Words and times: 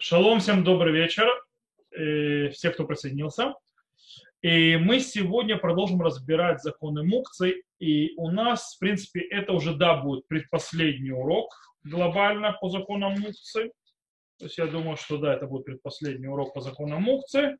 Шалом, 0.00 0.38
всем 0.38 0.62
добрый 0.62 0.92
вечер, 0.92 1.26
э, 1.90 2.50
все, 2.50 2.70
кто 2.70 2.84
присоединился. 2.84 3.54
И 4.42 4.76
мы 4.76 5.00
сегодня 5.00 5.56
продолжим 5.56 6.00
разбирать 6.00 6.62
законы 6.62 7.02
мукции. 7.02 7.64
И 7.80 8.12
у 8.16 8.30
нас, 8.30 8.76
в 8.76 8.78
принципе, 8.78 9.20
это 9.20 9.52
уже, 9.52 9.74
да, 9.74 9.96
будет 9.96 10.28
предпоследний 10.28 11.10
урок 11.10 11.50
глобально 11.82 12.56
по 12.60 12.68
законам 12.68 13.18
мукции. 13.18 13.72
То 14.38 14.44
есть 14.44 14.56
я 14.58 14.66
думаю, 14.66 14.96
что 14.96 15.18
да, 15.18 15.34
это 15.34 15.48
будет 15.48 15.64
предпоследний 15.64 16.28
урок 16.28 16.54
по 16.54 16.60
законам 16.60 17.02
мукции. 17.02 17.58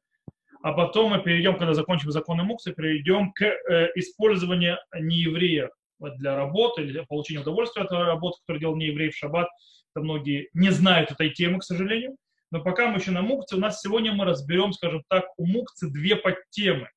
А 0.62 0.72
потом 0.72 1.10
мы 1.10 1.20
перейдем, 1.20 1.58
когда 1.58 1.74
закончим 1.74 2.12
законы 2.12 2.44
мукции, 2.44 2.72
перейдем 2.72 3.32
к 3.32 3.42
э, 3.42 3.90
использованию 3.96 4.78
нееврея 4.94 5.70
для 5.98 6.36
работы 6.36 6.82
или 6.82 7.04
получения 7.08 7.40
удовольствия 7.40 7.82
от 7.82 7.90
работы, 7.90 8.38
которую 8.42 8.60
делал 8.60 8.76
нееврей 8.76 9.10
в 9.10 9.16
шаббат. 9.16 9.48
Это 9.92 10.04
многие 10.04 10.50
не 10.52 10.70
знают 10.70 11.10
этой 11.10 11.30
темы, 11.30 11.58
к 11.58 11.64
сожалению. 11.64 12.16
Но 12.50 12.62
пока 12.62 12.88
мы 12.88 12.98
еще 12.98 13.10
на 13.10 13.22
мукце, 13.22 13.56
у 13.56 13.60
нас 13.60 13.80
сегодня 13.80 14.12
мы 14.12 14.24
разберем, 14.24 14.72
скажем 14.72 15.02
так, 15.08 15.26
у 15.36 15.46
мукцы 15.46 15.90
две 15.90 16.16
подтемы, 16.16 16.88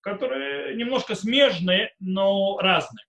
которые 0.00 0.74
немножко 0.76 1.14
смежные, 1.14 1.92
но 1.98 2.58
разные. 2.58 3.04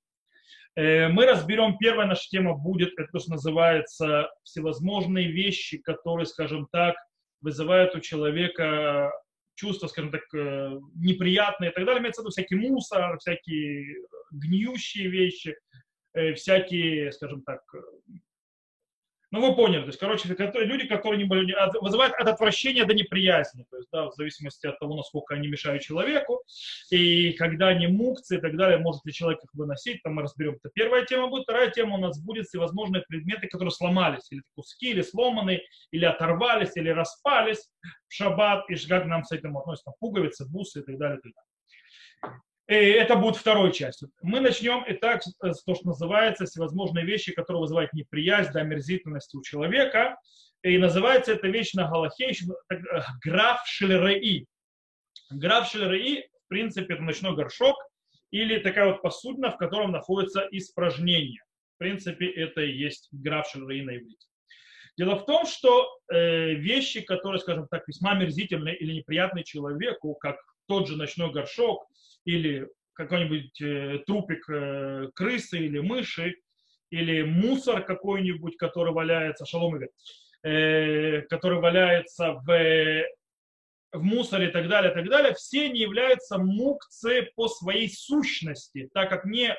Э, 0.76 1.08
мы 1.08 1.26
разберем, 1.26 1.78
первая 1.78 2.08
наша 2.08 2.28
тема 2.30 2.54
будет, 2.54 2.94
это 2.98 3.10
то, 3.12 3.20
что 3.20 3.32
называется 3.32 4.30
всевозможные 4.44 5.32
вещи, 5.32 5.78
которые, 5.78 6.26
скажем 6.26 6.68
так, 6.72 6.96
вызывают 7.42 7.96
у 7.96 8.02
человека 8.02 9.12
чувства, 9.56 9.88
скажем 9.88 10.12
так, 10.12 10.24
э, 10.34 10.78
неприятные 10.96 11.72
и 11.72 11.74
так 11.74 11.86
далее. 11.86 12.02
Имеется 12.02 12.22
в 12.22 12.26
виду 12.26 12.32
всякий 12.32 12.56
мусор, 12.56 13.18
всякие 13.20 14.06
гниющие 14.32 15.08
вещи, 15.08 15.56
э, 16.14 16.34
всякие, 16.34 17.14
скажем 17.14 17.42
так, 17.44 17.62
ну, 19.36 19.50
вы 19.50 19.56
поняли, 19.56 19.82
то 19.82 19.88
есть, 19.88 20.00
короче, 20.00 20.28
люди, 20.28 20.88
которые 20.88 21.18
не 21.18 21.26
были, 21.26 21.56
вызывают 21.82 22.14
от 22.16 22.28
отвращения 22.28 22.86
до 22.86 22.94
неприязни, 22.94 23.66
то 23.70 23.78
есть, 23.78 23.90
да, 23.92 24.10
в 24.10 24.14
зависимости 24.14 24.66
от 24.66 24.80
того, 24.80 24.96
насколько 24.96 25.36
они 25.36 25.48
мешают 25.48 25.84
человеку, 25.84 26.42
и 26.90 27.34
когда 27.34 27.68
они 27.68 27.88
мукцы 27.88 28.38
и 28.38 28.42
так 28.42 28.56
далее, 28.58 28.78
может 28.80 29.06
ли 29.06 29.14
человек 29.14 29.44
их 29.44 29.50
выносить, 29.54 30.02
там 30.04 30.16
мы 30.16 30.24
разберем. 30.24 30.56
Это 30.56 30.70
первая 30.74 31.06
тема 31.06 31.28
будет, 31.28 31.44
вторая 31.44 31.70
тема 31.70 31.96
у 31.96 32.00
нас 32.00 32.20
будет 32.20 32.48
всевозможные 32.48 33.04
предметы, 33.08 33.48
которые 33.48 33.72
сломались, 33.72 34.32
или 34.32 34.42
куски, 34.56 34.92
или 34.92 35.02
сломаны, 35.02 35.62
или 35.92 36.06
оторвались, 36.06 36.76
или 36.76 36.90
распались. 36.90 37.70
В 38.08 38.14
шаббат, 38.14 38.70
и 38.70 38.76
как 38.88 39.06
нам 39.06 39.24
с 39.24 39.32
этим 39.32 39.58
относятся, 39.58 39.92
пуговицы, 40.00 40.46
бусы 40.50 40.80
и 40.80 40.84
так 40.84 40.98
далее, 40.98 41.20
и 41.20 41.22
так 41.22 41.32
далее. 41.34 42.42
И 42.68 42.74
это 42.74 43.16
будет 43.16 43.36
второй 43.36 43.72
частью. 43.72 44.10
Мы 44.24 44.40
начнем, 44.40 44.84
итак, 44.88 45.22
с 45.24 45.64
то, 45.64 45.76
что 45.76 45.86
называется 45.86 46.46
всевозможные 46.46 47.06
вещи, 47.06 47.32
которые 47.32 47.62
вызывают 47.62 47.94
неприязнь 47.94 48.52
до 48.52 48.62
омерзительности 48.62 49.36
у 49.36 49.44
человека. 49.44 50.18
И 50.64 50.80
называется 50.80 51.34
эта 51.34 51.48
вещь 51.48 51.74
на 51.74 51.88
Галахе 51.88 52.32
э, 52.32 52.76
граф 53.24 53.62
Шелереи. 53.68 54.48
Граф 55.30 55.70
Шелереи, 55.70 56.28
в 56.46 56.48
принципе, 56.48 56.96
это 56.96 57.04
ночной 57.04 57.36
горшок 57.36 57.76
или 58.32 58.58
такая 58.58 58.88
вот 58.88 59.04
посудина, 59.04 59.52
в 59.52 59.58
котором 59.58 59.92
находится 59.92 60.48
испражнение. 60.52 61.44
В 61.76 61.78
принципе, 61.78 62.28
это 62.32 62.62
и 62.62 62.72
есть 62.72 63.10
граф 63.12 63.48
Шелереи 63.48 63.82
на 63.82 63.96
иврите. 63.98 64.28
Дело 64.98 65.18
в 65.18 65.26
том, 65.26 65.46
что 65.46 66.00
э, 66.12 66.54
вещи, 66.54 67.02
которые, 67.02 67.40
скажем 67.40 67.68
так, 67.68 67.88
весьма 67.88 68.14
омерзительные 68.14 68.76
или 68.76 68.94
неприятные 68.94 69.44
человеку, 69.44 70.16
как 70.16 70.38
тот 70.68 70.88
же 70.88 70.98
ночной 70.98 71.32
горшок, 71.32 71.88
или 72.26 72.68
какой-нибудь 72.94 73.62
э, 73.62 74.00
трупик 74.06 74.50
э, 74.50 75.10
крысы 75.14 75.60
или 75.60 75.80
мыши, 75.80 76.36
или 76.90 77.24
мусор 77.24 77.84
какой-нибудь, 77.84 78.58
который 78.58 78.94
валяется, 78.94 79.46
шалом 79.46 79.80
э, 80.44 81.22
который 81.24 81.60
валяется 81.60 82.34
в, 82.46 83.04
в 83.92 84.04
мусоре 84.04 84.48
и 84.48 84.52
так 84.52 84.68
далее, 84.70 84.92
и 84.92 84.96
так 84.96 85.10
далее, 85.10 85.34
все 85.34 85.70
не 85.70 85.82
являются 85.82 86.38
мукцы 86.38 87.30
по 87.36 87.48
своей 87.48 87.90
сущности, 87.90 88.90
так 88.94 89.10
как 89.10 89.26
не, 89.26 89.56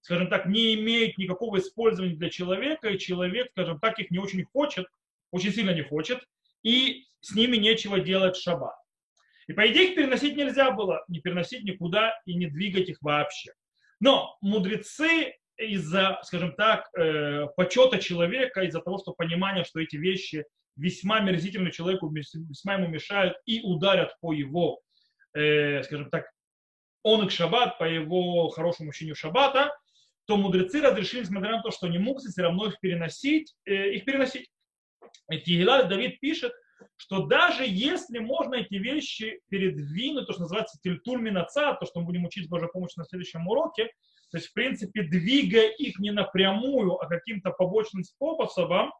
скажем 0.00 0.28
так, 0.28 0.46
не 0.46 0.74
имеют 0.74 1.18
никакого 1.18 1.58
использования 1.58 2.16
для 2.16 2.30
человека, 2.30 2.88
и 2.88 2.98
человек, 2.98 3.50
скажем 3.52 3.78
так, 3.80 3.98
их 3.98 4.10
не 4.10 4.18
очень 4.18 4.44
хочет, 4.44 4.86
очень 5.30 5.52
сильно 5.52 5.74
не 5.74 5.82
хочет, 5.82 6.20
и 6.62 7.06
с 7.20 7.34
ними 7.34 7.56
нечего 7.56 8.00
делать 8.00 8.36
шаббат. 8.36 8.74
И 9.48 9.52
по 9.52 9.66
идее 9.70 9.90
их 9.90 9.94
переносить 9.96 10.36
нельзя 10.36 10.70
было, 10.70 11.04
не 11.08 11.20
переносить 11.20 11.64
никуда 11.64 12.14
и 12.26 12.34
не 12.34 12.46
двигать 12.46 12.88
их 12.88 12.98
вообще. 13.00 13.52
Но 14.00 14.36
мудрецы 14.40 15.34
из-за, 15.56 16.18
скажем 16.22 16.54
так, 16.54 16.88
э, 16.96 17.46
почета 17.56 17.98
человека, 17.98 18.62
из-за 18.62 18.80
того, 18.80 18.98
что 18.98 19.12
понимание, 19.12 19.64
что 19.64 19.80
эти 19.80 19.96
вещи 19.96 20.44
весьма 20.76 21.20
мерзительны 21.20 21.70
человеку, 21.70 22.10
весьма 22.10 22.74
ему 22.74 22.88
мешают 22.88 23.36
и 23.44 23.60
ударят 23.60 24.16
по 24.20 24.32
его, 24.32 24.80
э, 25.34 25.82
скажем 25.82 26.10
так, 26.10 26.26
он 27.02 27.24
их 27.26 27.32
шаббат, 27.32 27.78
по 27.78 27.84
его 27.84 28.48
хорошему 28.48 28.90
учению 28.90 29.14
шаббата, 29.14 29.76
то 30.26 30.36
мудрецы 30.36 30.80
разрешили, 30.80 31.22
несмотря 31.22 31.56
на 31.56 31.62
то, 31.62 31.70
что 31.70 31.88
не 31.88 31.98
муксы, 31.98 32.30
все 32.30 32.42
равно 32.42 32.66
их 32.66 32.78
переносить, 32.80 33.54
э, 33.64 33.94
их 33.94 34.04
переносить. 34.04 34.50
И 35.30 35.38
Тигелаль 35.38 35.88
Давид 35.88 36.20
пишет, 36.20 36.52
что 36.96 37.26
даже 37.26 37.64
если 37.66 38.18
можно 38.18 38.56
эти 38.56 38.74
вещи 38.74 39.40
передвинуть, 39.48 40.26
то, 40.26 40.32
что 40.32 40.42
называется 40.42 40.78
тильтуль 40.82 41.20
минаца, 41.20 41.74
то, 41.74 41.86
что 41.86 42.00
мы 42.00 42.06
будем 42.06 42.24
учить 42.24 42.48
Божьей 42.48 42.68
помощью 42.68 43.00
на 43.00 43.04
следующем 43.04 43.46
уроке, 43.46 43.90
то 44.30 44.38
есть, 44.38 44.48
в 44.48 44.54
принципе, 44.54 45.02
двигая 45.02 45.68
их 45.68 45.98
не 45.98 46.10
напрямую, 46.10 46.94
а 46.94 47.06
каким-то 47.06 47.50
побочным 47.50 48.02
способом, 48.02 48.92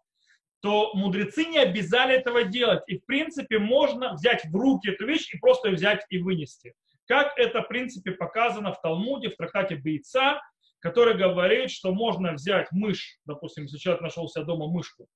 то 0.60 0.92
мудрецы 0.94 1.46
не 1.46 1.58
обязали 1.58 2.14
этого 2.14 2.44
делать. 2.44 2.82
И, 2.86 2.98
в 2.98 3.06
принципе, 3.06 3.58
можно 3.58 4.14
взять 4.14 4.44
в 4.44 4.54
руки 4.54 4.90
эту 4.90 5.06
вещь 5.06 5.32
и 5.34 5.38
просто 5.38 5.70
взять 5.70 6.04
и 6.10 6.18
вынести. 6.18 6.74
Как 7.08 7.36
это, 7.36 7.62
в 7.62 7.68
принципе, 7.68 8.12
показано 8.12 8.72
в 8.72 8.80
Талмуде, 8.80 9.30
в 9.30 9.36
трактате 9.36 9.76
Бейца, 9.76 10.40
который 10.78 11.14
говорит, 11.14 11.70
что 11.70 11.92
можно 11.92 12.32
взять 12.32 12.70
мышь, 12.70 13.18
допустим, 13.24 13.64
если 13.64 13.78
человек 13.78 14.02
нашел 14.02 14.28
себя 14.28 14.44
дома 14.44 14.68
мышку, 14.68 15.08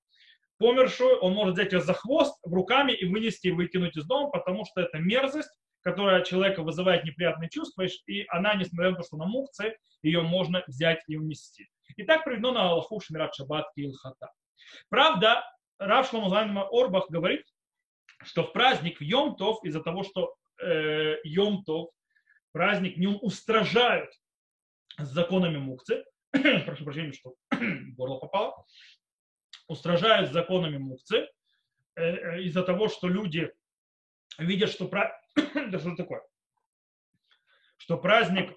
помершую, 0.58 1.18
он 1.20 1.32
может 1.32 1.54
взять 1.54 1.72
ее 1.72 1.80
за 1.80 1.94
хвост 1.94 2.38
руками 2.44 2.92
и 2.92 3.06
вынести 3.06 3.48
и 3.48 3.52
выкинуть 3.52 3.96
из 3.96 4.06
дома, 4.06 4.30
потому 4.30 4.64
что 4.64 4.80
это 4.80 4.98
мерзость, 4.98 5.50
которая 5.82 6.24
человека 6.24 6.62
вызывает 6.62 7.04
неприятные 7.04 7.48
чувства, 7.48 7.86
и 8.06 8.24
она, 8.28 8.54
несмотря 8.54 8.90
на 8.90 8.96
то, 8.96 9.02
что 9.04 9.16
на 9.16 9.26
мукце, 9.26 9.76
ее 10.02 10.22
можно 10.22 10.62
взять 10.66 11.02
и 11.06 11.16
унести. 11.16 11.68
И 11.96 12.02
так 12.02 12.24
приведено 12.24 12.52
на 12.52 12.70
Аллаху 12.70 13.00
Шмират 13.00 13.34
Шаббат 13.34 13.66
и 13.76 13.82
Илхата. 13.82 14.30
Правда, 14.88 15.44
Рав 15.78 16.08
Шломузайма 16.08 16.66
Орбах 16.70 17.08
говорит, 17.10 17.44
что 18.24 18.42
в 18.42 18.52
праздник 18.52 19.00
Йом-Тов, 19.00 19.58
из-за 19.62 19.80
того, 19.82 20.02
что 20.02 20.34
э, 20.60 21.16
Йом-Тов, 21.24 21.88
праздник, 22.52 22.96
нем 22.96 23.18
устражают 23.20 24.10
с 24.98 25.08
законами 25.08 25.58
мукцы, 25.58 26.04
прошу 26.32 26.84
прощения, 26.84 27.12
что 27.12 27.34
горло 27.96 28.18
попало, 28.18 28.64
устражают 29.68 30.32
законами 30.32 30.78
мукцы 30.78 31.28
э, 31.96 32.02
э, 32.02 32.42
из-за 32.42 32.62
того, 32.62 32.88
что 32.88 33.08
люди 33.08 33.52
видят, 34.38 34.70
что 34.70 34.88
да 35.36 35.78
что 35.78 35.96
такое? 35.96 36.22
Что 37.78 37.98
праздник 37.98 38.56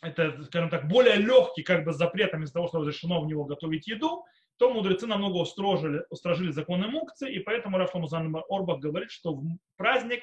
это, 0.00 0.42
скажем 0.44 0.70
так, 0.70 0.88
более 0.88 1.16
легкий 1.16 1.62
как 1.62 1.84
бы 1.84 1.92
запретом 1.92 2.42
из-за 2.42 2.54
того, 2.54 2.68
что 2.68 2.80
разрешено 2.80 3.20
в 3.20 3.26
него 3.26 3.44
готовить 3.44 3.86
еду, 3.86 4.24
то 4.56 4.72
мудрецы 4.72 5.06
намного 5.06 5.38
устражили, 5.38 6.04
устражили 6.10 6.50
законы 6.50 6.88
мукцы, 6.88 7.30
и 7.30 7.38
поэтому 7.38 7.78
Рафам 7.78 8.06
Орбах 8.48 8.80
говорит, 8.80 9.10
что 9.10 9.34
в 9.34 9.44
праздник 9.76 10.22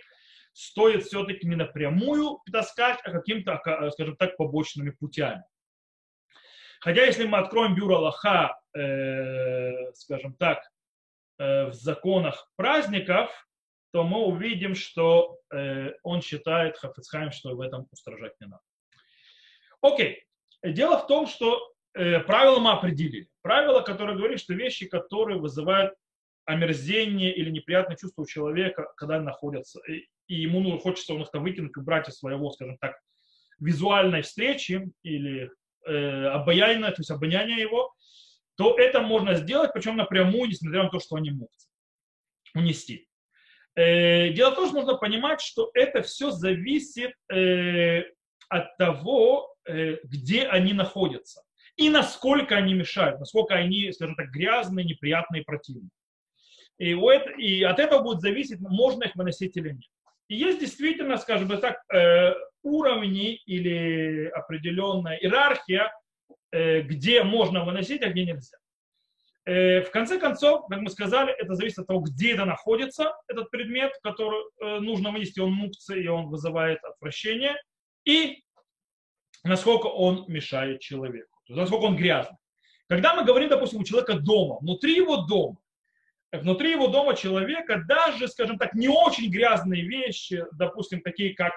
стоит 0.54 1.04
все-таки 1.04 1.48
не 1.48 1.56
напрямую 1.56 2.40
таскать, 2.52 3.00
а 3.04 3.12
каким-то, 3.12 3.62
скажем 3.92 4.18
так, 4.18 4.38
побочными 4.38 4.92
путями. 4.92 5.44
Хотя, 6.82 7.06
если 7.06 7.26
мы 7.26 7.38
откроем 7.38 7.76
бюро 7.76 7.98
Аллаха, 7.98 8.59
э, 8.78 9.94
скажем 9.94 10.34
так, 10.34 10.60
э, 11.38 11.66
в 11.66 11.74
законах 11.74 12.52
праздников, 12.56 13.32
то 13.92 14.04
мы 14.04 14.20
увидим, 14.20 14.76
что 14.76 15.40
э, 15.52 15.94
он 16.04 16.22
считает 16.22 16.78
Хафицхайм, 16.78 17.32
что 17.32 17.56
в 17.56 17.62
этом 17.62 17.88
устражать 17.92 18.34
не 18.40 18.48
надо. 18.48 18.62
Окей. 19.82 20.24
Дело 20.64 21.00
в 21.00 21.08
том, 21.08 21.26
что 21.26 21.74
правила 21.94 22.60
мы 22.60 22.72
определили. 22.72 23.30
Правило, 23.42 23.82
которое 23.82 24.16
говорит, 24.16 24.40
что 24.40 24.54
вещи, 24.54 24.88
которые 24.88 25.40
вызывают 25.40 25.94
омерзение 26.50 27.34
или 27.34 27.50
неприятное 27.50 27.96
чувство 27.96 28.24
у 28.24 28.26
человека, 28.26 28.92
когда 28.98 29.20
находятся, 29.22 29.80
и, 29.88 30.08
ему 30.28 30.62
ну, 30.62 30.80
хочется 30.80 31.14
он 31.14 31.22
их 31.22 31.32
там 31.32 31.44
выкинуть, 31.44 31.78
убрать 31.78 32.10
из 32.10 32.18
своего, 32.18 32.52
скажем 32.52 32.78
так, 32.80 33.00
визуальной 33.60 34.24
встречи 34.24 34.92
или 35.04 35.52
э, 35.86 36.26
обаяние, 36.26 36.90
то 36.90 37.00
есть 37.00 37.12
обоняние 37.12 37.60
его, 37.60 37.94
то 38.60 38.78
это 38.78 39.00
можно 39.00 39.36
сделать, 39.36 39.72
причем 39.74 39.96
напрямую, 39.96 40.50
несмотря 40.50 40.84
на 40.84 40.90
то, 40.90 41.00
что 41.00 41.16
они 41.16 41.32
могут 41.32 41.56
унести. 42.54 43.08
Э, 43.76 44.34
дело 44.34 44.52
в 44.52 44.56
том, 44.56 44.66
что 44.68 44.76
нужно 44.82 44.98
понимать, 44.98 45.40
что 45.40 45.72
это 45.74 46.02
все 46.02 46.30
зависит 46.32 47.14
э, 47.32 48.04
от 48.50 48.76
того, 48.76 49.56
э, 49.66 50.00
где 50.04 50.44
они 50.44 50.74
находятся 50.74 51.42
и 51.78 51.90
насколько 51.90 52.58
они 52.58 52.74
мешают, 52.74 53.22
насколько 53.22 53.56
они, 53.56 53.94
скажем 53.94 54.16
так, 54.16 54.30
грязные, 54.30 54.86
неприятные, 54.86 55.46
противные. 55.46 55.92
И, 56.80 56.94
у 56.94 57.10
это, 57.10 57.30
и 57.32 57.64
от 57.64 57.80
этого 57.80 58.04
будет 58.04 58.20
зависеть, 58.20 58.60
можно 58.60 59.06
их 59.06 59.16
выносить 59.16 59.56
или 59.56 59.70
нет. 59.70 59.90
И 60.28 60.36
есть 60.36 60.60
действительно, 60.60 61.16
скажем 61.16 61.48
так, 61.62 61.82
уровни 62.62 63.36
или 63.36 64.26
определенная 64.36 65.16
иерархия, 65.16 65.94
где 66.52 67.24
можно 67.24 67.64
выносить, 67.64 68.02
а 68.02 68.10
где 68.10 68.26
нельзя. 68.26 68.58
Э, 69.46 69.82
в 69.82 69.92
конце 69.92 70.20
концов, 70.20 70.68
как 70.68 70.80
мы 70.82 70.90
сказали, 70.90 71.32
это 71.32 71.56
зависит 71.56 71.80
от 71.80 71.88
того, 71.88 72.02
где 72.02 72.34
это 72.34 72.46
находится, 72.46 73.14
этот 73.28 73.52
предмет, 73.52 73.94
который 74.04 74.40
нужно 74.80 75.12
вынести, 75.12 75.40
он 75.40 75.52
мукция, 75.52 75.98
и 75.98 76.08
он 76.08 76.28
вызывает 76.28 76.84
отвращение, 76.84 77.56
и 78.06 78.44
насколько 79.44 79.88
он 79.88 80.26
мешает 80.28 80.82
человеку, 80.82 81.40
насколько 81.48 81.84
он 81.84 81.96
грязный. 81.96 82.38
Когда 82.88 83.14
мы 83.14 83.24
говорим, 83.24 83.50
допустим, 83.50 83.82
у 83.82 83.84
человека 83.84 84.16
дома, 84.16 84.58
внутри 84.62 84.96
его 84.96 85.18
дома, 85.18 85.58
внутри 86.32 86.72
его 86.72 86.88
дома 86.88 87.16
человека 87.16 87.84
даже, 87.88 88.28
скажем 88.28 88.58
так, 88.58 88.74
не 88.74 88.88
очень 88.88 89.30
грязные 89.30 89.84
вещи, 89.84 90.44
допустим, 90.54 91.02
такие 91.02 91.36
как, 91.36 91.54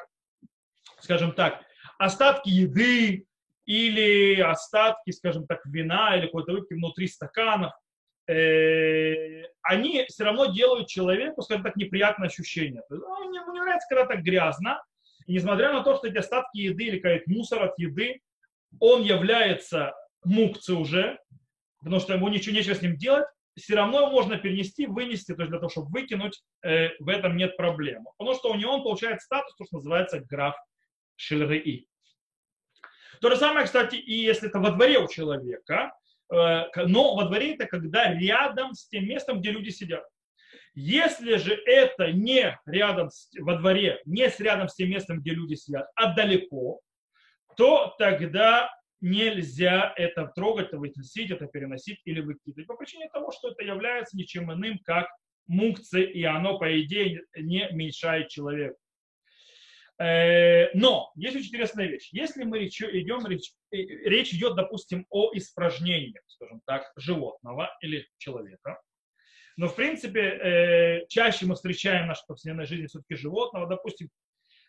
скажем 1.01 1.33
так, 1.33 1.63
остатки 1.99 2.51
еды 2.51 3.27
или 3.67 4.41
остатки, 4.41 5.11
скажем 5.11 5.47
так, 5.47 5.61
вина 5.67 6.17
или 6.17 6.27
какой-то 6.27 6.53
выпивки 6.53 6.75
внутри 6.75 7.07
стаканов, 7.07 7.73
э, 8.29 9.45
они 9.63 10.05
все 10.09 10.25
равно 10.25 10.47
делают 10.47 10.89
человеку, 10.89 11.43
скажем 11.43 11.63
так, 11.63 11.77
неприятное 11.77 12.29
ощущение. 12.29 12.83
Есть, 12.91 13.03
ну, 13.03 13.33
ему 13.33 13.53
не 13.53 13.61
нравится, 13.61 13.87
когда 13.89 14.07
так 14.07 14.23
грязно, 14.23 14.83
и 15.27 15.35
несмотря 15.35 15.73
на 15.73 15.83
то, 15.83 15.97
что 15.97 16.09
эти 16.09 16.19
остатки 16.19 16.59
еды 16.59 16.85
или 16.85 16.99
какой-то 16.99 17.31
мусор 17.31 17.63
от 17.63 17.79
еды, 17.79 18.21
он 18.81 19.03
является 19.03 19.95
мукцей 20.25 20.75
уже, 20.75 21.19
потому 21.79 22.01
что 22.01 22.15
ему 22.15 22.29
ничего 22.29 22.55
нечего 22.55 22.75
с 22.75 22.83
ним 22.83 22.97
делать, 22.97 23.27
все 23.57 23.75
равно 23.77 24.11
можно 24.11 24.39
перенести, 24.39 24.87
вынести, 24.87 25.35
то 25.35 25.43
есть 25.43 25.51
для 25.51 25.59
того, 25.59 25.69
чтобы 25.69 25.91
выкинуть, 25.91 26.43
э, 26.63 26.91
в 26.99 27.09
этом 27.09 27.37
нет 27.37 27.57
проблемы. 27.57 28.07
Потому 28.17 28.37
что 28.37 28.51
у 28.51 28.55
него 28.55 28.73
он 28.75 28.83
получает 28.83 29.21
статус, 29.21 29.55
то, 29.57 29.65
что 29.65 29.77
называется 29.77 30.21
граф 30.21 30.55
Шильрei. 31.17 31.85
То 33.23 33.31
же 33.31 33.37
самое, 33.37 33.67
кстати, 33.67 33.95
и 33.95 34.15
если 34.15 34.49
это 34.49 34.59
во 34.59 34.73
дворе 34.73 34.99
у 34.99 35.07
человека, 35.07 35.93
э, 36.29 36.65
но 36.87 37.15
во 37.15 37.27
дворе 37.27 37.55
это 37.55 37.67
когда 37.67 38.13
рядом 38.13 38.75
с 38.75 38.89
тем 38.89 39.07
местом, 39.07 39.39
где 39.39 39.53
люди 39.53 39.71
сидят. 39.71 40.05
Если 40.75 41.37
же 41.37 41.55
это 41.55 42.11
не 42.11 42.59
рядом 42.67 43.11
с, 43.11 43.31
во 43.39 43.59
дворе, 43.59 44.01
не 44.07 44.29
с 44.29 44.41
рядом 44.41 44.67
с 44.67 44.75
тем 44.75 44.91
местом, 44.91 45.21
где 45.21 45.31
люди 45.31 45.55
сидят, 45.55 45.87
а 45.95 46.13
далеко, 46.13 46.81
то 47.57 47.95
тогда 47.97 48.69
нельзя 49.01 49.95
это 49.97 50.27
трогать, 50.35 50.69
это 50.69 50.79
выносить, 50.79 51.31
это 51.31 51.47
переносить 51.47 52.01
или 52.05 52.21
выкидывать. 52.21 52.67
По 52.67 52.75
причине 52.75 53.09
того, 53.13 53.31
что 53.31 53.51
это 53.51 53.63
является 53.63 54.17
ничем 54.17 54.53
иным, 54.53 54.81
как 54.85 55.07
мукция, 55.47 56.03
и 56.03 56.25
оно, 56.25 56.59
по 56.59 56.81
идее, 56.81 57.23
не 57.37 57.69
мешает 57.71 58.31
человеку. 58.31 58.82
Э, 60.03 60.71
но 60.75 61.13
есть 61.15 61.37
очень 61.37 61.49
интересная 61.49 61.87
вещь. 61.87 62.09
Если 62.13 62.45
мы 62.45 62.65
идем, 62.65 63.27
речь, 63.27 63.53
э, 63.71 63.77
речь 63.77 64.33
идет, 64.33 64.57
допустим, 64.57 65.07
о 65.11 65.31
испражнении, 65.35 66.21
скажем 66.27 66.61
так, 66.67 66.91
животного 66.97 67.71
или 67.83 68.09
человека, 68.19 68.81
но, 69.57 69.69
в 69.69 69.77
принципе, 69.77 70.21
э, 70.21 71.07
чаще 71.09 71.47
мы 71.47 71.55
встречаем 71.55 72.05
в 72.05 72.09
нашей 72.09 72.27
повседневной 72.27 72.67
жизни 72.67 72.87
все-таки 72.87 73.15
животного, 73.15 73.69
допустим, 73.69 74.09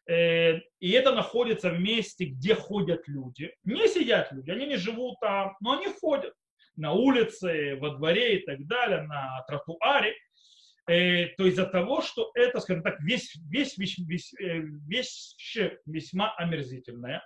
Э, 0.06 0.60
и 0.80 0.92
это 0.92 1.14
находится 1.14 1.70
в 1.70 1.80
месте, 1.80 2.26
где 2.26 2.56
ходят 2.56 3.08
люди. 3.08 3.54
Не 3.64 3.88
сидят 3.88 4.32
люди, 4.32 4.52
они 4.52 4.66
не 4.66 4.78
живут 4.78 5.20
там, 5.22 5.56
но 5.62 5.74
они 5.74 5.88
ходят 5.88 6.34
на 6.76 6.92
улице, 6.92 7.78
во 7.80 7.92
дворе 7.92 8.40
и 8.40 8.46
так 8.46 8.66
далее, 8.66 9.04
на 9.04 9.44
тротуаре. 9.48 10.16
Э, 10.88 11.28
то 11.38 11.46
из-за 11.46 11.66
того, 11.66 12.02
что 12.02 12.32
это, 12.36 12.60
скажем 12.60 12.84
так, 12.84 13.00
весь, 13.00 13.36
весь, 13.50 13.78
весь, 13.78 13.98
весь, 14.00 14.34
э, 14.40 14.60
вещь 14.88 15.58
весьма 15.86 16.36
омерзительная 16.36 17.26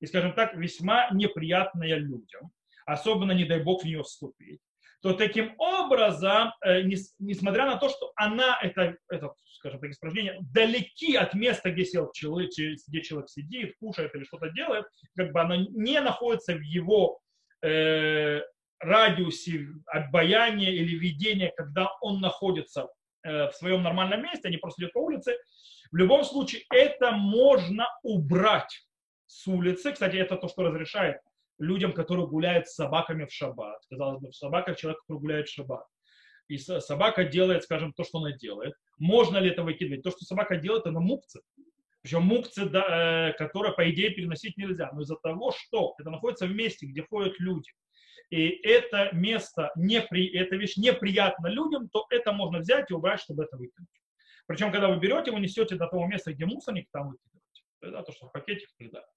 и, 0.00 0.06
скажем 0.06 0.34
так, 0.34 0.54
весьма 0.54 1.08
неприятная 1.10 1.96
людям, 1.96 2.50
особенно, 2.84 3.32
не 3.32 3.44
дай 3.44 3.62
бог, 3.62 3.82
в 3.82 3.86
нее 3.86 4.02
вступить 4.02 4.60
то 5.00 5.12
таким 5.12 5.54
образом, 5.58 6.52
э, 6.64 6.82
несмотря 7.18 7.66
на 7.66 7.76
то, 7.76 7.88
что 7.88 8.12
она, 8.16 8.58
это, 8.60 8.96
это 9.08 9.32
скажем 9.52 9.80
так, 9.80 9.90
испражнение, 9.90 10.38
далеки 10.52 11.14
от 11.14 11.34
места, 11.34 11.70
где, 11.70 11.84
сел 11.84 12.10
человек, 12.12 12.50
где 12.50 13.02
человек 13.02 13.28
сидит, 13.28 13.76
кушает 13.78 14.14
или 14.14 14.24
что-то 14.24 14.50
делает, 14.50 14.86
как 15.16 15.32
бы 15.32 15.40
она 15.40 15.56
не 15.56 16.00
находится 16.00 16.54
в 16.54 16.60
его 16.60 17.20
э, 17.62 18.40
радиусе 18.80 19.68
обаяния 19.86 20.70
или 20.70 20.96
видения, 20.96 21.52
когда 21.56 21.90
он 22.00 22.20
находится 22.20 22.88
в 23.28 23.52
своем 23.52 23.82
нормальном 23.82 24.22
месте, 24.22 24.50
не 24.50 24.56
просто 24.56 24.82
идет 24.82 24.92
по 24.92 24.98
улице, 24.98 25.36
в 25.90 25.96
любом 25.96 26.24
случае 26.24 26.62
это 26.70 27.12
можно 27.12 27.86
убрать 28.02 28.86
с 29.26 29.46
улицы. 29.46 29.92
Кстати, 29.92 30.16
это 30.16 30.36
то, 30.36 30.48
что 30.48 30.62
разрешает 30.62 31.18
людям, 31.58 31.92
которые 31.92 32.26
гуляют 32.26 32.68
с 32.68 32.74
собаками 32.74 33.24
в 33.24 33.32
шаббат. 33.32 33.80
Казалось 33.90 34.20
бы, 34.20 34.32
собака 34.32 34.74
человек, 34.74 35.00
который 35.02 35.20
гуляет 35.20 35.48
в 35.48 35.52
шаббат. 35.52 35.84
И 36.48 36.56
собака 36.56 37.24
делает, 37.24 37.64
скажем, 37.64 37.92
то, 37.92 38.04
что 38.04 38.18
она 38.18 38.32
делает. 38.32 38.74
Можно 38.98 39.38
ли 39.38 39.50
это 39.50 39.62
выкидывать? 39.62 40.02
То, 40.02 40.10
что 40.10 40.24
собака 40.24 40.56
делает, 40.56 40.86
это 40.86 40.98
мукцы. 40.98 41.40
Причем 42.00 42.22
мукцы, 42.22 42.64
да, 42.64 43.28
э, 43.28 43.32
которые, 43.34 43.74
по 43.74 43.90
идее, 43.90 44.10
переносить 44.10 44.56
нельзя. 44.56 44.90
Но 44.92 45.02
из-за 45.02 45.16
того, 45.16 45.52
что 45.52 45.94
это 45.98 46.10
находится 46.10 46.46
в 46.46 46.54
месте, 46.54 46.86
где 46.86 47.02
ходят 47.02 47.38
люди, 47.38 47.70
и 48.30 48.48
это 48.48 49.10
место, 49.12 49.70
непри, 49.76 50.26
эта 50.28 50.56
вещь 50.56 50.76
неприятна 50.76 51.48
людям, 51.48 51.88
то 51.88 52.06
это 52.10 52.32
можно 52.32 52.58
взять 52.58 52.90
и 52.90 52.94
убрать, 52.94 53.20
чтобы 53.20 53.44
это 53.44 53.56
выкинуть. 53.56 53.88
Причем, 54.46 54.72
когда 54.72 54.88
вы 54.88 54.98
берете, 54.98 55.30
вы 55.30 55.40
несете 55.40 55.76
до 55.76 55.86
того 55.86 56.06
места, 56.06 56.32
где 56.32 56.46
мусорник, 56.46 56.88
там 56.90 57.10
выкидываете. 57.10 57.62
Да, 57.82 58.02
то, 58.02 58.12
что 58.12 58.26
в 58.26 58.32
пакете 58.32 58.66
и 58.78 58.84
так 58.84 58.92
далее. 58.92 59.08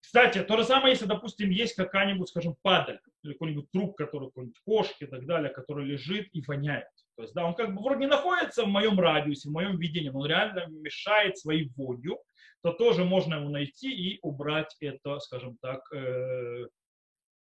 Кстати, 0.00 0.42
то 0.42 0.56
же 0.56 0.64
самое, 0.64 0.92
если, 0.92 1.04
допустим, 1.04 1.50
есть 1.50 1.74
какая-нибудь, 1.74 2.30
скажем, 2.30 2.56
падаль, 2.62 2.98
или 3.22 3.34
какой-нибудь 3.34 3.70
труп, 3.70 3.94
который 3.94 4.28
какой-нибудь 4.28 4.58
кошки 4.64 5.04
и 5.04 5.06
так 5.06 5.26
далее, 5.26 5.50
который 5.50 5.84
лежит 5.84 6.28
и 6.32 6.40
воняет. 6.46 6.88
То 7.16 7.22
есть, 7.22 7.34
да, 7.34 7.44
он 7.44 7.54
как 7.54 7.74
бы 7.74 7.82
вроде 7.82 8.00
не 8.00 8.06
находится 8.06 8.64
в 8.64 8.68
моем 8.68 8.98
радиусе, 8.98 9.50
в 9.50 9.52
моем 9.52 9.76
видении, 9.76 10.08
но 10.08 10.20
он 10.20 10.26
реально 10.26 10.64
мешает 10.68 11.36
своей 11.36 11.70
вонью, 11.76 12.18
то 12.62 12.72
тоже 12.72 13.04
можно 13.04 13.34
его 13.34 13.50
найти 13.50 13.92
и 13.92 14.18
убрать 14.22 14.74
это, 14.80 15.18
скажем 15.18 15.58
так, 15.60 15.80
э, 15.92 16.68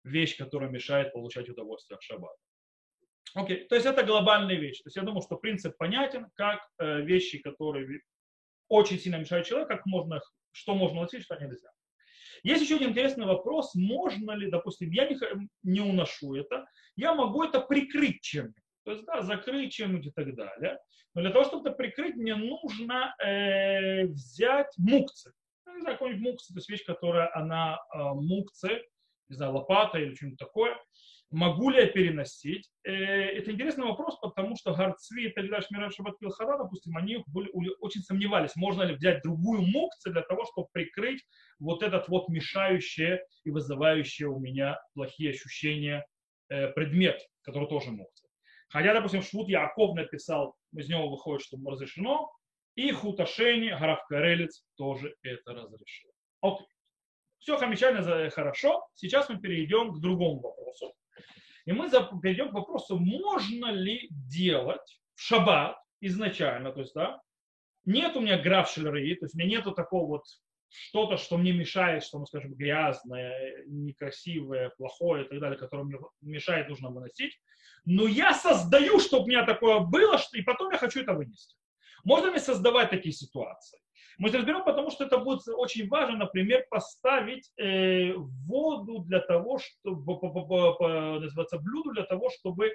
вещь, 0.05 0.37
которая 0.37 0.71
мешает 0.71 1.13
получать 1.13 1.49
удовольствие 1.49 1.97
от 1.97 2.03
шаббата. 2.03 2.39
Окей, 3.35 3.67
то 3.69 3.75
есть 3.75 3.87
это 3.87 4.05
глобальная 4.05 4.57
вещь. 4.57 4.79
То 4.79 4.87
есть 4.87 4.97
я 4.97 5.03
думаю, 5.03 5.23
что 5.23 5.37
принцип 5.37 5.77
понятен, 5.77 6.27
как 6.35 6.61
э, 6.79 7.03
вещи, 7.03 7.39
которые 7.39 8.01
очень 8.69 8.99
сильно 8.99 9.17
мешают 9.17 9.47
человеку, 9.47 9.69
как 9.69 9.87
можно, 9.87 10.21
что 10.53 10.75
можно 10.75 11.03
носить, 11.03 11.23
что 11.23 11.37
нельзя. 11.37 11.69
Есть 12.43 12.63
еще 12.63 12.77
один 12.77 12.91
интересный 12.91 13.27
вопрос, 13.27 13.75
можно 13.75 14.33
ли, 14.33 14.51
допустим, 14.51 14.91
я 14.91 15.09
не, 15.09 15.19
не 15.63 15.81
уношу 15.81 16.35
это, 16.35 16.67
я 16.97 17.15
могу 17.15 17.43
это 17.43 17.61
прикрыть 17.61 18.21
чем-нибудь, 18.23 18.63
то 18.85 18.93
есть, 18.93 19.05
да, 19.05 19.23
закрыть 19.23 19.73
чем-нибудь 19.73 20.07
и 20.07 20.11
так 20.11 20.35
далее. 20.35 20.79
Но 21.15 21.23
для 21.23 21.31
того, 21.31 21.45
чтобы 21.45 21.69
это 21.69 21.77
прикрыть, 21.77 22.15
мне 22.17 22.37
нужно 22.37 23.15
э, 23.23 24.05
взять 24.07 24.73
мукцы. 24.77 25.33
Ну, 25.67 25.85
какой-нибудь 25.85 26.23
мукцы, 26.23 26.53
то 26.53 26.59
есть 26.59 26.69
вещь, 26.69 26.85
которая, 26.85 27.31
она 27.35 27.79
э, 27.93 27.99
мукцы, 27.99 28.83
не 29.29 29.37
знаю, 29.37 29.53
лопата 29.53 29.99
или 29.99 30.15
что-нибудь 30.15 30.39
такое– 30.39 30.77
Могу 31.31 31.69
ли 31.69 31.81
я 31.81 31.87
переносить? 31.87 32.71
Э, 32.85 32.91
это 32.91 33.53
интересный 33.53 33.85
вопрос, 33.85 34.19
потому 34.19 34.57
что 34.57 34.73
Гарцви 34.73 35.27
и 35.27 35.31
Тальдаш 35.31 35.71
Мирав 35.71 35.93
Шабат 35.93 36.19
Пилхара, 36.19 36.57
допустим, 36.57 36.97
они 36.97 37.23
были, 37.27 37.51
очень 37.81 38.01
сомневались, 38.01 38.57
можно 38.57 38.83
ли 38.83 38.95
взять 38.95 39.23
другую 39.23 39.61
мукцию 39.61 40.15
для 40.15 40.23
того, 40.23 40.47
чтобы 40.47 40.69
прикрыть 40.73 41.23
вот 41.59 41.83
этот 41.83 42.09
вот 42.09 42.31
мешающий 42.31 43.19
и 43.45 43.51
вызывающий 43.51 44.25
у 44.25 44.39
меня 44.39 44.81
плохие 44.95 45.31
ощущения 45.31 46.07
э, 46.49 46.69
предмет, 46.69 47.21
который 47.43 47.69
тоже 47.69 47.91
мукция. 47.91 48.31
Хотя, 48.71 48.95
допустим, 48.95 49.21
Швуд 49.21 49.49
Яков 49.49 49.97
написал, 49.97 50.55
из 50.75 50.89
него 50.89 51.11
выходит, 51.11 51.45
что 51.45 51.59
разрешено, 51.67 52.31
и 52.75 52.91
Хуташени, 52.91 53.77
Граф 53.79 54.01
Карелец 54.09 54.65
тоже 54.77 55.15
это 55.23 55.53
разрешил. 55.53 56.11
Окей. 56.41 56.67
Все 57.49 57.57
замечательно, 57.57 58.29
хорошо. 58.29 58.87
Сейчас 58.95 59.31
мы 59.31 59.39
перейдем 59.39 59.95
к 59.95 60.01
другому 60.01 60.39
вопросу. 60.41 60.93
И 61.65 61.73
мы 61.73 61.89
перейдем 62.21 62.51
к 62.51 62.53
вопросу, 62.53 62.99
можно 62.99 63.73
ли 63.73 64.07
делать 64.11 65.01
в 65.15 65.23
шаббат 65.23 65.79
изначально, 66.03 66.73
то 66.73 66.81
есть, 66.81 66.93
да, 66.93 67.23
нет 67.87 68.15
у 68.17 68.21
меня 68.21 68.37
граф 68.37 68.71
шельры, 68.71 69.15
то 69.15 69.25
есть 69.25 69.35
у 69.35 69.39
меня 69.39 69.49
нету 69.49 69.73
такого 69.73 70.07
вот 70.07 70.25
что-то, 70.69 71.17
что 71.17 71.39
мне 71.39 71.53
мешает, 71.53 72.05
что, 72.05 72.19
мы 72.19 72.27
скажем, 72.27 72.53
грязное, 72.53 73.65
некрасивое, 73.67 74.69
плохое 74.77 75.25
и 75.25 75.29
так 75.31 75.41
далее, 75.41 75.59
которое 75.59 75.85
мне 75.85 75.99
мешает, 76.21 76.69
нужно 76.69 76.91
выносить. 76.91 77.41
Но 77.87 78.07
я 78.07 78.35
создаю, 78.35 79.01
чтобы 79.01 79.25
у 79.25 79.29
меня 79.29 79.47
такое 79.47 79.79
было, 79.79 80.19
что, 80.19 80.37
и 80.37 80.43
потом 80.43 80.71
я 80.71 80.77
хочу 80.77 81.01
это 81.01 81.15
вынести. 81.15 81.57
Можно 82.05 82.31
ли 82.31 82.41
создавать 82.41 82.91
такие 82.91 83.15
ситуации? 83.15 83.81
Мы 84.19 84.31
разберем, 84.31 84.65
потому 84.65 84.91
что 84.91 85.05
это 85.05 85.19
будет 85.19 85.43
очень 85.47 85.89
важно, 85.89 86.17
например, 86.17 86.67
поставить 86.71 87.51
э, 87.57 88.13
воду 88.15 88.99
для 89.07 89.21
того, 89.21 89.59
чтобы, 89.59 90.19
называется, 91.21 91.59
блюдо 91.59 91.93
для 91.93 92.03
того, 92.03 92.29
чтобы, 92.31 92.73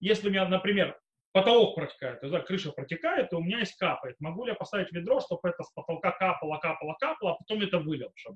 если 0.00 0.28
у 0.28 0.30
меня, 0.30 0.48
например, 0.48 0.98
потолок 1.32 1.74
протекает, 1.74 2.20
то 2.20 2.30
да, 2.30 2.40
крыша 2.40 2.72
протекает, 2.72 3.30
и 3.30 3.36
у 3.36 3.42
меня 3.42 3.58
есть 3.58 3.76
капает. 3.76 4.16
Могу 4.20 4.44
ли 4.44 4.52
я 4.52 4.54
поставить 4.54 4.90
ведро, 4.90 5.20
чтобы 5.20 5.50
это 5.50 5.62
с 5.64 5.70
потолка 5.72 6.12
капало, 6.12 6.56
капало, 6.56 6.96
капало, 6.98 7.32
а 7.32 7.34
потом 7.34 7.60
это 7.60 7.78
вылил 7.78 8.08
в? 8.08 8.34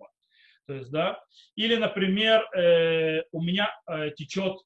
То 0.66 0.74
есть, 0.74 0.90
да, 0.90 1.18
или, 1.56 1.76
например, 1.76 2.46
э, 2.54 3.22
у 3.32 3.42
меня 3.42 3.74
э, 3.88 4.10
течет 4.10 4.58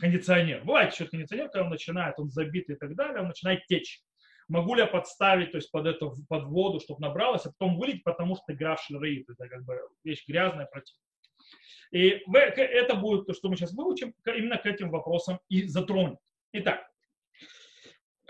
кондиционер. 0.00 0.64
Бывает 0.64 0.92
течет 0.92 1.10
кондиционер, 1.10 1.48
когда 1.48 1.62
он 1.62 1.70
начинает, 1.70 2.18
он 2.18 2.28
забит 2.28 2.68
и 2.68 2.74
так 2.74 2.96
далее, 2.96 3.20
он 3.20 3.28
начинает 3.28 3.64
течь. 3.66 4.00
Могу 4.48 4.74
ли 4.74 4.82
я 4.82 4.86
подставить, 4.86 5.50
то 5.50 5.58
есть 5.58 5.70
под 5.72 5.86
эту 5.86 6.14
под 6.28 6.44
воду, 6.44 6.80
чтобы 6.80 7.00
набралось, 7.00 7.46
а 7.46 7.50
потом 7.50 7.76
вылить, 7.78 8.04
потому 8.04 8.36
что 8.36 8.52
игра 8.52 8.76
в 8.76 8.90
это 8.90 9.48
как 9.48 9.64
бы 9.64 9.80
вещь 10.04 10.24
грязная, 10.26 10.66
противная. 10.66 11.02
И 11.90 12.22
это 12.30 12.94
будет 12.94 13.26
то, 13.26 13.34
что 13.34 13.48
мы 13.48 13.56
сейчас 13.56 13.72
выучим, 13.72 14.14
именно 14.26 14.56
к 14.56 14.66
этим 14.66 14.90
вопросам 14.90 15.40
и 15.48 15.66
затронем. 15.66 16.18
Итак, 16.52 16.88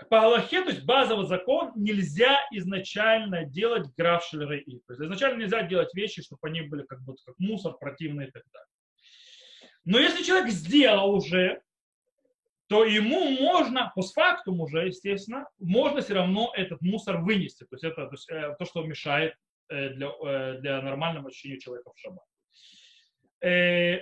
по 0.09 0.21
Аллахе, 0.21 0.61
то 0.63 0.69
есть 0.69 0.85
базовый 0.85 1.25
закон, 1.25 1.71
нельзя 1.75 2.39
изначально 2.51 3.45
делать 3.45 3.87
граф 3.95 4.23
шелерей. 4.23 4.81
То 4.87 4.93
есть 4.93 5.01
изначально 5.01 5.41
нельзя 5.41 5.63
делать 5.63 5.93
вещи, 5.95 6.21
чтобы 6.21 6.47
они 6.47 6.61
были 6.61 6.83
как 6.83 7.01
будто 7.03 7.21
как 7.25 7.35
мусор, 7.39 7.73
противные 7.77 8.27
и 8.27 8.31
так 8.31 8.43
далее. 8.51 8.67
Но 9.85 9.99
если 9.99 10.23
человек 10.23 10.49
сделал 10.49 11.13
уже, 11.15 11.61
то 12.67 12.83
ему 12.83 13.29
можно, 13.31 13.91
по 13.95 14.01
постфактум 14.01 14.59
уже, 14.59 14.87
естественно, 14.87 15.47
можно 15.57 16.01
все 16.01 16.15
равно 16.15 16.51
этот 16.55 16.81
мусор 16.81 17.21
вынести. 17.21 17.63
То 17.63 17.75
есть 17.75 17.83
это 17.83 18.07
то, 18.07 18.11
есть, 18.11 18.29
э, 18.29 18.55
то 18.59 18.65
что 18.65 18.83
мешает 18.83 19.35
э, 19.69 19.89
для, 19.89 20.09
э, 20.09 20.57
для 20.59 20.81
нормального 20.81 21.29
ощущения 21.29 21.59
человека 21.59 21.91
в 21.93 21.99
шаббат. 21.99 22.25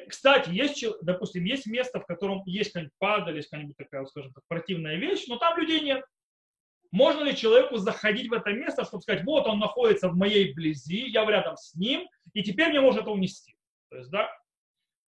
Кстати, 0.07 0.50
есть, 0.50 0.86
допустим, 1.01 1.43
есть 1.43 1.67
место, 1.67 2.00
в 2.00 2.05
котором 2.05 2.41
есть 2.45 2.72
какая-нибудь 2.72 2.95
падаль, 2.98 3.36
есть 3.36 3.50
какая-нибудь 3.50 3.75
такая, 3.75 4.05
скажем 4.05 4.31
так, 4.31 4.45
противная 4.48 4.95
вещь, 4.95 5.25
но 5.27 5.36
там 5.38 5.60
людей 5.60 5.81
нет. 5.81 6.05
Можно 6.91 7.24
ли 7.24 7.36
человеку 7.36 7.75
заходить 7.75 8.29
в 8.29 8.34
это 8.34 8.53
место, 8.53 8.86
чтобы 8.86 9.01
сказать, 9.01 9.25
вот 9.25 9.45
он 9.45 9.60
находится 9.60 10.07
в 10.07 10.15
моей 10.15 10.53
близи, 10.53 11.10
я 11.10 11.25
рядом 11.25 11.57
с 11.57 11.75
ним, 11.75 12.07
и 12.31 12.43
теперь 12.43 12.69
мне 12.69 12.79
может 12.79 13.01
это 13.01 13.12
унести. 13.12 13.57
То 13.89 13.98
есть, 13.98 14.10
да? 14.10 14.29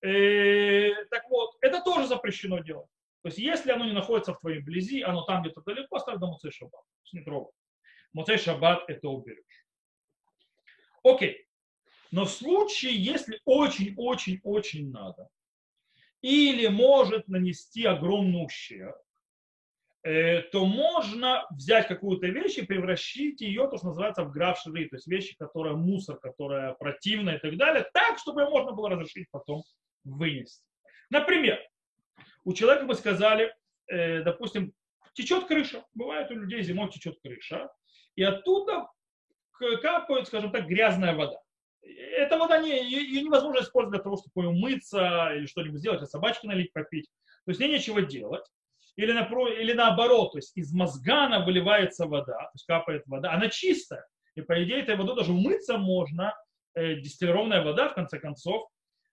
Э, 0.02 1.06
так 1.12 1.30
вот, 1.30 1.52
это 1.62 1.84
тоже 1.84 2.08
запрещено 2.08 2.58
делать. 2.60 2.90
То 3.26 3.30
есть, 3.30 3.40
если 3.40 3.72
оно 3.72 3.86
не 3.86 3.92
находится 3.92 4.36
в 4.36 4.40
твоей 4.40 4.60
близи, 4.60 5.02
оно 5.02 5.24
там 5.24 5.42
где-то 5.42 5.62
далеко, 5.62 5.96
оставь 5.96 6.20
до 6.20 6.28
Муцей 6.28 6.52
Шаббат. 6.52 6.84
Не 7.12 7.22
трогай. 7.22 7.52
Муцей 8.14 8.38
Шаббат 8.38 8.88
это 8.88 9.10
уберешь. 9.10 9.66
Окей. 11.04 11.48
Но 12.12 12.26
в 12.26 12.30
случае, 12.30 12.94
если 13.04 13.42
очень-очень-очень 13.46 14.92
надо, 14.92 15.28
или 16.22 16.68
может 16.68 17.28
нанести 17.28 17.86
огромный 17.86 18.46
ущерб, 18.46 18.96
э, 20.04 20.44
то 20.44 20.68
можно 20.68 21.48
взять 21.50 21.88
какую-то 21.88 22.28
вещь 22.28 22.60
и 22.60 22.66
превращить 22.68 23.42
ее, 23.42 23.68
то, 23.68 23.78
что 23.78 23.88
называется, 23.88 24.24
в 24.24 24.32
граф 24.32 24.60
шри, 24.60 24.88
то 24.88 24.98
есть 24.98 25.08
вещи, 25.08 25.36
которая 25.36 25.74
мусор, 25.74 26.20
которая 26.20 26.76
противная 26.76 27.38
и 27.38 27.40
так 27.40 27.58
далее, 27.58 27.90
так, 27.92 28.20
чтобы 28.20 28.44
ее 28.44 28.50
можно 28.52 28.74
было 28.74 28.92
разрешить 28.92 29.32
потом 29.32 29.64
вынести. 30.04 30.64
Например, 31.10 31.60
у 32.46 32.54
человека 32.54 32.86
мы 32.86 32.96
сказали, 32.96 33.54
э, 33.88 34.22
допустим, 34.22 34.74
течет 35.14 35.46
крыша, 35.46 35.84
бывает 35.94 36.32
у 36.32 36.36
людей 36.36 36.64
зимой 36.64 36.90
течет 36.90 37.20
крыша, 37.22 37.70
и 38.16 38.24
оттуда 38.24 38.88
капает, 39.82 40.28
скажем 40.28 40.52
так, 40.52 40.68
грязная 40.68 41.16
вода 41.16 41.40
эта 41.86 42.38
вода 42.38 42.60
не, 42.60 42.84
ее 42.84 43.22
невозможно 43.22 43.62
использовать 43.62 43.98
для 43.98 44.04
того, 44.04 44.18
чтобы 44.18 44.48
умыться 44.48 45.32
или 45.36 45.46
что-нибудь 45.46 45.80
сделать, 45.80 46.02
а 46.02 46.06
собачки 46.06 46.46
налить, 46.46 46.74
попить. 46.74 47.08
То 47.46 47.52
есть 47.52 47.62
не 47.62 47.68
нечего 47.68 48.02
делать. 48.02 48.46
Или, 48.96 49.12
напро, 49.12 49.50
или 49.50 49.74
наоборот, 49.74 50.32
то 50.32 50.38
есть 50.38 50.56
из 50.56 50.72
мозгана 50.72 51.44
выливается 51.44 52.06
вода, 52.06 52.38
то 52.38 52.52
есть 52.54 52.66
капает 52.66 53.04
вода, 53.08 53.34
она 53.34 53.50
чистая. 53.50 54.06
И 54.36 54.42
по 54.42 54.64
идее 54.64 54.82
этой 54.82 54.96
водой 54.96 55.18
даже 55.18 55.34
умыться 55.34 55.78
можно, 55.78 56.34
э, 56.76 56.96
дистиллированная 56.96 57.62
вода, 57.62 57.90
в 57.90 57.94
конце 57.94 58.20
концов, 58.20 58.70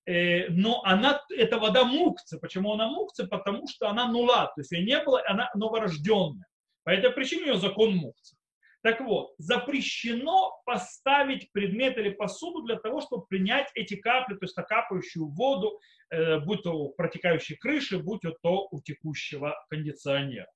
но 0.06 0.82
она, 0.84 1.22
эта 1.30 1.58
вода 1.58 1.84
мукция. 1.84 2.40
Почему 2.40 2.72
она 2.72 2.88
мукция? 2.88 3.26
Потому 3.26 3.68
что 3.68 3.88
она 3.88 4.08
нула, 4.08 4.46
то 4.46 4.60
есть 4.60 4.72
ее 4.72 4.84
не 4.84 4.98
было, 5.00 5.22
она 5.26 5.50
новорожденная. 5.54 6.46
По 6.84 6.90
этой 6.90 7.10
причине 7.10 7.48
ее 7.48 7.56
закон 7.56 7.94
мукция. 7.94 8.36
Так 8.82 9.00
вот, 9.00 9.32
запрещено 9.38 10.60
поставить 10.66 11.52
предмет 11.52 11.96
или 11.98 12.10
посуду 12.10 12.62
для 12.62 12.76
того, 12.76 13.00
чтобы 13.00 13.26
принять 13.26 13.70
эти 13.74 13.94
капли, 13.94 14.34
то 14.34 14.44
есть 14.44 14.56
накапающую 14.56 15.26
воду, 15.28 15.78
э, 16.10 16.40
будь 16.40 16.64
то 16.64 16.72
у 16.72 16.92
протекающей 16.92 17.56
крыши, 17.56 17.98
будь 17.98 18.22
то 18.42 18.68
у 18.72 18.80
текущего 18.82 19.54
кондиционера. 19.70 20.50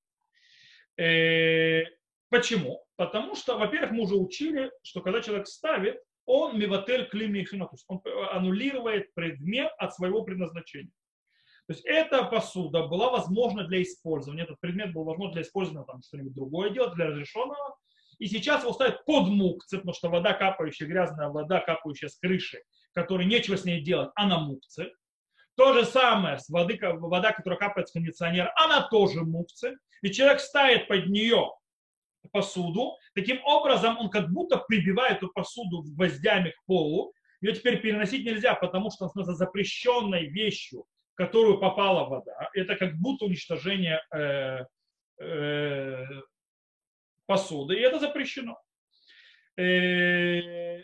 Э, 0.99 1.85
почему? 2.29 2.85
Потому 2.97 3.37
что, 3.37 3.59
во-первых, 3.59 3.93
мы 3.93 4.03
уже 4.03 4.17
учили, 4.17 4.73
что 4.83 5.03
когда 5.03 5.21
человек 5.21 5.47
ставит, 5.47 6.03
он 6.26 6.59
миватель 6.59 7.09
климихино, 7.09 7.66
то 7.66 7.75
есть 7.75 7.85
он 7.88 8.02
аннулирует 8.33 9.14
предмет 9.14 9.73
от 9.78 9.95
своего 9.95 10.23
предназначения. 10.23 10.92
То 11.66 11.73
есть 11.73 11.85
эта 11.85 12.25
посуда 12.25 12.87
была 12.87 13.11
возможна 13.11 13.64
для 13.64 13.83
использования, 13.83 14.42
этот 14.42 14.61
предмет 14.61 14.92
был 14.92 15.04
возможен 15.04 15.33
для 15.33 15.42
использования, 15.42 15.85
там 15.85 16.02
что-нибудь 16.02 16.35
другое 16.35 16.71
делать, 16.71 16.95
для 16.95 17.06
разрешенного, 17.06 17.76
и 18.18 18.26
сейчас 18.26 18.62
его 18.62 18.73
ставят 18.73 19.04
под 19.04 19.28
мукцы, 19.28 19.78
потому 19.78 19.95
что 19.95 20.09
вода 20.09 20.33
капающая, 20.33 20.87
грязная 20.87 21.28
вода, 21.28 21.61
капающая 21.61 22.09
с 22.09 22.18
крыши, 22.18 22.62
которой 22.92 23.26
нечего 23.26 23.56
с 23.56 23.64
ней 23.64 23.80
делать, 23.80 24.11
она 24.14 24.38
мукцы. 24.38 24.90
То 25.56 25.73
же 25.73 25.85
самое 25.85 26.38
с 26.38 26.49
воды, 26.49 26.78
вода, 26.83 27.33
которая 27.33 27.59
капает 27.59 27.88
с 27.88 27.92
кондиционера, 27.92 28.52
она 28.56 28.88
тоже 28.88 29.23
мукцы. 29.23 29.76
И 30.02 30.11
человек 30.11 30.40
ставит 30.40 30.87
под 30.87 31.06
нее 31.06 31.50
посуду, 32.26 32.97
таким 33.14 33.40
образом 33.45 33.99
он 33.99 34.11
как 34.11 34.30
будто 34.30 34.59
прибивает 34.59 35.18
эту 35.18 35.28
посуду 35.28 35.83
гвоздями 35.83 36.50
к 36.50 36.64
полу. 36.66 37.12
Ее 37.40 37.52
теперь 37.52 37.80
переносить 37.80 38.25
нельзя, 38.25 38.54
потому 38.54 38.90
что 38.90 39.11
она 39.14 39.25
запрещенной 39.25 40.26
вещью, 40.26 40.87
в 41.12 41.16
которую 41.16 41.59
попала 41.59 42.09
вода. 42.09 42.50
Это 42.54 42.76
как 42.76 42.97
будто 42.97 43.26
уничтожение 43.26 44.00
э, 44.14 44.64
э, 45.23 46.04
посуды, 47.26 47.75
и 47.75 47.80
это 47.80 47.99
запрещено. 47.99 48.59
Э, 49.56 50.80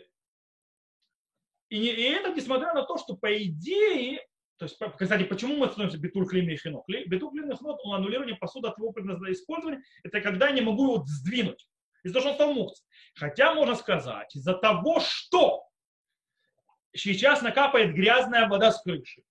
и, 1.69 1.87
это 2.03 2.33
несмотря 2.33 2.73
на 2.73 2.83
то, 2.83 2.97
что 2.97 3.15
по 3.15 3.35
идее, 3.35 4.25
то 4.63 4.67
есть, 4.67 4.97
кстати, 4.97 5.23
почему 5.23 5.57
мы 5.57 5.67
становимся 5.67 5.99
клейми 5.99 6.53
и 6.53 6.57
хинок? 6.57 6.85
Бетуль 6.87 7.31
клейми 7.31 7.53
и 7.53 7.57
хинок, 7.57 7.79
аннулирование 7.83 8.35
посуды 8.35 8.69
от 8.69 8.77
его 8.77 8.93
предназначения 8.93 9.33
использования, 9.33 9.83
это 10.03 10.21
когда 10.21 10.47
я 10.47 10.53
не 10.53 10.61
могу 10.61 10.85
его 10.85 11.03
сдвинуть. 11.05 11.67
Из-за 12.03 12.13
того, 12.13 12.21
что 12.21 12.29
он 12.29 12.35
стал 12.35 12.53
мукц. 12.53 12.81
Хотя 13.15 13.53
можно 13.53 13.75
сказать, 13.75 14.33
из-за 14.35 14.53
того, 14.53 15.01
что 15.01 15.63
сейчас 16.95 17.41
накапает 17.41 17.93
грязная 17.93 18.47
вода 18.47 18.71
с 18.71 18.81
крыши, 18.81 19.23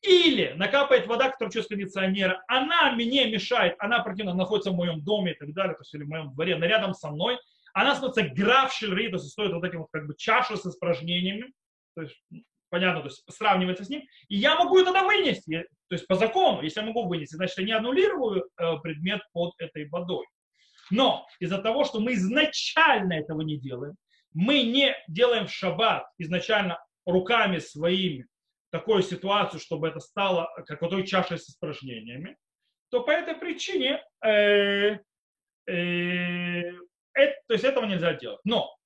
или 0.00 0.54
накапает 0.56 1.06
вода, 1.06 1.30
которая 1.30 1.52
через 1.52 1.66
кондиционера, 1.66 2.42
она 2.48 2.92
мне 2.92 3.30
мешает, 3.30 3.74
она 3.80 4.02
противно 4.02 4.32
находится 4.32 4.70
в 4.70 4.74
моем 4.74 5.02
доме 5.02 5.32
и 5.32 5.34
так 5.34 5.52
далее, 5.52 5.74
то 5.74 5.82
есть 5.82 5.92
или 5.92 6.04
в 6.04 6.08
моем 6.08 6.32
дворе, 6.32 6.54
она 6.54 6.66
рядом 6.66 6.94
со 6.94 7.10
мной, 7.10 7.38
она 7.74 7.94
становится 7.94 8.22
граф 8.34 8.72
шельри, 8.72 9.08
то 9.08 9.16
есть 9.16 9.28
стоит 9.28 9.52
вот 9.52 9.64
этим 9.64 9.80
вот 9.80 9.88
как 9.92 10.06
бы 10.06 10.14
чашу 10.16 10.56
с 10.56 10.64
испражнениями, 10.64 11.52
то 11.94 12.02
есть 12.02 12.16
понятно, 12.70 13.00
то 13.02 13.08
есть 13.08 13.22
сравнивается 13.30 13.84
с 13.84 13.88
ним, 13.88 14.02
и 14.28 14.36
я 14.36 14.56
могу 14.56 14.78
это 14.78 14.92
вынести, 15.02 15.66
то 15.88 15.94
есть 15.94 16.06
по 16.06 16.14
закону, 16.14 16.62
если 16.62 16.80
я 16.80 16.86
могу 16.86 17.06
вынести, 17.06 17.36
значит 17.36 17.58
я 17.58 17.64
не 17.64 17.72
аннулирую 17.72 18.44
э, 18.56 18.76
предмет 18.82 19.20
под 19.32 19.54
этой 19.58 19.88
водой. 19.88 20.26
Но 20.90 21.26
из-за 21.40 21.58
того, 21.58 21.84
что 21.84 22.00
мы 22.00 22.14
изначально 22.14 23.14
этого 23.14 23.42
не 23.42 23.58
делаем, 23.58 23.94
мы 24.32 24.62
не 24.62 24.94
делаем 25.08 25.46
в 25.46 25.52
шаббат 25.52 26.06
изначально 26.18 26.82
руками 27.04 27.58
своими 27.58 28.26
такую 28.70 29.02
ситуацию, 29.02 29.60
чтобы 29.60 29.88
это 29.88 30.00
стало 30.00 30.48
какой-то 30.66 31.02
чашей 31.02 31.38
с 31.38 31.48
испражнениями, 31.48 32.36
то 32.90 33.02
по 33.02 33.10
этой 33.10 33.34
причине 33.34 34.02
э, 34.22 34.98
э, 35.66 35.72
э, 35.72 36.72
то 37.14 37.52
есть 37.52 37.64
этого 37.64 37.86
нельзя 37.86 38.14
делать. 38.14 38.40
Но 38.44 38.77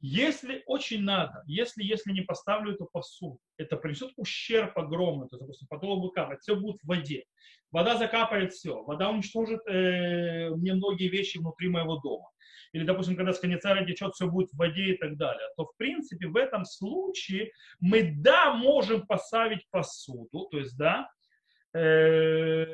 если 0.00 0.62
очень 0.66 1.02
надо, 1.02 1.42
если, 1.46 1.82
если 1.82 2.12
не 2.12 2.22
поставлю 2.22 2.74
эту 2.74 2.88
посуду, 2.90 3.38
это 3.56 3.76
принесет 3.76 4.12
ущерб 4.16 4.78
огромный, 4.78 5.28
то, 5.28 5.38
допустим, 5.38 5.68
потолок 5.68 6.00
будет 6.00 6.14
капать, 6.14 6.40
все 6.40 6.56
будет 6.56 6.80
в 6.82 6.86
воде. 6.86 7.24
Вода 7.70 7.96
закапает 7.96 8.52
все, 8.52 8.82
вода 8.82 9.10
уничтожит 9.10 9.60
э, 9.66 10.50
мне 10.50 10.74
многие 10.74 11.08
вещи 11.08 11.38
внутри 11.38 11.68
моего 11.68 11.96
дома 11.96 12.30
или, 12.72 12.84
допустим, 12.84 13.16
когда 13.16 13.32
с 13.32 13.40
кондиционера 13.40 13.84
течет, 13.84 14.14
все 14.14 14.26
будет 14.26 14.50
в 14.50 14.56
воде 14.56 14.94
и 14.94 14.96
так 14.96 15.16
далее, 15.16 15.46
то, 15.56 15.66
в 15.66 15.76
принципе, 15.76 16.28
в 16.28 16.36
этом 16.36 16.64
случае 16.64 17.50
мы, 17.80 18.14
да, 18.16 18.54
можем 18.54 19.06
поставить 19.06 19.68
посуду, 19.70 20.48
то 20.50 20.58
есть, 20.58 20.76
да, 20.76 21.08
э, 21.74 22.64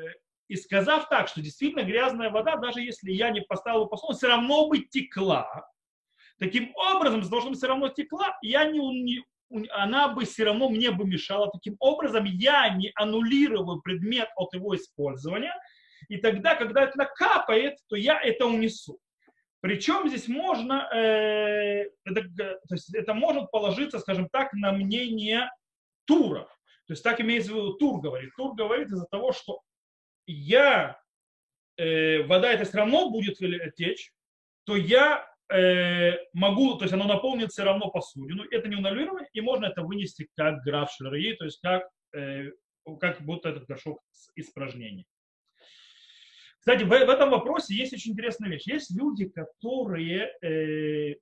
и 0.47 0.55
сказав 0.55 1.09
так, 1.09 1.27
что 1.27 1.41
действительно 1.41 1.83
грязная 1.83 2.29
вода, 2.29 2.55
даже 2.57 2.81
если 2.81 3.11
я 3.11 3.31
не 3.31 3.41
поставил 3.41 3.87
посуду, 3.87 4.13
все 4.13 4.27
равно 4.27 4.69
бы 4.69 4.79
текла. 4.79 5.67
Таким 6.39 6.73
образом, 6.75 7.23
из-за 7.23 7.55
все 7.55 7.67
равно 7.67 7.89
текла, 7.89 8.37
я 8.41 8.65
не, 8.65 8.79
не, 8.79 9.23
она 9.71 10.09
бы 10.09 10.25
все 10.25 10.43
равно 10.43 10.69
мне 10.69 10.91
бы 10.91 11.05
мешала. 11.05 11.49
Таким 11.51 11.75
образом, 11.79 12.25
я 12.25 12.69
не 12.69 12.91
аннулирую 12.95 13.81
предмет 13.81 14.29
от 14.35 14.53
его 14.53 14.75
использования, 14.75 15.53
и 16.09 16.17
тогда, 16.17 16.55
когда 16.55 16.83
это 16.83 16.97
накапает, 16.97 17.77
то 17.87 17.95
я 17.95 18.21
это 18.21 18.45
унесу. 18.45 18.99
Причем 19.61 20.07
здесь 20.07 20.27
можно, 20.27 20.87
э, 20.93 21.89
это, 22.05 22.29
то 22.37 22.75
есть 22.75 22.93
это 22.93 23.13
может 23.13 23.49
положиться, 23.49 23.99
скажем 23.99 24.29
так, 24.29 24.53
на 24.53 24.71
мнение 24.71 25.49
Тура. 26.05 26.47
То 26.85 26.93
есть 26.93 27.03
так 27.03 27.19
имеется 27.19 27.51
в 27.51 27.55
виду 27.55 27.73
Тур 27.73 27.99
говорит. 27.99 28.29
Тур 28.37 28.55
говорит 28.55 28.87
из-за 28.87 29.05
того, 29.07 29.33
что 29.33 29.61
я, 30.27 31.01
э, 31.77 32.21
вода 32.23 32.51
это 32.51 32.65
все 32.65 32.77
равно 32.77 33.09
будет 33.09 33.39
течь, 33.75 34.11
то 34.65 34.75
я 34.75 35.27
э, 35.49 36.17
могу, 36.33 36.75
то 36.75 36.83
есть 36.83 36.93
оно 36.93 37.05
наполнит 37.05 37.51
все 37.51 37.63
равно 37.63 37.89
посудину, 37.89 38.43
это 38.51 38.67
не 38.67 38.75
аннулирование, 38.75 39.29
и 39.33 39.41
можно 39.41 39.65
это 39.65 39.81
вынести 39.81 40.27
как 40.35 40.63
граф 40.63 40.91
шлерии, 40.91 41.33
то 41.35 41.45
есть 41.45 41.59
как, 41.61 41.87
э, 42.13 42.51
как 42.99 43.21
будто 43.21 43.49
этот 43.49 43.65
горшок 43.65 44.01
с 44.11 44.29
испражнений. 44.35 45.05
Кстати, 46.59 46.83
в, 46.83 46.89
в 46.89 47.09
этом 47.09 47.29
вопросе 47.29 47.75
есть 47.75 47.93
очень 47.93 48.11
интересная 48.11 48.49
вещь. 48.49 48.67
Есть 48.67 48.91
люди, 48.93 49.29
которые, 49.29 50.33
э, 50.41 51.15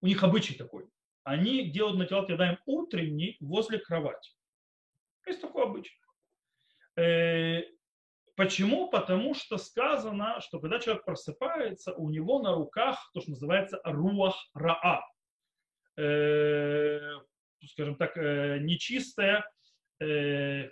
у 0.00 0.06
них 0.06 0.22
обычай 0.24 0.54
такой, 0.54 0.88
они 1.22 1.70
делают 1.70 1.98
на 1.98 2.06
телат 2.06 2.28
ядаем 2.28 2.58
утренний 2.66 3.36
возле 3.40 3.78
кровати. 3.78 4.32
Есть 5.26 5.40
такой 5.40 5.64
обычай. 5.64 5.96
Э, 6.96 7.62
почему? 8.36 8.88
Потому 8.88 9.34
что 9.34 9.58
сказано, 9.58 10.40
что 10.40 10.60
когда 10.60 10.78
человек 10.80 11.04
просыпается, 11.04 11.92
у 11.94 12.10
него 12.10 12.40
на 12.40 12.54
руках 12.54 13.10
то, 13.12 13.20
что 13.20 13.30
называется 13.30 13.80
руах 13.84 14.36
раа. 14.54 15.02
Э, 15.96 16.98
скажем 17.70 17.96
так, 17.96 18.16
э, 18.16 18.58
нечистая 18.60 19.48
э, 20.00 20.70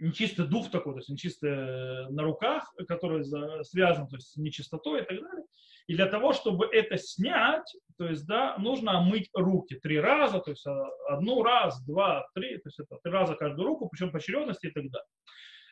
нечистый 0.00 0.46
дух 0.46 0.70
такой, 0.70 0.94
то 0.94 0.98
есть 0.98 1.08
нечистый 1.10 2.10
на 2.10 2.22
руках, 2.22 2.72
который 2.88 3.24
связан 3.64 4.08
то 4.08 4.16
есть, 4.16 4.32
с 4.32 4.36
нечистотой 4.36 5.02
и 5.02 5.04
так 5.04 5.20
далее. 5.22 5.44
И 5.86 5.94
для 5.94 6.06
того, 6.06 6.32
чтобы 6.32 6.66
это 6.66 6.96
снять, 6.98 7.72
то 7.96 8.08
есть, 8.08 8.26
да, 8.26 8.56
нужно 8.58 8.98
омыть 8.98 9.30
руки 9.32 9.76
три 9.76 10.00
раза, 10.00 10.40
то 10.40 10.50
есть 10.50 10.66
одну 11.08 11.44
раз, 11.44 11.80
два, 11.84 12.26
три, 12.34 12.56
то 12.56 12.68
есть 12.68 12.80
это 12.80 12.98
три 13.02 13.12
раза 13.12 13.36
каждую 13.36 13.68
руку, 13.68 13.88
причем 13.88 14.10
по 14.10 14.18
и 14.18 14.70
так 14.70 14.90
далее. 14.90 15.08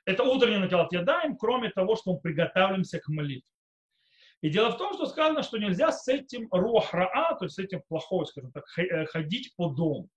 Это 0.04 0.22
утренний 0.22 0.58
натилат 0.58 0.92
ядаем, 0.92 1.36
кроме 1.36 1.70
того, 1.70 1.96
что 1.96 2.12
мы 2.12 2.20
приготавливаемся 2.20 3.00
к 3.00 3.08
молитве. 3.08 3.48
И 4.42 4.50
дело 4.50 4.70
в 4.70 4.76
том, 4.76 4.92
что 4.92 5.06
сказано, 5.06 5.42
что 5.42 5.56
нельзя 5.56 5.90
с 5.90 6.06
этим 6.06 6.48
руахраа, 6.50 7.34
то 7.38 7.46
есть 7.46 7.54
с 7.54 7.58
этим 7.58 7.82
плохой, 7.88 8.26
скажем 8.26 8.52
так, 8.52 8.64
э, 8.76 9.06
ходить 9.06 9.54
по 9.56 9.68
дому. 9.68 10.10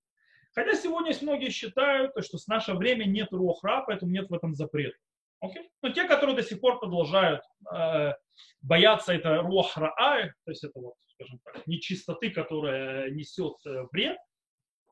Хотя 0.53 0.75
сегодня 0.75 1.13
многие 1.21 1.49
считают, 1.49 2.11
что 2.19 2.37
с 2.37 2.47
наше 2.47 2.73
время 2.73 3.05
нет 3.05 3.31
рухра, 3.31 3.83
поэтому 3.87 4.11
нет 4.11 4.29
в 4.29 4.33
этом 4.33 4.53
запрета. 4.53 4.97
Okay? 5.41 5.69
Но 5.81 5.89
те, 5.89 6.05
которые 6.05 6.35
до 6.35 6.43
сих 6.43 6.59
пор 6.59 6.79
продолжают 6.79 7.41
э, 7.73 8.13
бояться 8.61 9.13
это 9.13 9.37
рухра, 9.37 9.93
то 9.97 10.51
есть 10.51 10.63
это 10.63 10.79
вот, 10.79 10.95
скажем 11.13 11.39
так, 11.45 11.65
нечистоты, 11.65 12.29
которая 12.31 13.09
несет 13.11 13.55
э, 13.65 13.85
вред, 13.93 14.17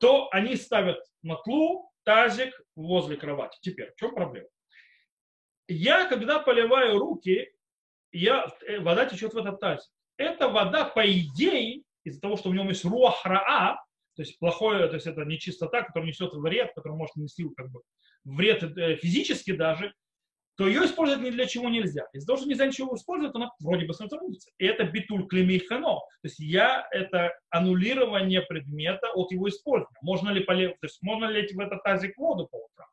то 0.00 0.28
они 0.30 0.56
ставят 0.56 0.98
матлу, 1.22 1.90
тазик 2.04 2.58
возле 2.74 3.16
кровати. 3.16 3.58
Теперь, 3.60 3.92
в 3.92 3.96
чем 3.96 4.14
проблема? 4.14 4.48
Я, 5.68 6.08
когда 6.08 6.38
поливаю 6.38 6.98
руки, 6.98 7.50
я, 8.12 8.46
э, 8.66 8.80
вода 8.80 9.06
течет 9.06 9.34
в 9.34 9.38
этот 9.38 9.60
тазик. 9.60 9.90
Эта 10.16 10.48
вода, 10.48 10.84
по 10.84 11.04
идее, 11.10 11.82
из-за 12.04 12.20
того, 12.20 12.36
что 12.36 12.50
в 12.50 12.54
нем 12.54 12.68
есть 12.68 12.84
руахраа, 12.84 13.76
то 14.14 14.22
есть 14.22 14.38
плохое, 14.38 14.86
то 14.88 14.94
есть 14.94 15.06
это 15.06 15.24
нечистота, 15.24 15.82
которая 15.82 16.08
несет 16.08 16.32
вред, 16.32 16.72
которая 16.74 16.96
может 16.96 17.16
нести 17.16 17.46
как 17.56 17.70
бы, 17.70 17.82
вред 18.24 18.62
э, 18.62 18.96
физически 18.96 19.52
даже, 19.52 19.92
то 20.56 20.66
ее 20.66 20.86
использовать 20.86 21.22
ни 21.22 21.30
для 21.30 21.46
чего 21.46 21.68
нельзя. 21.68 22.06
Из-за 22.14 22.26
того, 22.26 22.38
что 22.38 22.48
нельзя 22.48 22.66
ничего 22.66 22.96
использовать, 22.96 23.34
она 23.34 23.50
вроде 23.60 23.86
бы 23.86 23.92
становится 23.92 24.50
И 24.56 24.64
это 24.64 24.84
битуль 24.84 25.26
клемейхано. 25.26 25.96
То 25.96 26.22
есть 26.22 26.38
я 26.38 26.88
это 26.92 27.38
аннулирование 27.50 28.40
предмета 28.40 29.12
от 29.12 29.30
его 29.32 29.48
использования. 29.50 29.98
Можно 30.00 30.30
ли, 30.30 30.40
поле, 30.42 30.70
то 30.70 30.86
есть 30.86 31.02
можно 31.02 31.26
ли 31.26 31.46
в 31.46 31.60
этот 31.60 31.82
тазик 31.82 32.16
воду 32.16 32.48
по 32.50 32.56
утрам? 32.56 32.88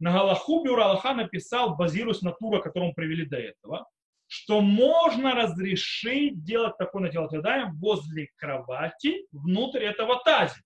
На 0.00 0.12
Галаху 0.12 0.64
Бюр 0.64 0.80
написал, 1.14 1.76
базируясь 1.76 2.22
на 2.22 2.32
тура, 2.32 2.60
которого 2.60 2.88
мы 2.88 2.94
привели 2.94 3.26
до 3.26 3.36
этого, 3.36 3.86
что 4.26 4.60
можно 4.60 5.34
разрешить 5.34 6.42
делать 6.42 6.78
такое 6.78 7.02
нателотядаем 7.02 7.76
возле 7.78 8.30
кровати 8.36 9.26
внутрь 9.30 9.84
этого 9.84 10.22
тазика. 10.24 10.64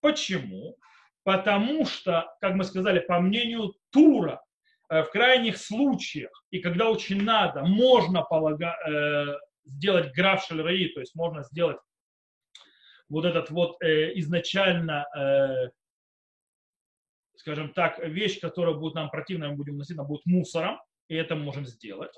Почему? 0.00 0.76
Потому 1.24 1.86
что, 1.86 2.32
как 2.40 2.54
мы 2.54 2.64
сказали, 2.64 3.00
по 3.00 3.18
мнению 3.20 3.74
Тура, 3.90 4.40
э, 4.88 5.02
в 5.02 5.10
крайних 5.10 5.58
случаях, 5.58 6.30
и 6.50 6.60
когда 6.60 6.88
очень 6.88 7.22
надо, 7.22 7.64
можно 7.64 8.22
полага, 8.22 8.76
э, 8.86 9.38
сделать 9.64 10.14
граф 10.14 10.44
шальраи, 10.46 10.88
то 10.88 11.00
есть 11.00 11.14
можно 11.14 11.42
сделать 11.42 11.78
вот 13.08 13.24
этот 13.24 13.50
вот 13.50 13.82
э, 13.82 14.18
изначально, 14.18 15.06
э, 15.16 15.70
скажем 17.38 17.72
так, 17.72 17.98
вещь, 17.98 18.40
которая 18.40 18.74
будет 18.74 18.94
нам 18.94 19.10
противна, 19.10 19.48
мы 19.48 19.56
будем 19.56 19.78
носить, 19.78 19.96
она 19.96 20.06
будет 20.06 20.26
мусором, 20.26 20.80
и 21.08 21.14
это 21.14 21.36
мы 21.36 21.44
можем 21.44 21.66
сделать. 21.66 22.14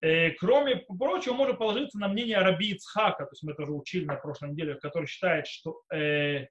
Э, 0.00 0.30
кроме 0.32 0.76
прочего, 0.76 1.34
можно 1.34 1.54
положиться 1.54 1.98
на 1.98 2.08
мнение 2.08 2.38
Раби 2.38 2.72
Ицхака, 2.72 3.24
то 3.24 3.32
есть 3.32 3.42
мы 3.42 3.52
это 3.52 3.62
уже 3.62 3.72
учили 3.72 4.04
на 4.04 4.16
прошлой 4.16 4.50
неделе, 4.50 4.74
который 4.74 5.06
считает, 5.06 5.46
что 5.46 5.82
э, 5.92 6.48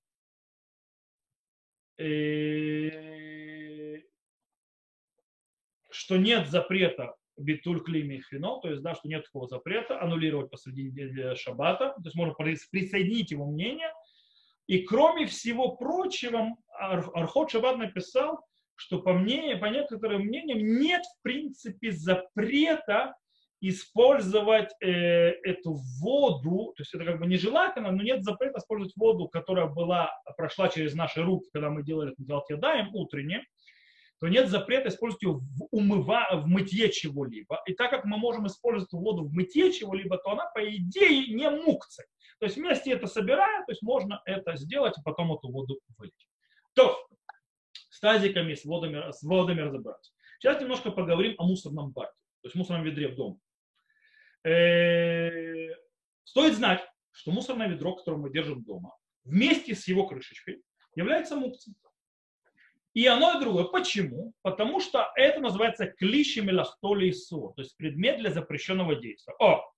э, 1.98 4.02
что 5.90 6.18
нет 6.18 6.48
запрета 6.48 7.16
битуль 7.38 7.84
клими 7.84 8.22
хино, 8.30 8.60
то 8.62 8.70
есть, 8.70 8.82
да, 8.82 8.96
что 8.96 9.08
нет 9.08 9.26
такого 9.26 9.48
запрета 9.48 10.02
аннулировать 10.02 10.50
посреди 10.50 10.92
шаббата, 11.36 11.90
то 11.90 12.02
есть 12.04 12.16
можно 12.16 12.34
присоединить 12.34 13.32
его 13.32 13.46
мнение. 13.46 13.92
И 14.68 14.80
кроме 14.80 15.28
всего 15.28 15.76
прочего, 15.76 16.56
Архот 16.78 17.52
Шаббат 17.52 17.78
написал, 17.78 18.40
что 18.76 19.00
по 19.02 19.14
мнению, 19.14 19.60
по 19.60 19.66
некоторым 19.66 20.24
мнениям 20.24 20.60
нет 20.80 21.04
в 21.04 21.22
принципе 21.22 21.92
запрета 21.92 23.16
использовать 23.62 24.70
э, 24.82 24.90
эту 25.44 25.76
воду, 26.02 26.74
то 26.76 26.82
есть 26.82 26.94
это 26.94 27.06
как 27.06 27.20
бы 27.20 27.26
нежелательно, 27.26 27.92
но 27.92 28.04
нет 28.04 28.24
запрета 28.24 28.60
использовать 28.60 28.96
воду, 28.98 29.28
которая 29.28 29.68
была, 29.68 30.12
прошла 30.38 30.68
через 30.68 30.94
наши 30.94 31.24
руки, 31.24 31.50
когда 31.54 31.70
мы 31.70 31.84
делали 31.84 32.14
это 32.14 32.42
ядаем 32.50 32.94
утренне, 32.94 33.44
то 34.20 34.28
нет 34.28 34.50
запрета 34.50 34.90
использовать 34.90 35.24
ее 35.24 35.34
в, 35.34 35.68
умыва, 35.72 36.28
в 36.34 36.48
мытье 36.48 36.90
чего-либо. 36.92 37.62
И 37.66 37.74
так 37.74 37.90
как 37.90 38.06
мы 38.06 38.18
можем 38.18 38.48
использовать 38.48 38.92
воду 38.94 39.24
в 39.24 39.34
мытье 39.34 39.72
чего-либо, 39.72 40.18
то 40.18 40.32
она, 40.32 40.46
по 40.54 40.64
идее, 40.64 41.34
не 41.34 41.50
мукция. 41.50 42.06
То 42.40 42.46
есть 42.46 42.58
вместе 42.58 42.92
это 42.92 43.08
собирая, 43.08 43.66
то 43.66 43.72
есть 43.72 43.82
можно 43.82 44.22
это 44.26 44.56
сделать 44.56 44.98
и 44.98 45.02
потом 45.04 45.34
эту 45.34 45.50
воду 45.50 45.80
вылить. 45.98 46.28
То, 46.74 47.08
с 47.90 48.00
тазиками, 48.00 48.54
с 48.54 48.66
водами, 48.66 49.12
с 49.12 49.24
водами 49.24 49.62
разобраться. 49.62 50.12
Сейчас 50.40 50.62
немножко 50.62 50.92
поговорим 50.92 51.36
о 51.38 51.46
мусорном 51.46 51.92
баке, 51.92 52.12
то 52.42 52.48
есть 52.48 52.56
мусорном 52.56 52.84
ведре 52.86 53.08
в 53.08 53.16
дом. 53.16 53.40
Э, 54.44 55.70
стоит 56.24 56.56
знать, 56.56 56.86
что 57.12 57.32
мусорное 57.32 57.68
ведро, 57.68 57.96
которое 57.96 58.18
мы 58.18 58.32
держим 58.32 58.64
дома, 58.64 58.96
вместе 59.24 59.74
с 59.74 59.88
его 59.88 60.06
крышечкой 60.06 60.62
является 60.96 61.36
мукцией. 61.36 61.76
И 62.94 63.08
оно 63.08 63.38
и 63.38 63.42
другое. 63.42 63.66
Почему? 63.66 64.34
Потому 64.42 64.80
что 64.80 65.12
это 65.16 65.42
называется 65.42 65.88
клиши 65.88 66.42
мелахтоли 66.42 67.14
то 67.30 67.54
есть 67.58 67.76
предмет 67.76 68.20
для 68.20 68.32
запрещенного 68.32 68.96
действия. 68.96 69.34
О, 69.40 69.70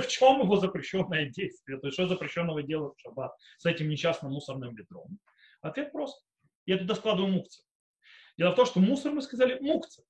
в 0.00 0.08
чем 0.08 0.40
его 0.40 0.56
запрещенное 0.56 1.26
действие? 1.30 1.78
То 1.78 1.86
есть 1.86 1.94
что 1.94 2.06
запрещенного 2.06 2.62
делать 2.62 2.96
в 2.96 3.00
шаббат 3.00 3.32
с 3.58 3.66
этим 3.66 3.88
несчастным 3.88 4.32
мусорным 4.32 4.74
ведром? 4.74 5.18
Ответ 5.62 5.92
прост. 5.92 6.24
Я 6.66 6.78
туда 6.78 6.94
складываю 6.94 7.32
мукцию. 7.32 7.64
Дело 8.36 8.52
в 8.52 8.56
том, 8.56 8.66
что 8.66 8.80
мусор, 8.80 9.12
мы 9.12 9.22
сказали, 9.22 9.58
мукция. 9.60 10.04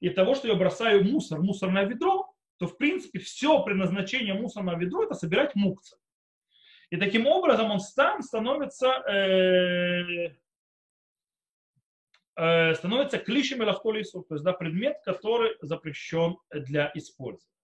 И 0.00 0.10
того, 0.10 0.34
что 0.34 0.48
я 0.48 0.54
бросаю 0.54 1.04
мусор, 1.04 1.40
мусорное 1.40 1.84
ведро, 1.84 2.32
то 2.58 2.66
в 2.66 2.76
принципе 2.76 3.18
все 3.18 3.62
предназначение 3.62 4.34
мусорного 4.34 4.78
ведра 4.78 5.04
это 5.04 5.14
собирать 5.14 5.54
мукцы. 5.54 5.96
И 6.90 6.96
таким 6.96 7.26
образом 7.26 7.70
он 7.70 7.80
сам 7.80 8.22
становится, 8.22 8.88
э, 9.10 10.34
э, 12.36 12.74
становится 12.74 13.18
клишем 13.18 13.62
или 13.62 13.72
то 13.72 14.34
есть 14.34 14.44
да, 14.44 14.52
предмет, 14.52 14.98
который 15.04 15.56
запрещен 15.60 16.38
для 16.50 16.90
использования. 16.94 17.57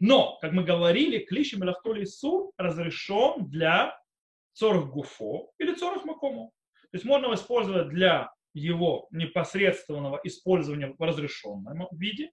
Но, 0.00 0.38
как 0.40 0.52
мы 0.52 0.64
говорили, 0.64 1.24
клишем 1.24 1.62
или 1.62 2.04
сур 2.04 2.52
разрешен 2.56 3.48
для 3.48 3.98
цорх 4.52 4.90
гуфо 4.90 5.50
или 5.58 5.74
цорх 5.74 6.04
макому. 6.04 6.52
То 6.82 6.96
есть 6.96 7.04
можно 7.04 7.32
использовать 7.34 7.88
для 7.88 8.32
его 8.54 9.08
непосредственного 9.10 10.20
использования 10.24 10.94
в 10.96 11.02
разрешенном 11.02 11.88
виде, 11.92 12.30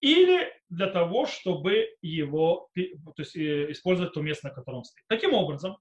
или 0.00 0.52
для 0.68 0.86
того, 0.88 1.26
чтобы 1.26 1.88
его 2.02 2.68
то 2.74 3.22
есть, 3.22 3.34
э, 3.36 3.72
использовать 3.72 4.12
то 4.12 4.20
место, 4.20 4.48
на 4.48 4.54
котором 4.54 4.78
он 4.78 4.84
стоит. 4.84 5.04
Таким 5.08 5.34
образом, 5.34 5.78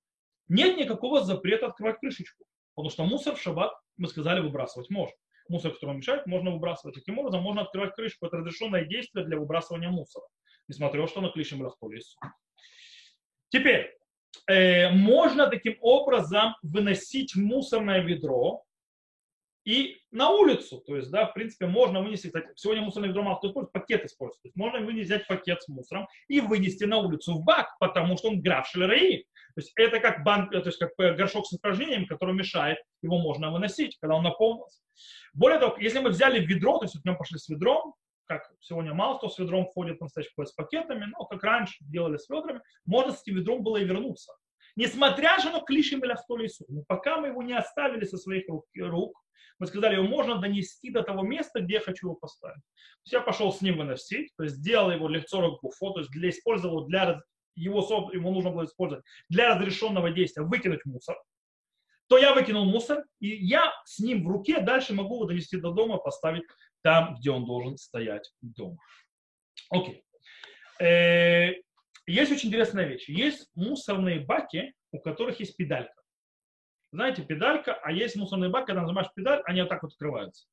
нет 0.47 0.77
никакого 0.77 1.21
запрета 1.21 1.67
открывать 1.67 1.99
крышечку, 1.99 2.45
потому 2.73 2.89
что 2.89 3.03
мусор 3.03 3.35
в 3.35 3.41
шаббат, 3.41 3.73
мы 3.97 4.07
сказали, 4.07 4.39
выбрасывать 4.39 4.89
можно. 4.89 5.15
мусор, 5.49 5.73
который 5.73 5.95
мешает, 5.95 6.25
можно 6.27 6.51
выбрасывать. 6.51 6.95
Таким 6.95 7.19
образом, 7.19 7.41
можно 7.41 7.61
открывать 7.61 7.95
крышку. 7.95 8.25
Это 8.25 8.37
разрешенное 8.37 8.85
действие 8.85 9.25
для 9.25 9.37
выбрасывания 9.37 9.89
мусора, 9.89 10.25
несмотря 10.67 11.01
на 11.01 11.07
что 11.07 11.21
на 11.21 11.29
клишем 11.29 11.63
лесу. 11.63 12.17
Теперь, 13.49 13.95
э, 14.47 14.89
можно 14.91 15.47
таким 15.47 15.77
образом 15.81 16.55
выносить 16.61 17.35
мусорное 17.35 18.01
ведро 18.01 18.63
и 19.67 20.01
на 20.11 20.29
улицу. 20.29 20.81
То 20.87 20.95
есть, 20.95 21.11
да, 21.11 21.25
в 21.25 21.33
принципе, 21.33 21.67
можно 21.67 22.01
вынести, 22.01 22.27
кстати, 22.27 22.47
сегодня 22.55 22.83
мусорное 22.83 23.09
ведро 23.09 23.23
мало 23.23 23.37
кто 23.37 23.49
использует, 23.49 23.73
пакет 23.73 24.05
использует. 24.05 24.41
То 24.41 24.47
есть 24.47 24.55
можно 24.55 24.79
вынести, 24.79 25.05
взять 25.05 25.27
пакет 25.27 25.61
с 25.61 25.67
мусором 25.67 26.07
и 26.29 26.39
вынести 26.39 26.85
на 26.85 26.99
улицу 26.99 27.33
в 27.33 27.43
бак, 27.43 27.77
потому 27.79 28.17
что 28.17 28.29
он 28.29 28.41
граф 28.41 28.67
шелераи. 28.67 29.25
То 29.55 29.61
есть 29.61 29.73
это 29.75 29.99
как, 29.99 30.23
банк, 30.23 30.51
то 30.51 30.59
есть 30.59 30.77
как 30.77 30.95
горшок 31.17 31.47
с 31.47 31.53
испражнением, 31.53 32.05
который 32.05 32.33
мешает, 32.33 32.77
его 33.01 33.17
можно 33.17 33.51
выносить, 33.51 33.97
когда 33.99 34.15
он 34.15 34.23
наполнился. 34.23 34.79
Более 35.33 35.59
того, 35.59 35.75
если 35.79 35.99
мы 35.99 36.11
взяли 36.11 36.39
ведро, 36.39 36.77
то 36.77 36.85
есть 36.85 36.95
вот 36.95 37.03
мы 37.03 37.17
пошли 37.17 37.37
с 37.37 37.49
ведром, 37.49 37.93
как 38.27 38.51
сегодня 38.59 38.93
мало 38.93 39.17
кто 39.17 39.29
с 39.29 39.37
ведром 39.39 39.65
входит 39.65 39.99
по-настоящему 39.99 40.45
с 40.45 40.53
пакетами, 40.53 41.05
но 41.05 41.25
как 41.25 41.43
раньше 41.43 41.77
делали 41.81 42.17
с 42.17 42.29
ведрами, 42.29 42.61
можно 42.85 43.13
с 43.13 43.21
этим 43.21 43.35
ведром 43.35 43.63
было 43.63 43.77
и 43.77 43.85
вернуться. 43.85 44.33
Несмотря 44.75 45.39
же 45.39 45.49
на 45.49 45.61
клишем 45.61 46.01
или 46.03 46.43
лесу. 46.43 46.65
Но 46.67 46.83
пока 46.87 47.17
мы 47.17 47.29
его 47.29 47.41
не 47.41 47.53
оставили 47.53 48.05
со 48.05 48.17
своих 48.17 48.45
рук, 48.75 49.19
мы 49.59 49.65
сказали, 49.65 49.95
его 49.95 50.05
можно 50.05 50.37
донести 50.39 50.91
до 50.91 51.01
того 51.01 51.23
места, 51.23 51.61
где 51.61 51.75
я 51.75 51.79
хочу 51.79 52.07
его 52.07 52.15
поставить. 52.15 52.61
То 52.61 53.01
есть 53.05 53.13
я 53.13 53.21
пошел 53.21 53.51
с 53.51 53.61
ним 53.61 53.77
выносить, 53.77 54.29
то 54.37 54.43
есть 54.43 54.57
сделал 54.57 54.91
его 54.91 55.07
лекцорок 55.07 55.59
буфо, 55.61 55.93
то 55.93 55.99
есть 56.01 56.11
для, 56.11 56.29
использовал 56.29 56.85
для 56.85 57.21
его, 57.55 57.81
ему 58.13 58.31
нужно 58.31 58.51
было 58.51 58.65
использовать 58.65 59.03
для 59.29 59.55
разрешенного 59.55 60.11
действия, 60.11 60.43
выкинуть 60.43 60.85
мусор, 60.85 61.17
то 62.07 62.17
я 62.17 62.33
выкинул 62.33 62.65
мусор, 62.65 63.03
и 63.19 63.29
я 63.29 63.73
с 63.85 63.99
ним 63.99 64.23
в 64.23 64.27
руке 64.27 64.61
дальше 64.61 64.93
могу 64.93 65.15
его 65.15 65.25
донести 65.25 65.57
до 65.57 65.71
дома, 65.71 65.97
поставить 65.97 66.43
там, 66.87 67.15
где 67.15 67.31
он 67.31 67.45
должен 67.45 67.77
стоять 67.77 68.31
дома. 68.39 68.77
Окей. 69.69 70.05
Э, 70.79 71.51
есть 72.05 72.31
очень 72.31 72.47
интересная 72.47 72.85
вещь. 72.85 73.09
Есть 73.09 73.49
мусорные 73.55 74.21
баки, 74.21 74.73
у 74.93 75.01
которых 75.01 75.41
есть 75.41 75.57
педалька. 75.57 76.01
Знаете, 76.93 77.25
педалька, 77.25 77.73
а 77.73 77.91
есть 77.91 78.15
мусорный 78.15 78.47
бак, 78.47 78.67
когда 78.67 78.83
нажимаешь 78.83 79.11
педаль, 79.13 79.41
они 79.43 79.59
вот 79.59 79.69
так 79.69 79.83
вот 79.83 79.91
открываются. 79.91 80.47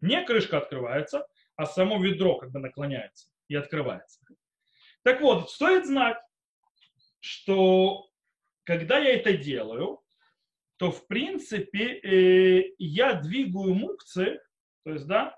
Не 0.00 0.24
крышка 0.24 0.58
открывается, 0.58 1.26
а 1.56 1.66
само 1.66 2.00
ведро 2.00 2.38
как 2.38 2.52
бы 2.52 2.60
наклоняется 2.60 3.28
и 3.48 3.56
открывается. 3.56 4.20
Так 5.02 5.20
вот, 5.20 5.50
стоит 5.50 5.84
знать, 5.84 6.18
что 7.18 8.08
когда 8.62 8.98
я 8.98 9.16
это 9.16 9.36
делаю, 9.36 10.00
то 10.76 10.92
в 10.92 11.08
принципе 11.08 11.98
э, 11.98 12.72
я 12.78 13.14
двигаю 13.14 13.74
мукцы, 13.74 14.40
то 14.84 14.92
есть, 14.92 15.08
да, 15.08 15.36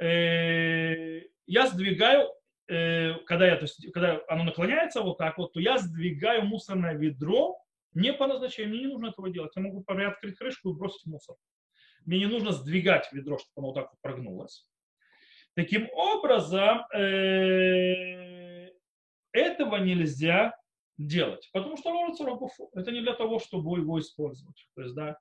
э, 0.00 1.22
я 1.46 1.66
сдвигаю, 1.66 2.28
э, 2.68 3.14
когда, 3.26 3.46
я, 3.46 3.56
то 3.56 3.62
есть, 3.62 3.92
когда 3.92 4.20
оно 4.28 4.44
наклоняется 4.44 5.02
вот 5.02 5.18
так 5.18 5.38
вот, 5.38 5.52
то 5.52 5.60
я 5.60 5.78
сдвигаю 5.78 6.44
мусорное 6.44 6.94
ведро 6.94 7.58
не 7.92 8.12
по 8.12 8.26
назначению, 8.26 8.70
мне 8.70 8.80
не 8.80 8.86
нужно 8.86 9.08
этого 9.08 9.30
делать. 9.30 9.52
Я 9.56 9.62
могу 9.62 9.82
приоткрыть 9.82 10.36
крышку 10.36 10.70
и 10.70 10.74
бросить 10.74 11.06
мусор. 11.06 11.36
Мне 12.06 12.20
не 12.20 12.26
нужно 12.26 12.52
сдвигать 12.52 13.12
ведро, 13.12 13.38
чтобы 13.38 13.52
оно 13.56 13.66
вот 13.68 13.74
так 13.74 13.90
вот 13.90 14.00
прогнулось. 14.00 14.66
Таким 15.54 15.90
образом, 15.92 16.86
э, 16.94 18.70
этого 19.32 19.76
нельзя 19.76 20.54
делать, 20.96 21.48
потому 21.52 21.76
что 21.76 21.90
рогуфу. 22.24 22.70
Это 22.74 22.92
не 22.92 23.00
для 23.00 23.14
того, 23.14 23.38
чтобы 23.38 23.78
его 23.78 23.98
использовать. 23.98 24.66
То 24.74 24.82
есть, 24.82 24.94
да, 24.94 25.16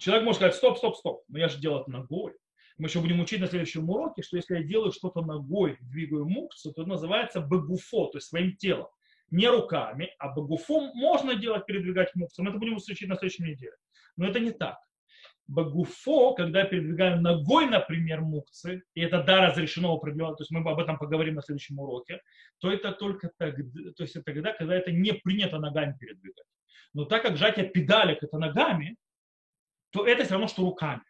человек 0.00 0.24
может 0.24 0.38
сказать, 0.38 0.54
стоп, 0.56 0.78
стоп, 0.78 0.96
стоп, 0.96 1.24
но 1.28 1.38
я 1.38 1.48
же 1.48 1.60
делаю 1.60 1.82
это 1.82 1.90
ногой. 1.90 2.34
Мы 2.78 2.88
еще 2.88 3.00
будем 3.00 3.20
учить 3.20 3.40
на 3.40 3.46
следующем 3.46 3.88
уроке, 3.90 4.22
что 4.22 4.36
если 4.36 4.56
я 4.56 4.62
делаю 4.62 4.90
что-то 4.92 5.20
ногой, 5.20 5.76
двигаю 5.80 6.26
мукцию, 6.26 6.72
то 6.72 6.82
это 6.82 6.90
называется 6.90 7.40
бегуфо, 7.40 8.06
то 8.06 8.18
есть 8.18 8.28
своим 8.28 8.56
телом. 8.56 8.88
Не 9.30 9.48
руками, 9.48 10.10
а 10.18 10.34
бегуфом 10.34 10.90
можно 10.94 11.34
делать, 11.34 11.66
передвигать 11.66 12.14
мукцию. 12.14 12.44
Мы 12.44 12.50
это 12.50 12.58
будем 12.58 12.76
учить 12.76 13.08
на 13.08 13.16
следующей 13.16 13.44
неделе. 13.44 13.76
Но 14.16 14.26
это 14.26 14.40
не 14.40 14.50
так. 14.50 14.78
Багуфо, 15.46 16.34
когда 16.34 16.60
я 16.60 16.64
передвигаю 16.64 17.20
ногой, 17.20 17.66
например, 17.66 18.20
мукцы, 18.20 18.84
и 18.94 19.00
это 19.00 19.22
да, 19.24 19.48
разрешено 19.48 19.92
определенно, 19.92 20.36
то 20.36 20.42
есть 20.42 20.52
мы 20.52 20.60
об 20.60 20.78
этом 20.78 20.96
поговорим 20.96 21.34
на 21.34 21.42
следующем 21.42 21.80
уроке, 21.80 22.22
то 22.60 22.70
это 22.70 22.92
только 22.92 23.30
тогда, 23.36 23.90
то 23.96 24.04
есть 24.04 24.14
это 24.14 24.26
тогда, 24.26 24.52
когда 24.52 24.76
это 24.76 24.92
не 24.92 25.12
принято 25.12 25.58
ногами 25.58 25.96
передвигать. 25.98 26.46
Но 26.94 27.04
так 27.04 27.22
как 27.22 27.36
сжатие 27.36 27.68
педалек 27.68 28.22
это 28.22 28.38
ногами, 28.38 28.96
то 29.90 30.06
это 30.06 30.24
все 30.24 30.32
равно, 30.32 30.48
что 30.48 30.62
руками. 30.62 31.02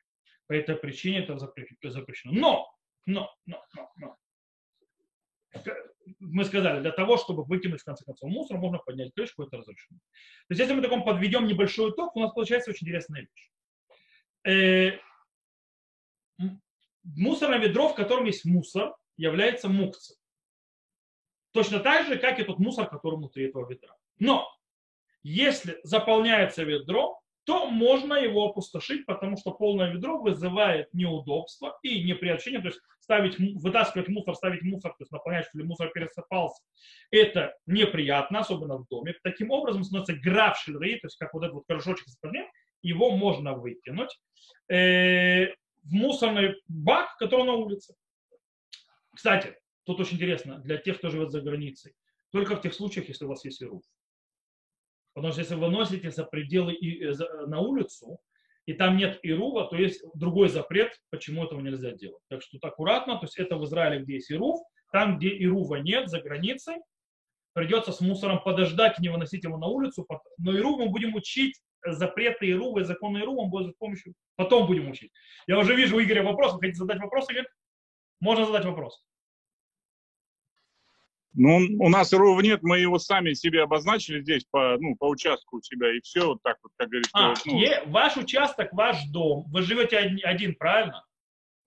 По 0.47 0.53
этой 0.53 0.77
причине 0.77 1.21
это 1.21 1.39
запрещено. 1.39 2.33
Но, 2.33 2.75
но, 3.07 3.33
но, 3.47 3.65
но, 3.75 3.91
но. 3.97 4.17
Мы 6.19 6.45
сказали, 6.45 6.81
для 6.81 6.93
того, 6.93 7.17
чтобы 7.17 7.45
выкинуть 7.45 7.83
в 7.83 7.85
конце 7.85 8.05
концов 8.05 8.31
мусор, 8.31 8.59
можно 8.59 8.79
поднять 8.79 9.13
крышку, 9.15 9.43
это 9.43 9.59
разрешено. 9.59 9.99
То 10.49 10.53
есть 10.53 10.61
если 10.61 10.75
мы 10.75 10.83
таком 10.83 11.05
подведем 11.05 11.47
небольшой 11.47 11.91
итог, 11.91 12.15
у 12.17 12.21
нас 12.21 12.33
получается 12.33 12.71
очень 12.71 12.87
интересная 12.87 13.23
вещь 13.23 13.51
э, 14.45 14.99
мусорное 17.03 17.59
ведро, 17.59 17.89
в 17.89 17.95
котором 17.95 18.25
есть 18.25 18.45
мусор, 18.45 18.95
является 19.17 19.69
мукцией. 19.69 20.19
Точно 21.53 21.81
так 21.81 22.07
же, 22.07 22.19
как 22.19 22.39
и 22.39 22.45
тот 22.45 22.59
мусор, 22.59 22.89
который 22.89 23.17
внутри 23.17 23.49
этого 23.49 23.69
ведра. 23.69 23.97
Но 24.19 24.49
если 25.23 25.81
заполняется 25.83 26.63
ведро, 26.63 27.20
то 27.51 27.67
можно 27.67 28.15
его 28.15 28.47
опустошить, 28.47 29.05
потому 29.07 29.37
что 29.37 29.51
полное 29.51 29.91
ведро 29.91 30.21
вызывает 30.21 30.95
неудобство 30.95 31.77
и 31.83 32.05
неприобщение, 32.05 32.61
то 32.61 32.69
есть 32.69 32.79
ставить, 33.01 33.41
вытаскивать 33.61 34.07
мусор, 34.07 34.37
ставить 34.37 34.63
мусор, 34.63 34.93
то 34.93 34.99
есть 35.01 35.11
наполнять, 35.11 35.47
чтобы 35.47 35.65
мусор 35.65 35.91
пересыпался, 35.91 36.63
это 37.11 37.53
неприятно, 37.67 38.39
особенно 38.39 38.77
в 38.77 38.87
доме. 38.87 39.17
Таким 39.25 39.51
образом 39.51 39.83
становится 39.83 40.15
граф 40.15 40.59
шильрей, 40.59 41.01
то 41.01 41.09
есть 41.09 41.17
как 41.17 41.35
вот 41.35 41.43
этот 41.43 41.55
вот 41.55 41.65
горшочек 41.69 42.07
с 42.07 42.17
его 42.83 43.11
можно 43.17 43.55
выкинуть 43.55 44.17
э, 44.69 45.47
в 45.83 45.93
мусорный 45.93 46.55
бак, 46.69 47.17
который 47.17 47.47
на 47.47 47.55
улице. 47.55 47.97
Кстати, 49.13 49.57
тут 49.83 49.99
очень 49.99 50.19
интересно, 50.19 50.61
для 50.61 50.77
тех, 50.77 50.99
кто 50.99 51.11
живет 51.11 51.33
за 51.33 51.41
границей, 51.41 51.97
только 52.31 52.55
в 52.55 52.61
тех 52.61 52.75
случаях, 52.75 53.09
если 53.09 53.25
у 53.25 53.29
вас 53.29 53.45
есть 53.45 53.61
ируф. 53.61 53.83
Потому 55.15 55.33
что 55.33 55.41
если 55.41 55.55
вы 55.55 55.69
носите 55.69 56.11
за 56.11 56.25
пределы 56.25 56.73
и, 56.73 57.05
э, 57.05 57.13
за, 57.13 57.47
на 57.47 57.61
улицу, 57.61 58.19
и 58.67 58.75
там 58.75 58.97
нет 58.97 59.19
ирува, 59.23 59.69
то 59.69 59.77
есть 59.77 60.03
другой 60.15 60.49
запрет, 60.49 60.93
почему 61.11 61.45
этого 61.45 61.61
нельзя 61.61 61.93
делать. 61.93 62.23
Так 62.29 62.43
что 62.43 62.53
тут 62.53 62.65
аккуратно, 62.65 63.17
то 63.17 63.25
есть 63.25 63.39
это 63.39 63.57
в 63.57 63.65
Израиле, 63.65 64.03
где 64.03 64.15
есть 64.15 64.31
ирув, 64.31 64.61
там, 64.93 65.19
где 65.19 65.37
ирува 65.43 65.77
нет, 65.77 66.09
за 66.09 66.21
границей, 66.21 66.77
придется 67.53 67.93
с 67.93 68.01
мусором 68.01 68.43
подождать 68.43 68.99
и 68.99 69.03
не 69.03 69.09
выносить 69.09 69.45
его 69.45 69.57
на 69.59 69.67
улицу, 69.67 70.07
но 70.39 70.57
ирув 70.57 70.79
мы 70.79 70.89
будем 70.89 71.15
учить 71.15 71.61
запреты 71.85 72.51
Ирува 72.51 72.81
и 72.81 72.85
законы 72.85 73.19
Ирува 73.19 73.43
он 73.43 73.51
будет 73.51 73.75
с 73.75 73.79
помощью, 73.79 74.15
потом 74.37 74.67
будем 74.67 74.91
учить. 74.91 75.13
Я 75.47 75.59
уже 75.59 75.75
вижу 75.75 75.97
у 75.97 76.03
Игоря 76.03 76.23
вопрос, 76.23 76.53
вы 76.53 76.61
хотите 76.61 76.79
задать 76.79 77.01
вопрос, 77.01 77.29
Игорь? 77.31 77.47
Можно 78.21 78.47
задать 78.47 78.67
вопрос. 78.67 79.03
Ну, 81.35 81.59
у 81.79 81.89
нас 81.89 82.13
РУВ 82.13 82.43
нет, 82.43 82.63
мы 82.63 82.79
его 82.79 82.99
сами 82.99 83.35
себе 83.35 83.63
обозначили 83.63 84.21
здесь 84.21 84.45
по, 84.51 84.77
ну, 84.81 84.97
по 84.97 85.09
участку 85.09 85.59
у 85.59 85.63
себя, 85.63 85.97
и 85.97 86.01
все, 86.01 86.27
вот 86.27 86.43
так 86.43 86.57
вот, 86.63 86.73
как 86.77 86.89
говорится. 86.89 87.11
А, 87.15 87.35
ну, 87.47 87.61
е, 87.61 87.83
ваш 87.87 88.17
участок, 88.17 88.73
ваш 88.73 89.05
дом, 89.11 89.45
вы 89.53 89.63
живете 89.63 89.99
один, 89.99 90.19
один 90.25 90.55
правильно? 90.57 91.05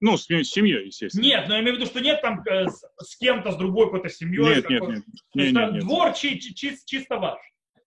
Ну, 0.02 0.18
с, 0.18 0.26
с 0.26 0.50
семьей, 0.50 0.88
естественно. 0.88 1.24
Нет, 1.24 1.48
но 1.48 1.56
я 1.56 1.62
имею 1.62 1.76
в 1.76 1.80
виду, 1.80 1.90
что 1.90 2.02
нет 2.02 2.22
там 2.22 2.44
э, 2.46 2.68
с, 2.68 2.84
с 2.98 3.16
кем-то, 3.16 3.54
с 3.54 3.56
другой 3.56 3.86
какой-то 3.86 4.10
семьей. 4.10 4.56
Нет, 4.56 4.70
нет, 4.70 4.82
нет. 4.82 5.06
То 5.34 5.40
есть, 5.40 5.54
нет, 5.56 5.72
нет, 5.72 5.80
двор 5.80 6.08
нет. 6.08 6.18
Чи, 6.18 6.40
чи, 6.40 6.78
чисто 6.86 7.18
ваш. 7.18 7.40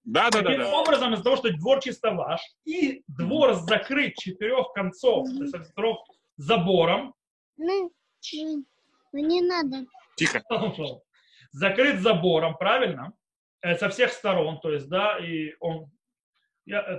Да, 0.05 0.31
да, 0.31 0.41
Таким 0.41 0.61
да, 0.61 0.71
да. 0.71 0.81
образом, 0.81 1.13
из-за 1.13 1.25
того, 1.25 1.37
что 1.37 1.53
двор 1.53 1.81
чисто 1.83 2.13
ваш, 2.13 2.41
и 2.65 3.03
двор 3.07 3.55
закрыт 3.55 4.15
четырех 4.15 4.73
концов, 4.73 5.29
то 5.29 5.43
есть 5.43 5.55
четырех 5.55 5.99
забором. 6.39 7.13
Ну, 7.59 7.93
ну, 8.33 8.65
не 9.13 9.43
надо. 9.43 9.85
Тихо. 10.17 10.43
Закрыт 11.53 12.01
забором, 12.01 12.57
правильно? 12.57 13.13
Э, 13.61 13.77
со 13.77 13.89
всех 13.89 14.13
сторон, 14.13 14.61
то 14.61 14.71
есть, 14.71 14.89
да, 14.89 15.19
и 15.19 15.55
он, 15.61 15.91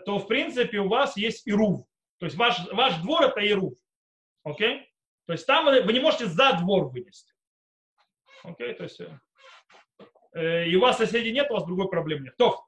то, 0.05 0.19
в 0.19 0.27
принципе, 0.27 0.79
у 0.79 0.87
вас 0.87 1.17
есть 1.17 1.47
ирув. 1.47 1.85
То 2.19 2.25
есть, 2.25 2.37
ваш, 2.37 2.57
ваш 2.71 2.95
двор 3.01 3.23
это 3.23 3.41
ирув. 3.41 3.73
Окей? 4.43 4.89
То 5.25 5.33
есть, 5.33 5.45
там 5.45 5.65
вы, 5.65 5.81
вы 5.81 5.93
не 5.93 5.99
можете 5.99 6.25
за 6.25 6.53
двор 6.53 6.89
вынести. 6.89 7.33
Окей? 8.43 8.73
То 8.73 8.83
есть, 8.83 9.01
э, 10.33 10.67
и 10.67 10.75
у 10.75 10.81
вас 10.81 10.97
соседей 10.97 11.31
нет, 11.31 11.51
у 11.51 11.55
вас 11.55 11.65
другой 11.65 11.89
проблемы 11.89 12.25
нет. 12.25 12.37
То, 12.37 12.67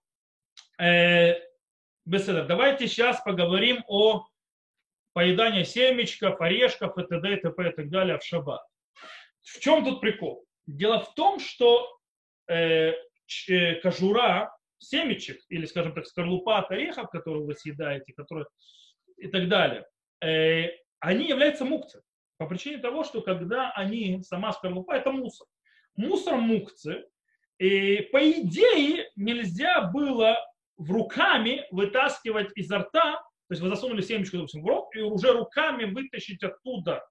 Э. 0.80 1.36
Давайте 2.06 2.88
сейчас 2.88 3.22
поговорим 3.22 3.84
о 3.88 4.26
поедании 5.14 5.64
семечков, 5.64 6.42
орешков 6.42 6.98
и 6.98 7.04
т.д. 7.04 7.34
и 7.34 7.36
т.п. 7.36 7.70
и 7.70 7.72
так 7.72 7.90
далее 7.90 8.18
в 8.18 8.24
шаббат. 8.24 8.66
В 9.44 9.60
чем 9.60 9.84
тут 9.84 10.02
прикол? 10.02 10.44
Дело 10.70 11.00
в 11.00 11.16
том, 11.16 11.40
что 11.40 11.98
э, 12.48 12.94
э, 13.48 13.76
кожура 13.82 14.56
семечек, 14.78 15.42
или, 15.50 15.66
скажем 15.66 15.94
так, 15.94 16.06
скорлупа 16.06 16.60
от 16.60 16.70
орехов, 16.72 17.10
которые 17.10 17.44
вы 17.44 17.56
съедаете, 17.56 18.14
которые 18.14 18.46
и 19.18 19.28
так 19.28 19.50
далее, 19.50 19.86
э, 20.24 20.70
они 21.00 21.28
являются 21.28 21.66
мукцы. 21.66 22.02
По 22.38 22.46
причине 22.46 22.78
того, 22.78 23.04
что 23.04 23.22
когда 23.22 23.72
они, 23.72 24.22
сама 24.24 24.54
скорлупа, 24.54 24.94
это 24.94 25.12
мусор. 25.12 25.48
Мусор 25.96 26.36
мукцы. 26.38 27.06
И 27.58 28.08
по 28.12 28.32
идее 28.32 29.10
нельзя 29.16 29.82
было 29.82 30.38
в 30.78 30.92
руками 30.92 31.66
вытаскивать 31.72 32.52
изо 32.56 32.78
рта, 32.78 33.16
то 33.16 33.54
есть 33.54 33.62
вы 33.62 33.70
засунули 33.70 34.02
семечку, 34.02 34.38
допустим, 34.38 34.64
в 34.64 34.68
рот, 34.68 34.96
и 34.96 35.02
уже 35.02 35.34
руками 35.34 35.86
вытащить 35.86 36.44
оттуда 36.44 37.04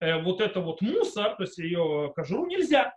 э, 0.00 0.20
вот 0.22 0.40
это 0.40 0.60
вот 0.60 0.80
мусор, 0.80 1.36
то 1.36 1.42
есть 1.42 1.58
ее 1.58 2.10
кожуру 2.16 2.46
нельзя. 2.46 2.96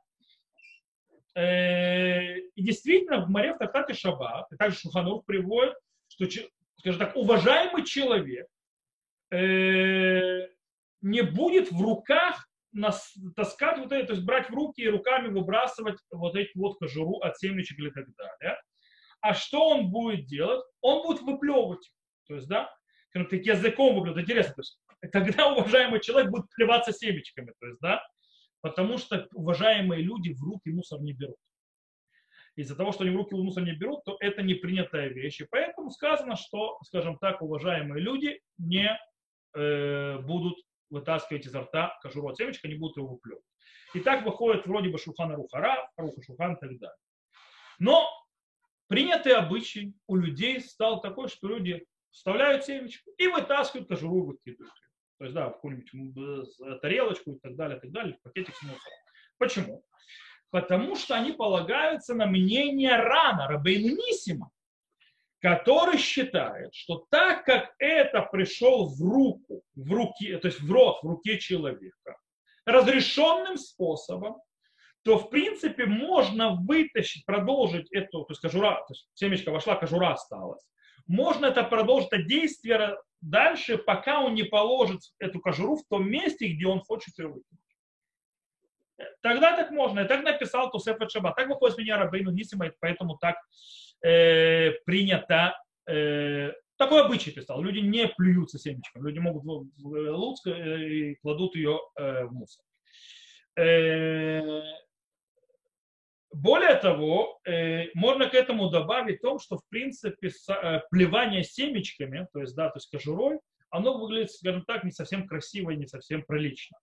Э, 1.35 2.37
и 2.37 2.63
действительно, 2.63 3.25
в 3.25 3.29
море 3.29 3.53
в 3.53 3.57
Тартате 3.57 3.93
Шаббат, 3.93 4.51
и 4.51 4.55
также 4.55 4.79
Шуханур 4.79 5.21
приводит, 5.23 5.75
что, 6.07 6.25
скажем 6.77 6.99
так, 6.99 7.15
уважаемый 7.15 7.83
человек 7.83 8.47
э, 9.31 10.47
не 11.01 11.21
будет 11.23 11.71
в 11.71 11.81
руках 11.81 12.47
нас, 12.71 13.13
таскать 13.35 13.79
вот 13.79 13.91
это, 13.91 14.07
то 14.07 14.13
есть 14.13 14.25
брать 14.25 14.49
в 14.49 14.53
руки 14.53 14.81
и 14.81 14.87
руками 14.87 15.27
выбрасывать 15.27 15.97
вот 16.11 16.35
эти 16.35 16.51
вот 16.55 16.77
кожуру 16.77 17.19
от 17.19 17.37
семечек 17.37 17.79
или 17.79 17.89
так 17.89 18.05
далее. 18.15 18.57
А 19.19 19.33
что 19.33 19.69
он 19.69 19.89
будет 19.89 20.25
делать? 20.27 20.63
Он 20.81 21.05
будет 21.05 21.21
выплевывать. 21.21 21.91
То 22.27 22.35
есть, 22.35 22.47
да, 22.47 22.73
языком 23.13 23.95
выплевывать. 23.95 24.23
Интересно, 24.23 24.53
то 24.53 24.61
есть, 24.61 24.79
тогда 25.11 25.51
уважаемый 25.53 25.99
человек 25.99 26.31
будет 26.31 26.49
плеваться 26.55 26.93
семечками. 26.93 27.53
То 27.59 27.67
есть, 27.67 27.79
да, 27.81 28.01
потому 28.65 28.97
что 28.97 29.27
уважаемые 29.33 30.01
люди 30.01 30.33
в 30.33 30.41
руки 30.41 30.71
мусор 30.71 30.99
не 30.99 31.13
берут. 31.13 31.37
Из-за 32.55 32.75
того, 32.75 32.91
что 32.91 33.03
они 33.03 33.13
в 33.13 33.15
руки 33.15 33.35
мусор 33.35 33.63
не 33.63 33.73
берут, 33.73 34.03
то 34.05 34.17
это 34.19 34.41
не 34.41 34.55
принятая 34.55 35.09
вещь. 35.09 35.39
И 35.39 35.45
поэтому 35.45 35.91
сказано, 35.91 36.35
что, 36.35 36.79
скажем 36.81 37.19
так, 37.19 37.43
уважаемые 37.43 38.01
люди 38.01 38.41
не 38.57 38.89
э, 39.53 40.17
будут 40.17 40.57
вытаскивать 40.89 41.45
изо 41.45 41.61
рта 41.61 41.95
кожуру 42.01 42.29
от 42.29 42.37
семечка, 42.37 42.67
не 42.67 42.73
будут 42.73 42.97
его 42.97 43.09
выплевывать. 43.09 43.45
И 43.93 43.99
так 43.99 44.25
выходит 44.25 44.65
вроде 44.65 44.89
бы 44.89 44.97
шухана 44.97 45.35
рухара, 45.35 45.87
руха 45.95 46.23
шухан 46.23 46.53
и 46.53 46.59
так 46.59 46.79
далее. 46.79 46.97
Но 47.77 48.09
принятый 48.87 49.35
обычай 49.35 49.93
у 50.07 50.15
людей 50.15 50.59
стал 50.59 51.01
такой, 51.01 51.27
что 51.27 51.49
люди 51.49 51.85
вставляют 52.09 52.65
семечку 52.65 53.11
и 53.19 53.27
вытаскивают 53.27 53.89
кожуру 53.89 54.25
выкидывают. 54.25 54.73
То 55.17 55.25
есть, 55.25 55.33
да, 55.33 55.49
какую-нибудь 55.49 56.81
тарелочку 56.81 57.31
и 57.31 57.39
так 57.39 57.55
далее, 57.55 57.77
и 57.77 57.81
так 57.81 57.91
далее, 57.91 58.17
пакетик 58.23 58.55
с 58.55 58.61
мусором. 58.63 58.97
Почему? 59.37 59.83
Потому 60.51 60.95
что 60.95 61.15
они 61.15 61.31
полагаются 61.31 62.13
на 62.15 62.25
мнение 62.25 62.95
Рана, 62.95 63.47
Рабейну 63.47 63.95
Нисима, 63.95 64.51
который 65.41 65.97
считает, 65.97 66.73
что 66.73 67.05
так 67.09 67.45
как 67.45 67.75
это 67.79 68.21
пришел 68.23 68.87
в 68.87 69.01
руку, 69.01 69.63
в 69.75 69.91
руки, 69.91 70.35
то 70.37 70.47
есть 70.47 70.59
в 70.61 70.71
рот, 70.71 71.03
в 71.03 71.07
руке 71.07 71.39
человека, 71.39 72.17
разрешенным 72.65 73.57
способом, 73.57 74.37
то 75.03 75.19
в 75.19 75.29
принципе 75.29 75.85
можно 75.85 76.55
вытащить, 76.55 77.25
продолжить 77.25 77.91
эту, 77.91 78.23
то 78.23 78.31
есть 78.31 78.41
кожура, 78.41 78.75
то 78.87 78.93
есть 78.93 79.07
семечка 79.13 79.51
вошла, 79.51 79.75
кожура 79.75 80.13
осталась. 80.13 80.65
Можно 81.05 81.45
это 81.45 81.63
продолжить, 81.63 82.11
это 82.11 82.23
действие 82.23 82.97
дальше, 83.25 83.77
пока 83.77 84.21
он 84.21 84.33
не 84.33 84.43
положит 84.43 85.01
эту 85.19 85.39
кожуру 85.39 85.77
в 85.77 85.85
том 85.87 86.09
месте, 86.09 86.47
где 86.47 86.67
он 86.67 86.81
хочет 86.81 87.17
ее 87.17 87.27
выкинуть. 87.27 87.65
Тогда 89.21 89.55
так 89.55 89.71
можно. 89.71 90.01
И 90.01 90.07
так 90.07 90.23
написал 90.23 90.71
Тусеф 90.71 90.97
Шаба. 91.09 91.33
Так 91.35 91.49
выходит 91.49 91.75
с 91.75 91.79
меня 91.79 91.97
Рабейну 91.97 92.31
Нисима, 92.31 92.71
поэтому 92.79 93.17
так 93.17 93.35
э, 94.05 94.71
принято, 94.85 95.59
э, 95.89 96.53
такой 96.77 97.03
обычай 97.03 97.31
писал. 97.31 97.61
Люди 97.61 97.79
не 97.79 98.07
плюются 98.07 98.57
семечком. 98.57 99.05
Люди 99.05 99.19
могут 99.19 99.43
луцк 99.83 100.47
э, 100.47 100.87
и 100.87 101.15
кладут 101.15 101.55
ее 101.55 101.79
э, 101.97 102.25
в 102.25 102.31
мусор. 102.31 102.63
Э, 103.57 104.61
более 106.35 106.75
того, 106.75 107.39
э, 107.45 107.85
можно 107.93 108.29
к 108.29 108.33
этому 108.33 108.69
добавить 108.69 109.21
то, 109.21 109.39
что 109.39 109.57
в 109.57 109.67
принципе 109.69 110.29
э, 110.29 110.81
плевание 110.91 111.43
семечками, 111.43 112.27
то 112.33 112.41
есть, 112.41 112.55
да, 112.55 112.69
то 112.69 112.77
есть 112.77 112.89
кожурой, 112.89 113.39
оно 113.69 113.97
выглядит, 113.97 114.31
скажем 114.31 114.65
так, 114.65 114.83
не 114.83 114.91
совсем 114.91 115.27
красиво 115.27 115.71
и 115.71 115.77
не 115.77 115.87
совсем 115.87 116.23
прилично. 116.23 116.77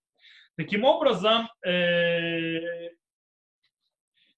Таким 0.57 0.83
образом, 0.83 1.49
э, 1.65 2.89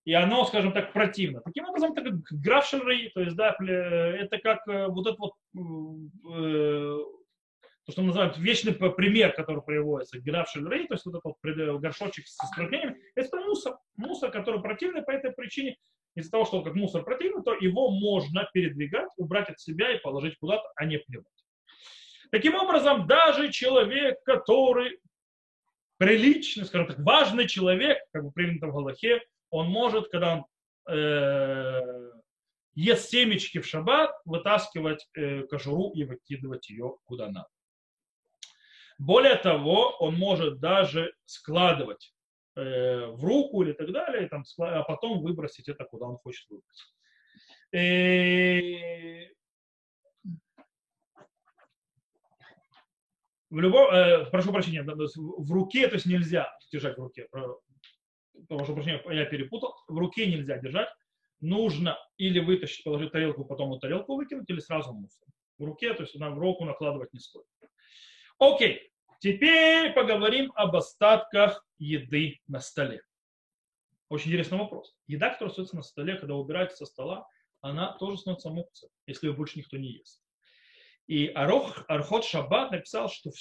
и 0.04 0.14
оно, 0.14 0.44
скажем 0.46 0.74
так, 0.74 0.92
противно. 0.92 1.42
Таким 1.42 1.66
образом, 1.66 1.94
это 1.94 2.04
как 2.04 2.16
граф 2.32 2.66
Шерри, 2.68 3.10
то 3.10 3.22
есть, 3.22 3.36
да, 3.38 3.56
это 3.60 4.38
как 4.40 4.68
вот 4.68 5.08
это 5.08 5.18
вот, 5.18 5.34
то, 7.86 7.92
что 7.92 8.02
называют 8.02 8.38
вечный 8.38 8.74
пример, 8.74 9.34
который 9.34 9.62
приводится, 9.62 10.20
граф 10.20 10.50
Шерри, 10.50 10.88
то 10.88 10.96
есть 10.96 11.06
вот 11.06 11.16
этот 11.16 11.24
вот 11.24 11.80
горшочек 11.80 12.28
с 12.28 12.44
испражнениями, 12.44 12.98
это 13.14 13.38
мусор. 13.38 13.78
Мусор, 13.96 14.32
который 14.32 14.62
противный 14.62 15.04
по 15.04 15.12
этой 15.12 15.32
причине, 15.32 15.78
из-за 16.16 16.32
того, 16.32 16.46
что 16.46 16.58
он 16.58 16.64
как 16.64 16.74
мусор 16.74 17.04
противный, 17.04 17.44
то 17.44 17.54
его 17.54 17.92
можно 17.92 18.50
передвигать, 18.54 19.10
убрать 19.18 19.50
от 19.50 19.60
себя 19.60 19.92
и 19.92 20.00
положить 20.00 20.38
куда-то, 20.40 20.64
а 20.76 20.86
не 20.86 20.98
плевать. 20.98 21.28
Таким 22.32 22.56
образом, 22.56 23.06
даже 23.06 23.52
человек, 23.52 24.22
который 24.24 25.00
приличный, 25.98 26.66
скажем 26.66 26.88
так, 26.88 27.00
важный 27.00 27.48
человек, 27.48 28.00
как 28.12 28.24
бы 28.24 28.32
принято 28.32 28.68
в 28.68 28.74
Галахе, 28.74 29.22
он 29.52 29.68
может, 29.68 30.10
когда 30.10 30.38
он 30.38 30.46
э, 30.92 32.12
ест 32.74 33.10
семечки 33.10 33.60
в 33.60 33.68
шаббат, 33.68 34.12
вытаскивать 34.26 35.08
э, 35.14 35.44
кожуру 35.44 35.92
и 35.94 36.04
выкидывать 36.04 36.70
ее 36.70 36.98
куда 37.06 37.28
надо. 37.28 37.48
Более 38.98 39.36
того, 39.36 39.96
он 40.00 40.16
может 40.16 40.60
даже 40.60 41.14
складывать 41.26 42.14
э, 42.56 43.08
в 43.08 43.24
руку 43.24 43.62
или 43.64 43.74
так 43.74 43.92
далее, 43.92 44.26
и 44.26 44.30
там, 44.30 44.44
а 44.60 44.84
потом 44.84 45.22
выбросить 45.22 45.68
это, 45.68 45.84
куда 45.86 46.06
он 46.06 46.18
хочет 46.18 46.50
выбросить. 46.50 46.94
И 47.74 49.30
в 53.50 53.60
любом, 53.60 53.94
э, 53.94 54.30
прошу 54.32 54.54
прощения, 54.54 54.84
в 54.84 55.52
руке, 55.52 55.88
то 55.90 55.96
есть 55.96 56.06
нельзя 56.06 56.50
держать 56.72 56.98
в 56.98 57.02
руке, 57.02 57.28
прошу 58.48 58.74
прощения, 58.74 59.02
я 59.12 59.26
перепутал, 59.26 59.76
в 59.88 59.98
руке 59.98 60.26
нельзя 60.26 60.58
держать, 60.58 60.90
нужно 61.42 61.98
или 62.18 62.40
вытащить, 62.40 62.84
положить 62.86 63.12
тарелку, 63.12 63.44
потом 63.44 63.72
эту 63.72 63.82
тарелку 63.82 64.16
выкинуть, 64.16 64.50
или 64.50 64.60
сразу 64.60 64.94
мусор. 64.94 65.28
В 65.58 65.66
руке, 65.66 65.94
то 65.94 66.04
есть 66.04 66.16
в 66.16 66.40
руку 66.40 66.66
накладывать 66.66 67.14
не 67.14 67.20
стоит. 67.20 67.46
Окей, 68.38 68.92
теперь 69.20 69.94
поговорим 69.94 70.52
об 70.56 70.76
остатках 70.76 71.66
еды 71.78 72.40
на 72.48 72.60
столе. 72.60 73.02
Очень 74.10 74.28
интересный 74.28 74.58
вопрос. 74.58 74.96
Еда, 75.08 75.30
которая 75.30 75.52
остается 75.52 75.76
на 75.76 75.84
столе, 75.84 76.16
когда 76.18 76.36
убирается 76.36 76.78
со 76.78 76.86
стола, 76.86 77.28
она 77.62 77.94
тоже 77.94 78.18
становится 78.18 78.50
мукцией, 78.50 78.92
если 79.08 79.28
ее 79.28 79.34
больше 79.34 79.58
никто 79.58 79.78
не 79.78 79.94
ест. 79.94 80.22
И 81.08 81.28
Арох, 81.28 81.86
Архот 81.88 82.26
Шаббат 82.26 82.72
написал, 82.72 83.10
что 83.10 83.32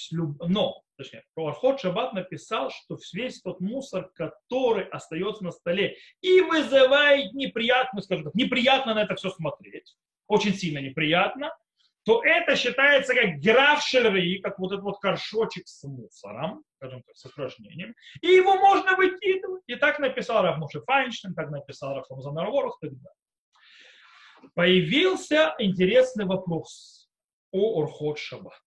но, 0.47 0.83
точнее, 0.97 1.25
Архот 1.35 1.81
Шаббат 1.81 2.13
написал, 2.13 2.71
что 2.71 2.99
весь 3.13 3.41
тот 3.41 3.61
мусор, 3.61 4.11
который 4.15 4.85
остается 4.85 5.45
на 5.45 5.51
столе 5.51 5.97
и 6.21 6.41
вызывает 6.43 7.33
неприятно, 7.33 8.03
скажем 8.03 8.25
так, 8.25 8.35
неприятно 8.35 8.95
на 8.95 9.03
это 9.03 9.15
все 9.17 9.31
смотреть, 9.31 9.97
очень 10.27 10.55
сильно 10.55 10.79
неприятно, 10.79 11.57
то 12.05 12.23
это 12.23 12.55
считается 12.55 13.15
как 13.15 13.41
граф 13.41 13.83
шельри, 13.83 14.39
как 14.41 14.59
вот 14.59 14.73
этот 14.73 14.85
вот 14.85 15.01
горшочек 15.01 15.67
с 15.67 15.85
мусором, 15.85 16.63
скажем 16.77 17.03
так, 17.03 17.17
с 17.17 17.25
упражнением, 17.25 17.95
и 18.21 18.27
его 18.29 18.57
можно 18.57 18.95
выкидывать. 18.97 19.63
И 19.67 19.77
так 19.77 19.99
написал 19.99 20.43
Раф 20.43 20.59
Муше 20.59 20.83
Файнштейн, 20.83 21.35
так 21.35 21.51
написал 21.51 21.95
Раф 21.95 22.11
Рамзан 22.11 22.39
Арворов 22.39 22.77
и 22.83 22.89
так 22.89 22.99
далее. 22.99 24.51
Появился 24.55 25.55
интересный 25.59 26.27
вопрос 26.27 27.09
о 27.53 27.83
Орхот 27.83 28.19
Шаббат. 28.19 28.61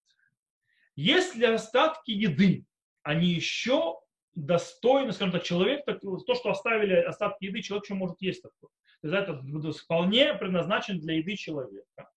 Если 0.95 1.45
остатки 1.45 2.09
еды, 2.09 2.65
они 3.03 3.27
еще 3.27 3.99
достойны, 4.33 5.11
скажем 5.11 5.31
так, 5.31 5.43
человек, 5.43 5.85
то, 5.85 6.33
что 6.33 6.49
оставили 6.49 6.95
остатки 6.95 7.45
еды, 7.45 7.61
человек 7.61 7.85
еще 7.85 7.93
может 7.93 8.19
есть 8.19 8.41
такое. 8.41 8.71
То 9.01 9.07
есть 9.07 9.15
это 9.15 9.79
вполне 9.83 10.33
предназначен 10.33 10.99
для 10.99 11.17
еды 11.17 11.35
человека. 11.35 12.09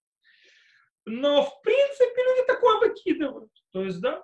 Но, 1.05 1.43
в 1.43 1.61
принципе, 1.61 2.23
люди 2.23 2.47
такое 2.47 2.79
выкидывают. 2.79 3.51
То 3.71 3.83
есть, 3.83 3.99
да, 4.01 4.21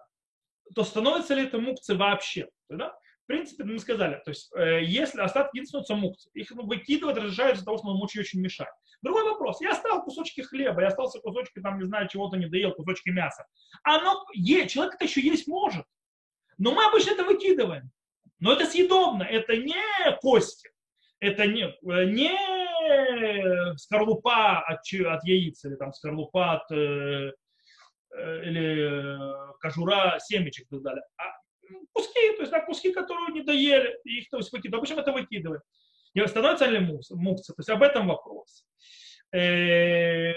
то 0.76 0.84
становится 0.84 1.34
ли 1.34 1.44
это 1.44 1.60
мукцы 1.60 1.96
вообще? 1.96 2.50
Да? 2.70 2.98
В 3.24 3.28
принципе, 3.28 3.64
мы 3.64 3.78
сказали, 3.80 4.22
то 4.24 4.32
есть, 4.32 4.50
э, 4.56 4.84
если 4.84 5.20
остатки 5.20 5.58
еды 5.58 5.68
становятся 5.68 5.96
мукцы, 5.96 6.30
их 6.34 6.52
выкидывать 6.52 7.18
разрешают 7.18 7.56
из-за 7.58 7.66
того, 7.66 7.78
что 7.78 7.88
он 7.88 7.98
мочи 7.98 8.20
очень 8.20 8.40
мешает. 8.40 8.72
Другой 9.02 9.26
вопрос. 9.26 9.60
Я 9.60 9.72
оставил 9.72 10.02
кусочки 10.02 10.42
хлеба, 10.42 10.82
я 10.82 10.88
остался 10.88 11.20
кусочки, 11.20 11.60
там, 11.60 11.78
не 11.78 11.86
знаю, 11.86 12.08
чего-то 12.08 12.38
не 12.38 12.48
доел, 12.48 12.74
кусочки 12.74 13.10
мяса. 13.10 13.46
Оно, 13.84 14.26
е, 14.34 14.68
человек 14.68 14.96
это 14.96 15.06
еще 15.06 15.22
есть 15.22 15.48
может. 15.48 15.86
Но 16.58 16.74
мы 16.74 16.86
обычно 16.86 17.12
это 17.12 17.26
выкидываем. 17.26 17.92
Но 18.40 18.54
это 18.54 18.66
съедобно, 18.66 19.24
это 19.24 19.58
не 19.58 19.76
кости, 20.22 20.70
это 21.20 21.46
не, 21.48 21.74
не 21.82 23.78
скорлупа 23.78 24.60
от, 24.60 24.80
от 24.80 25.24
яиц 25.24 25.66
или 25.66 25.76
там 25.76 25.94
скорлупа 25.94 26.54
от, 26.54 26.72
э, 26.72 27.34
э, 28.16 28.44
или 28.46 29.52
э, 29.52 29.54
кожура 29.60 30.18
семечек 30.20 30.68
и 30.68 30.70
так 30.70 30.82
далее, 30.82 31.04
а 31.18 31.24
куски, 31.94 32.34
то 32.36 32.42
есть 32.42 32.52
да, 32.52 32.62
куски, 32.62 32.92
которые 32.92 33.34
не 33.34 33.42
доели, 33.42 34.00
их 34.04 34.30
то 34.30 34.38
есть 34.38 34.52
выкидывают. 34.52 34.84
Обычно 34.84 35.02
это 35.02 35.12
выкидывают. 35.12 35.64
И 36.14 36.26
становится 36.26 36.66
ли 36.66 36.80
мукция? 36.80 37.54
То 37.56 37.60
есть 37.60 37.70
об 37.70 37.84
этом 37.84 38.08
вопрос. 38.08 38.66
Э, 39.34 40.34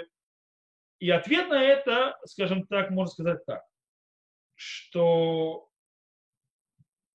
и 0.98 1.10
ответ 1.10 1.48
на 1.48 1.62
это, 1.62 2.18
скажем 2.26 2.66
так, 2.66 2.90
можно 2.90 3.12
сказать 3.12 3.44
так, 3.46 3.62
что 4.54 5.68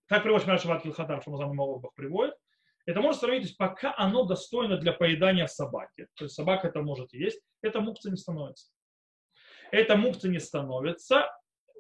как 0.08 0.24
приводит 0.24 0.62
Шмар 0.62 0.82
Килхатар, 0.82 1.22
что 1.22 1.32
Мазам 1.32 1.56
Малобах 1.56 1.94
приводит, 1.94 2.36
это 2.86 3.02
можно 3.02 3.20
сравнить, 3.20 3.42
то 3.42 3.48
есть 3.48 3.58
пока 3.58 3.94
оно 3.98 4.26
достойно 4.26 4.78
для 4.78 4.94
поедания 4.94 5.48
собаки, 5.48 6.08
то 6.16 6.26
есть 6.26 6.36
собака 6.36 6.68
это 6.68 6.82
может 6.82 7.14
есть, 7.14 7.42
это 7.62 7.82
мукция 7.82 8.12
не 8.12 8.18
становится. 8.18 8.68
Это 9.72 9.96
мукция 9.98 10.32
не 10.32 10.40
становится 10.40 11.28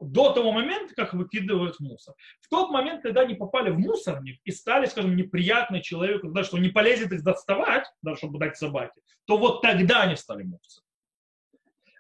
до 0.01 0.33
того 0.33 0.51
момента, 0.51 0.93
как 0.95 1.13
выкидывают 1.13 1.75
в 1.77 1.79
мусор. 1.79 2.15
В 2.41 2.49
тот 2.49 2.69
момент, 2.71 3.01
когда 3.01 3.21
они 3.21 3.35
попали 3.35 3.69
в 3.69 3.79
мусорник 3.79 4.39
и 4.43 4.51
стали, 4.51 4.87
скажем, 4.87 5.15
неприятны 5.15 5.81
человеку, 5.81 6.29
да, 6.29 6.43
что 6.43 6.57
не 6.57 6.69
полезет 6.69 7.11
их 7.11 7.23
доставать, 7.23 7.85
да, 8.01 8.15
чтобы 8.15 8.39
дать 8.39 8.57
собаке, 8.57 8.99
то 9.25 9.37
вот 9.37 9.61
тогда 9.61 10.01
они 10.01 10.15
стали 10.15 10.43
мукцией. 10.43 10.83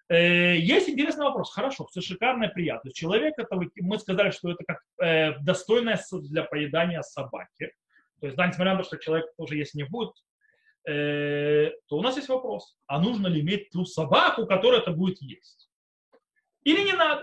Э, 0.09 0.57
есть 0.57 0.89
интересный 0.89 1.25
вопрос. 1.25 1.51
Хорошо, 1.51 1.85
все 1.87 2.01
шикарно 2.01 2.47
приятно. 2.49 2.91
Человек, 2.91 3.35
это, 3.37 3.57
мы 3.77 3.97
сказали, 3.97 4.31
что 4.31 4.51
это 4.51 4.63
как 4.65 4.79
э, 5.01 5.39
достойное 5.39 5.99
для 6.11 6.43
поедания 6.43 7.01
собаки. 7.01 7.71
То 8.25 8.27
есть, 8.27 8.37
да, 8.37 8.47
несмотря 8.47 8.73
на 8.73 8.79
то, 8.79 8.85
что 8.85 8.97
человек 8.97 9.27
тоже 9.37 9.55
есть 9.55 9.75
не 9.75 9.83
будет, 9.83 10.13
э, 10.89 11.69
то 11.87 11.95
у 11.95 12.01
нас 12.01 12.15
есть 12.15 12.27
вопрос. 12.27 12.75
А 12.87 12.99
нужно 12.99 13.27
ли 13.27 13.41
иметь 13.41 13.69
ту 13.69 13.85
собаку, 13.85 14.47
которая 14.47 14.81
это 14.81 14.89
будет 14.89 15.21
есть? 15.21 15.69
Или 16.63 16.81
не 16.81 16.93
надо? 16.93 17.21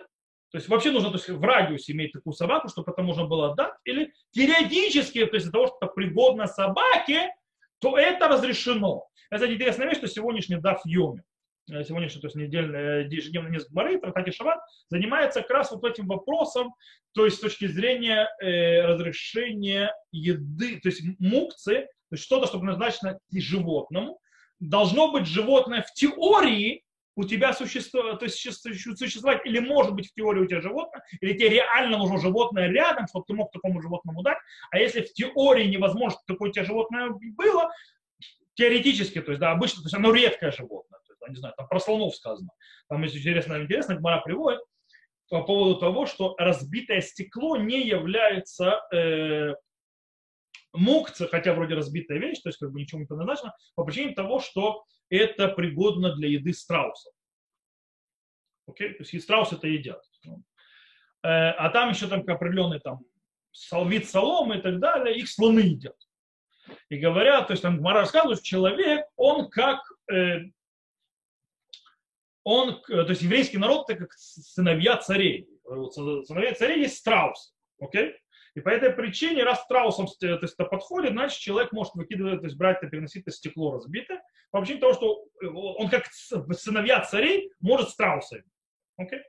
То 0.53 0.59
есть 0.59 0.69
вообще 0.69 0.93
нужно 0.93 1.11
то 1.11 1.17
есть, 1.17 1.29
в 1.29 1.43
радиусе 1.43 1.91
иметь 1.91 2.13
такую 2.13 2.35
собаку, 2.35 2.69
чтобы 2.69 2.93
это 2.93 3.03
можно 3.03 3.27
было 3.27 3.51
отдать. 3.51 3.73
Или 3.85 4.13
теоретически, 4.31 5.27
то 5.27 5.35
есть 5.35 5.47
из-за 5.47 5.51
того, 5.51 5.67
что 5.67 5.79
это 5.81 5.87
пригодно 5.89 6.47
собаке, 6.47 7.35
то 7.81 7.99
это 7.99 8.29
разрешено. 8.29 9.09
Это 9.29 9.53
интересная 9.53 9.89
вещь, 9.89 9.99
что 9.99 10.07
сегодняшний 10.07 10.59
дав 10.59 10.81
Йоми, 10.85 11.25
сегодняшний, 11.69 12.21
то 12.21 12.27
есть 12.27 12.37
недельный, 12.37 12.79
э, 12.79 13.09
ежедневный 13.09 13.51
несколько 13.51 13.75
морей, 13.75 13.99
Тратати 13.99 14.31
Шаббат, 14.31 14.61
занимается 14.89 15.43
как 15.43 15.51
раз 15.51 15.71
вот 15.71 15.85
этим 15.85 16.07
вопросом, 16.07 16.75
то 17.13 17.25
есть 17.25 17.39
с 17.39 17.41
точки 17.41 17.67
зрения 17.67 18.29
э, 18.41 18.83
разрешения 18.85 19.95
еды, 20.11 20.81
то 20.81 20.89
есть 20.89 21.03
мукцы, 21.19 21.83
то 22.11 22.15
есть 22.15 22.25
что-то, 22.25 22.47
что 22.47 22.59
предназначено 22.59 23.19
животному, 23.33 24.19
должно 24.61 25.13
быть 25.13 25.27
животное 25.27 25.83
в 25.83 25.93
теории 25.93 26.85
у 27.15 27.25
тебя 27.25 27.53
существует, 27.53 28.19
то 28.21 28.25
есть 28.25 28.37
существовать, 28.39 29.45
или 29.45 29.59
может 29.59 29.95
быть 29.95 30.11
в 30.11 30.15
теории 30.15 30.41
у 30.41 30.47
тебя 30.47 30.63
животное, 30.63 31.03
или 31.21 31.35
тебе 31.35 31.51
реально 31.51 31.99
нужно 31.99 32.19
животное 32.19 32.69
рядом, 32.69 33.07
чтобы 33.07 33.27
ты 33.29 33.35
мог 33.35 33.53
такому 33.53 33.83
животному 33.83 34.23
дать, 34.23 34.39
а 34.71 34.79
если 34.79 35.03
в 35.03 35.13
теории 35.13 35.67
невозможно, 35.67 36.13
чтобы 36.13 36.25
такое 36.27 36.51
у 36.51 36.53
тебя 36.53 36.65
животное 36.65 37.11
было, 37.11 37.71
теоретически, 38.55 39.21
то 39.21 39.33
есть, 39.33 39.41
да, 39.41 39.53
обычно, 39.53 39.83
то 39.83 39.87
есть 39.87 39.95
оно 39.95 40.13
редкое 40.13 40.53
животное, 40.53 40.92
есть, 41.27 41.37
не 41.37 41.41
знаю, 41.41 41.55
там 41.57 41.69
про 41.69 41.81
слонов 41.81 42.15
сказано, 42.15 42.51
там 42.89 43.05
интересно, 43.05 43.63
интересно, 43.63 43.97
Гмара 43.97 44.21
приводит 44.23 44.61
по 45.29 45.43
поводу 45.43 45.81
того, 45.81 46.07
что 46.07 46.35
разбитое 46.39 47.01
стекло 47.01 47.57
не 47.57 47.87
является 47.87 48.83
э, 48.93 49.55
мукция, 50.73 51.29
хотя 51.29 51.55
вроде 51.55 51.75
разбитая 51.75 52.19
вещь, 52.19 52.41
то 52.41 52.49
есть 52.49 52.59
как 52.59 52.71
бы 52.71 52.81
ничего 52.81 53.01
не 53.01 53.07
предназначено, 53.07 53.55
по 53.75 53.85
причине 53.85 54.15
того, 54.15 54.41
что 54.41 54.85
это 55.09 55.49
пригодно 55.49 56.15
для 56.15 56.29
еды 56.29 56.53
страусов. 56.53 57.13
Окей? 58.67 58.91
То 58.95 59.03
есть 59.03 59.15
и 59.15 59.21
страусы 59.21 59.57
это 59.57 59.69
едят. 59.69 60.03
Э, 61.23 61.51
а 61.51 61.71
там 61.71 61.91
еще 61.91 62.09
там 62.09 62.21
определенный 62.21 62.81
там 62.81 63.01
вид 63.87 64.09
соломы 64.09 64.59
и 64.59 64.61
так 64.61 64.81
далее, 64.81 65.17
их 65.17 65.29
слоны 65.29 65.61
едят. 65.61 65.97
И 66.89 66.97
говорят, 66.97 67.49
то 67.49 67.53
есть 67.53 67.63
там 67.63 67.79
Гмара 67.79 68.01
рассказывает, 68.01 68.43
человек, 68.43 69.07
он 69.17 69.51
как, 69.51 69.81
э, 70.11 70.43
он, 72.45 72.83
то 72.83 73.09
есть 73.09 73.23
еврейский 73.23 73.59
народ, 73.59 73.89
это 73.89 74.01
как 74.01 74.13
сыновья 74.13 74.97
царей. 74.97 75.49
Сыновья 75.93 76.55
царей 76.55 76.81
есть 76.83 76.97
страусы. 76.97 77.53
Окей? 77.81 78.15
И 78.55 78.61
по 78.61 78.69
этой 78.69 78.91
причине, 78.91 79.45
раз 79.45 79.63
страусом 79.63 80.07
то 80.21 80.27
есть, 80.27 80.55
это 80.55 80.65
подходит, 80.67 81.13
значит, 81.13 81.39
человек 81.39 81.73
может 81.73 81.95
выкидывать, 81.95 82.41
то 82.41 82.47
есть 82.47 82.59
брать 82.59 82.79
это, 82.79 82.89
переносить 82.89 83.23
это 83.23 83.31
стекло 83.31 83.73
разбитое, 83.73 84.23
по 84.51 84.61
причине 84.61 84.81
того, 84.81 84.93
что 84.93 85.25
э, 85.41 85.47
он 85.47 85.89
как 85.89 86.07
сыновья 86.13 87.01
царей 87.01 87.51
может 87.61 87.89
страусами. 87.89 88.45
Okay? 89.01 89.23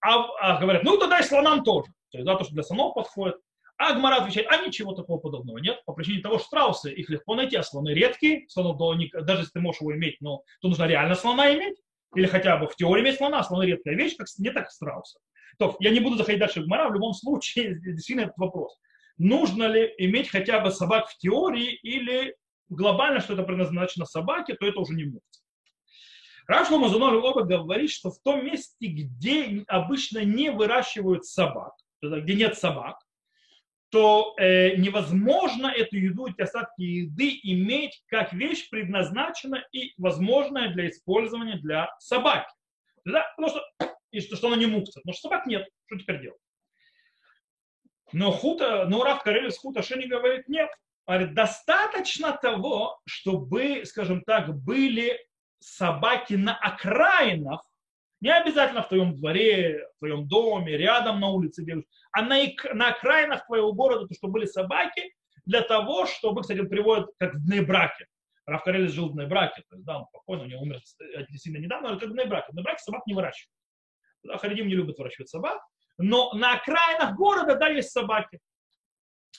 А, 0.00 0.28
а 0.40 0.60
говорят, 0.60 0.84
ну 0.84 0.96
тогда 0.96 1.18
и 1.18 1.24
слонам 1.24 1.64
тоже. 1.64 1.90
То 2.12 2.18
есть, 2.18 2.26
да, 2.26 2.36
то, 2.36 2.44
что 2.44 2.54
для 2.54 2.62
слонов 2.62 2.94
подходит. 2.94 3.36
А 3.78 3.92
Гмара 3.94 4.22
отвечает, 4.22 4.46
а 4.48 4.64
ничего 4.64 4.92
такого 4.92 5.18
подобного 5.18 5.58
нет, 5.58 5.82
по 5.84 5.92
причине 5.92 6.22
того, 6.22 6.38
что 6.38 6.46
страусы, 6.46 6.92
их 6.92 7.10
легко 7.10 7.34
найти, 7.34 7.56
а 7.56 7.62
слоны 7.62 7.90
редкие, 7.90 8.48
слонов 8.48 8.78
даже 8.78 9.40
если 9.40 9.52
ты 9.52 9.60
можешь 9.60 9.82
его 9.82 9.94
иметь, 9.94 10.16
но 10.20 10.42
то 10.62 10.68
нужно 10.68 10.84
реально 10.84 11.14
слона 11.14 11.54
иметь, 11.54 11.76
или 12.16 12.26
хотя 12.26 12.56
бы 12.56 12.66
в 12.66 12.76
теории 12.76 13.12
слона, 13.12 13.42
слоны 13.42 13.64
редкая 13.64 13.94
вещь, 13.94 14.16
как, 14.16 14.26
не 14.38 14.50
так 14.50 14.70
страусы. 14.70 15.18
То, 15.58 15.76
я 15.80 15.90
не 15.90 16.00
буду 16.00 16.16
заходить 16.16 16.40
дальше 16.40 16.60
в 16.60 16.64
Гмара, 16.64 16.88
в 16.88 16.94
любом 16.94 17.12
случае, 17.12 17.78
действительно 17.80 18.26
этот 18.26 18.38
вопрос. 18.38 18.76
Нужно 19.18 19.64
ли 19.64 19.94
иметь 19.98 20.28
хотя 20.28 20.60
бы 20.60 20.70
собак 20.70 21.08
в 21.08 21.16
теории 21.18 21.72
или 21.74 22.34
глобально, 22.68 23.20
что 23.20 23.34
это 23.34 23.42
предназначено 23.42 24.04
собаке, 24.04 24.54
то 24.54 24.66
это 24.66 24.80
уже 24.80 24.94
не 24.94 25.04
мукция. 25.04 25.42
Раш 26.46 26.70
Ламазунов 26.70 27.24
оба 27.24 27.42
говорит, 27.42 27.90
что 27.90 28.10
в 28.10 28.20
том 28.22 28.44
месте, 28.44 28.86
где 28.86 29.64
обычно 29.66 30.24
не 30.24 30.50
выращивают 30.50 31.24
собак, 31.24 31.72
где 32.02 32.34
нет 32.34 32.56
собак, 32.56 32.98
то 33.90 34.34
э, 34.38 34.76
невозможно 34.76 35.68
эту 35.68 35.96
еду, 35.96 36.26
эти 36.26 36.42
остатки 36.42 36.82
еды 36.82 37.38
иметь 37.44 38.02
как 38.08 38.32
вещь 38.32 38.68
предназначена 38.68 39.64
и 39.72 39.92
возможная 39.96 40.72
для 40.72 40.88
использования 40.88 41.58
для 41.58 41.88
собаки. 41.98 42.52
Да? 43.04 43.24
Потому 43.36 43.48
что 43.48 43.94
и 44.10 44.20
что, 44.20 44.36
что 44.36 44.48
она 44.48 44.56
не 44.56 44.66
мукция. 44.66 45.00
Потому 45.02 45.12
что 45.12 45.28
собак 45.28 45.46
нет. 45.46 45.68
Что 45.86 45.98
теперь 45.98 46.22
делать? 46.22 46.40
Но, 48.12 48.32
хута, 48.32 48.86
но 48.86 49.04
Рав 49.04 49.22
Карелис 49.22 49.58
Хута 49.58 49.82
Шини 49.82 50.06
говорит, 50.06 50.48
нет. 50.48 50.70
Говорит, 51.06 51.34
достаточно 51.34 52.32
того, 52.32 53.00
чтобы, 53.04 53.84
скажем 53.84 54.22
так, 54.22 54.54
были 54.54 55.20
собаки 55.58 56.34
на 56.34 56.56
окраинах, 56.56 57.65
не 58.20 58.30
обязательно 58.30 58.82
в 58.82 58.88
твоем 58.88 59.14
дворе, 59.14 59.86
в 59.96 59.98
твоем 59.98 60.26
доме, 60.26 60.76
рядом 60.76 61.20
на 61.20 61.28
улице 61.28 61.64
бегают, 61.64 61.86
а 62.12 62.22
на, 62.22 62.38
на 62.74 62.88
окраинах 62.88 63.46
твоего 63.46 63.72
города, 63.72 64.06
то, 64.06 64.14
что 64.14 64.28
были 64.28 64.46
собаки, 64.46 65.14
для 65.44 65.62
того, 65.62 66.06
чтобы, 66.06 66.42
кстати, 66.42 66.60
он 66.60 66.68
приводит 66.68 67.06
как 67.18 67.34
в 67.34 67.46
Днебраке. 67.46 68.06
Раф 68.46 68.62
Карелис 68.64 68.92
жил 68.92 69.10
в 69.10 69.12
Днебраке, 69.12 69.62
то 69.68 69.76
есть, 69.76 69.84
да, 69.84 69.98
он 69.98 70.06
покойно, 70.12 70.44
у 70.44 70.46
него 70.46 70.62
умер 70.62 70.80
сильно 71.36 71.58
недавно, 71.58 71.90
но 71.90 71.98
как 71.98 72.08
в 72.08 72.12
Днебраке. 72.12 72.46
В 72.50 72.54
Днебраке 72.54 72.78
собак 72.82 73.02
не 73.06 73.14
выращивают. 73.14 73.52
Харидим 74.40 74.68
не 74.68 74.74
любят 74.74 74.98
выращивать 74.98 75.28
собак, 75.28 75.60
но 75.98 76.32
на 76.32 76.54
окраинах 76.54 77.16
города, 77.16 77.56
да, 77.56 77.68
есть 77.68 77.90
собаки. 77.90 78.40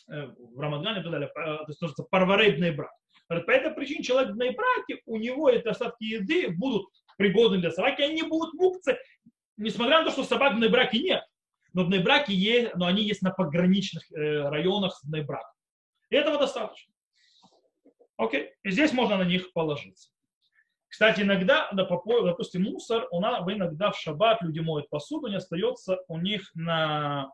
Э, 0.10 0.28
в 0.28 0.60
Рамадгане 0.60 1.00
и 1.00 1.04
так 1.04 1.12
далее, 1.12 1.30
то 1.34 1.66
есть 1.68 1.82
называется 1.82 2.04
парварейбный 2.10 2.72
брак. 2.72 2.92
По 3.28 3.52
этой 3.52 3.72
причине 3.72 4.04
человек 4.04 4.34
в 4.34 4.38
браке, 4.38 5.02
у 5.06 5.18
него 5.18 5.50
эти 5.50 5.68
остатки 5.68 6.04
еды 6.04 6.50
будут 6.50 6.86
пригодны 7.18 7.58
для 7.58 7.72
собаки, 7.72 8.02
они 8.02 8.16
не 8.16 8.24
будут 8.24 8.54
мукцы, 8.54 8.98
несмотря 9.58 10.00
на 10.00 10.06
то, 10.06 10.12
что 10.12 10.24
собак 10.24 10.56
в 10.56 10.70
браке 10.70 11.00
нет. 11.00 11.24
Но 11.74 11.84
в 11.84 11.90
браке 11.90 12.34
есть, 12.34 12.76
но 12.76 12.86
они 12.86 13.04
есть 13.04 13.22
на 13.22 13.32
пограничных 13.32 14.12
э, 14.12 14.50
районах 14.50 14.96
с 14.96 15.06
браком. 15.06 15.54
И 16.10 16.16
этого 16.16 16.40
достаточно. 16.40 16.94
Окей, 18.16 18.54
и 18.64 18.72
здесь 18.72 18.94
можно 18.94 19.18
на 19.18 19.24
них 19.24 19.52
положиться. 19.54 20.10
Кстати, 20.88 21.22
иногда, 21.22 21.70
допустим, 21.74 22.64
мусор, 22.64 23.08
у 23.12 23.20
нас 23.20 23.44
иногда 23.48 23.92
в 23.92 24.00
шаббат 24.00 24.42
люди 24.42 24.60
моют 24.60 24.90
посуду, 24.90 25.28
не 25.28 25.36
остается 25.36 26.00
у 26.08 26.18
них 26.18 26.50
на, 26.56 27.30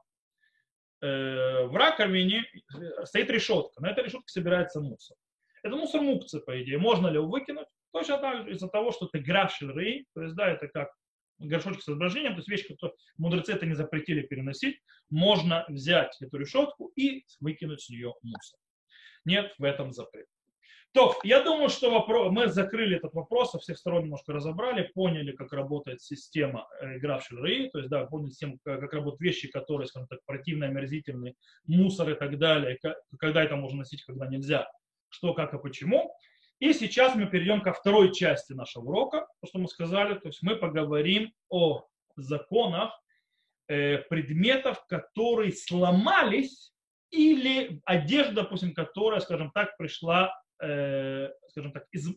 э, 1.01 1.65
в 1.65 1.75
раковине 1.75 2.43
э, 2.75 3.05
стоит 3.05 3.29
решетка. 3.29 3.81
На 3.81 3.91
этой 3.91 4.05
решетке 4.05 4.27
собирается 4.27 4.81
мусор. 4.81 5.15
Это 5.61 5.75
мусор 5.75 6.01
мукцы, 6.01 6.39
по 6.39 6.61
идее. 6.61 6.79
Можно 6.79 7.07
ли 7.07 7.15
его 7.15 7.27
выкинуть? 7.27 7.67
Точно 7.93 8.17
так 8.17 8.43
же 8.43 8.51
из-за 8.53 8.67
того, 8.67 8.91
что 8.91 9.05
это 9.05 9.19
графшель 9.23 9.71
рей, 9.71 10.05
то 10.15 10.23
есть, 10.23 10.35
да, 10.35 10.49
это 10.49 10.67
как 10.67 10.89
горшочек 11.37 11.83
с 11.83 11.89
изображением, 11.89 12.33
то 12.33 12.39
есть 12.39 12.49
вещь, 12.49 12.67
которую 12.67 12.97
мудрецы 13.17 13.53
это 13.53 13.65
не 13.65 13.75
запретили 13.75 14.21
переносить, 14.21 14.81
можно 15.09 15.63
взять 15.69 16.15
эту 16.19 16.37
решетку 16.37 16.91
и 16.95 17.23
выкинуть 17.39 17.81
с 17.81 17.89
нее 17.89 18.13
мусор. 18.23 18.59
Нет 19.25 19.53
в 19.57 19.63
этом 19.63 19.93
запрет. 19.93 20.25
То, 20.93 21.15
я 21.23 21.43
думаю, 21.43 21.69
что 21.69 21.89
вопрос, 21.89 22.31
мы 22.31 22.47
закрыли 22.49 22.97
этот 22.97 23.13
вопрос, 23.13 23.51
со 23.51 23.59
всех 23.59 23.79
сторон 23.79 24.03
немножко 24.03 24.31
разобрали, 24.31 24.91
поняли, 24.93 25.31
как 25.31 25.51
работает 25.51 26.01
система 26.01 26.67
э, 26.81 26.97
игра 26.97 27.17
в 27.17 27.27
то 27.27 27.79
есть, 27.79 27.89
да, 27.89 28.05
поняли 28.05 28.29
систему, 28.29 28.59
как 28.63 28.93
работают 28.93 29.21
вещи, 29.21 29.49
которые, 29.49 29.87
скажем 29.87 30.07
так, 30.07 30.19
противные, 30.25 30.69
омерзительные, 30.69 31.33
мусор 31.65 32.11
и 32.11 32.13
так 32.13 32.37
далее, 32.37 32.79
когда 33.19 33.43
это 33.43 33.55
можно 33.55 33.79
носить, 33.79 34.03
когда 34.03 34.27
нельзя, 34.27 34.67
что, 35.09 35.33
как 35.33 35.55
и 35.55 35.57
почему. 35.57 36.15
И 36.59 36.73
сейчас 36.73 37.15
мы 37.15 37.25
перейдем 37.25 37.61
ко 37.61 37.73
второй 37.73 38.13
части 38.13 38.53
нашего 38.53 38.83
урока, 38.83 39.27
то, 39.41 39.47
что 39.47 39.59
мы 39.59 39.67
сказали, 39.67 40.15
то 40.15 40.27
есть 40.27 40.41
мы 40.41 40.55
поговорим 40.55 41.33
о 41.49 41.85
законах 42.15 42.91
э, 43.67 43.97
предметов, 43.97 44.85
которые 44.87 45.51
сломались, 45.51 46.73
или 47.13 47.79
одежда, 47.85 48.41
допустим, 48.43 48.73
которая, 48.73 49.19
скажем 49.19 49.51
так, 49.51 49.77
пришла, 49.77 50.33
э, 50.59 51.29
скажем 51.49 51.71
так, 51.71 51.85
из, 51.91 52.09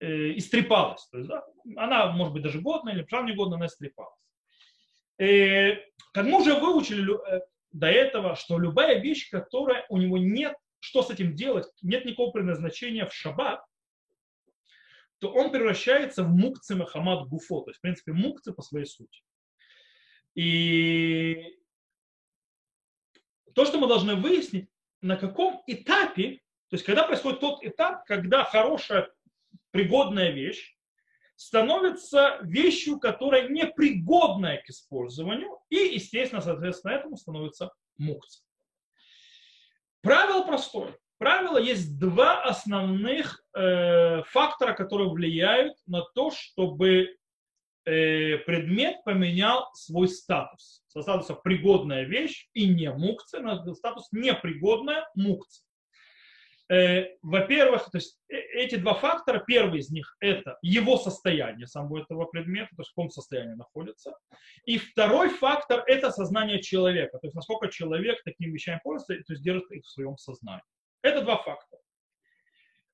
э, 0.00 0.36
истрепалась. 0.36 1.06
То 1.10 1.18
есть, 1.18 1.28
да, 1.28 1.44
она 1.76 2.10
может 2.12 2.32
быть 2.32 2.42
даже 2.42 2.60
годная 2.60 2.94
или 2.94 3.02
правда 3.02 3.30
негодная, 3.30 3.58
она 3.58 3.66
истрепалась. 3.66 4.18
Э, 5.18 5.76
как 6.12 6.24
мы 6.24 6.40
уже 6.40 6.54
выучили 6.54 7.06
э, 7.28 7.40
до 7.72 7.88
этого, 7.88 8.34
что 8.34 8.58
любая 8.58 8.98
вещь, 8.98 9.30
которая 9.30 9.84
у 9.90 9.98
него 9.98 10.16
нет, 10.16 10.56
что 10.80 11.02
с 11.02 11.10
этим 11.10 11.34
делать, 11.34 11.66
нет 11.82 12.04
никакого 12.04 12.30
предназначения 12.30 13.06
в 13.06 13.14
шаббат, 13.14 13.64
то 15.18 15.32
он 15.32 15.50
превращается 15.50 16.22
в 16.22 16.28
мукцы 16.28 16.76
Махамад 16.76 17.28
Гуфо, 17.28 17.62
то 17.62 17.70
есть, 17.70 17.78
в 17.78 17.82
принципе, 17.82 18.12
мукцы 18.12 18.52
по 18.52 18.62
своей 18.62 18.86
сути. 18.86 19.22
И 20.34 21.58
то, 23.54 23.64
что 23.64 23.78
мы 23.78 23.88
должны 23.88 24.14
выяснить, 24.14 24.68
на 25.00 25.16
каком 25.16 25.62
этапе, 25.66 26.40
то 26.68 26.74
есть 26.74 26.84
когда 26.84 27.04
происходит 27.04 27.40
тот 27.40 27.64
этап, 27.64 28.04
когда 28.04 28.44
хорошая 28.44 29.10
пригодная 29.70 30.30
вещь 30.30 30.76
становится 31.36 32.38
вещью, 32.42 32.98
которая 32.98 33.48
непригодная 33.48 34.60
к 34.60 34.68
использованию, 34.70 35.58
и, 35.70 35.76
естественно, 35.76 36.42
соответственно, 36.42 36.92
этому 36.92 37.16
становится 37.16 37.72
мукция. 37.96 38.47
Правило 40.02 40.42
простое. 40.44 40.96
Правило 41.18 41.58
есть 41.58 41.98
два 41.98 42.42
основных 42.44 43.42
э, 43.54 44.22
фактора, 44.24 44.72
которые 44.74 45.10
влияют 45.10 45.76
на 45.86 46.02
то, 46.14 46.30
чтобы 46.30 47.16
э, 47.84 48.38
предмет 48.38 49.02
поменял 49.04 49.68
свой 49.74 50.08
статус. 50.08 50.84
Со 50.86 51.02
статуса 51.02 51.34
пригодная 51.34 52.04
вещь 52.04 52.48
и 52.52 52.68
не 52.68 52.92
мукция, 52.92 53.40
на 53.40 53.74
статус 53.74 54.06
непригодная 54.12 55.08
мукция. 55.16 55.67
Э, 56.70 57.16
во-первых, 57.22 57.90
то 57.90 57.96
есть 57.96 58.18
э, 58.28 58.36
эти 58.36 58.74
два 58.76 58.94
фактора, 58.94 59.42
первый 59.46 59.80
из 59.80 59.90
них 59.90 60.16
это 60.20 60.58
его 60.60 60.98
состояние 60.98 61.66
самого 61.66 62.02
этого 62.02 62.26
предмета, 62.26 62.68
то 62.76 62.82
есть 62.82 62.90
в 62.90 62.94
каком 62.94 63.10
состоянии 63.10 63.54
находится. 63.54 64.14
И 64.66 64.76
второй 64.76 65.30
фактор 65.30 65.82
это 65.86 66.10
сознание 66.10 66.60
человека, 66.60 67.18
то 67.18 67.26
есть 67.26 67.34
насколько 67.34 67.68
человек 67.68 68.22
такими 68.22 68.50
вещами 68.52 68.80
пользуется, 68.84 69.24
то 69.26 69.32
есть 69.32 69.42
держит 69.42 69.70
их 69.70 69.84
в 69.84 69.90
своем 69.90 70.18
сознании. 70.18 70.62
Это 71.02 71.22
два 71.22 71.36
фактора. 71.38 71.80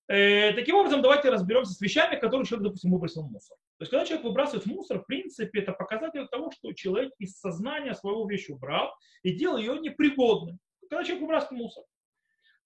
Э, 0.07 0.53
таким 0.53 0.77
образом, 0.77 1.03
давайте 1.03 1.31
разберемся 1.31 1.72
с 1.72 1.81
вещами, 1.81 2.16
которые 2.16 2.47
человек, 2.47 2.68
допустим, 2.68 2.93
выбросил 2.93 3.22
в 3.22 3.31
мусор. 3.31 3.57
То 3.79 3.83
есть, 3.83 3.91
когда 3.91 4.07
человек 4.07 4.25
выбрасывает 4.25 4.64
в 4.64 4.68
мусор, 4.68 5.01
в 5.01 5.07
принципе, 5.07 5.61
это 5.61 5.72
показатель 5.72 6.29
того, 6.29 6.53
что 6.53 6.72
человек 6.75 7.12
из 7.18 7.41
сознания 7.41 7.95
своего 7.95 8.29
вещь 8.29 8.49
убрал 8.51 8.95
и 9.25 9.33
делал 9.33 9.57
ее 9.57 9.81
непригодной. 9.81 10.59
Когда 10.89 11.03
человек 11.03 11.22
выбрасывает 11.22 11.59
в 11.59 11.62
мусор. 11.62 11.85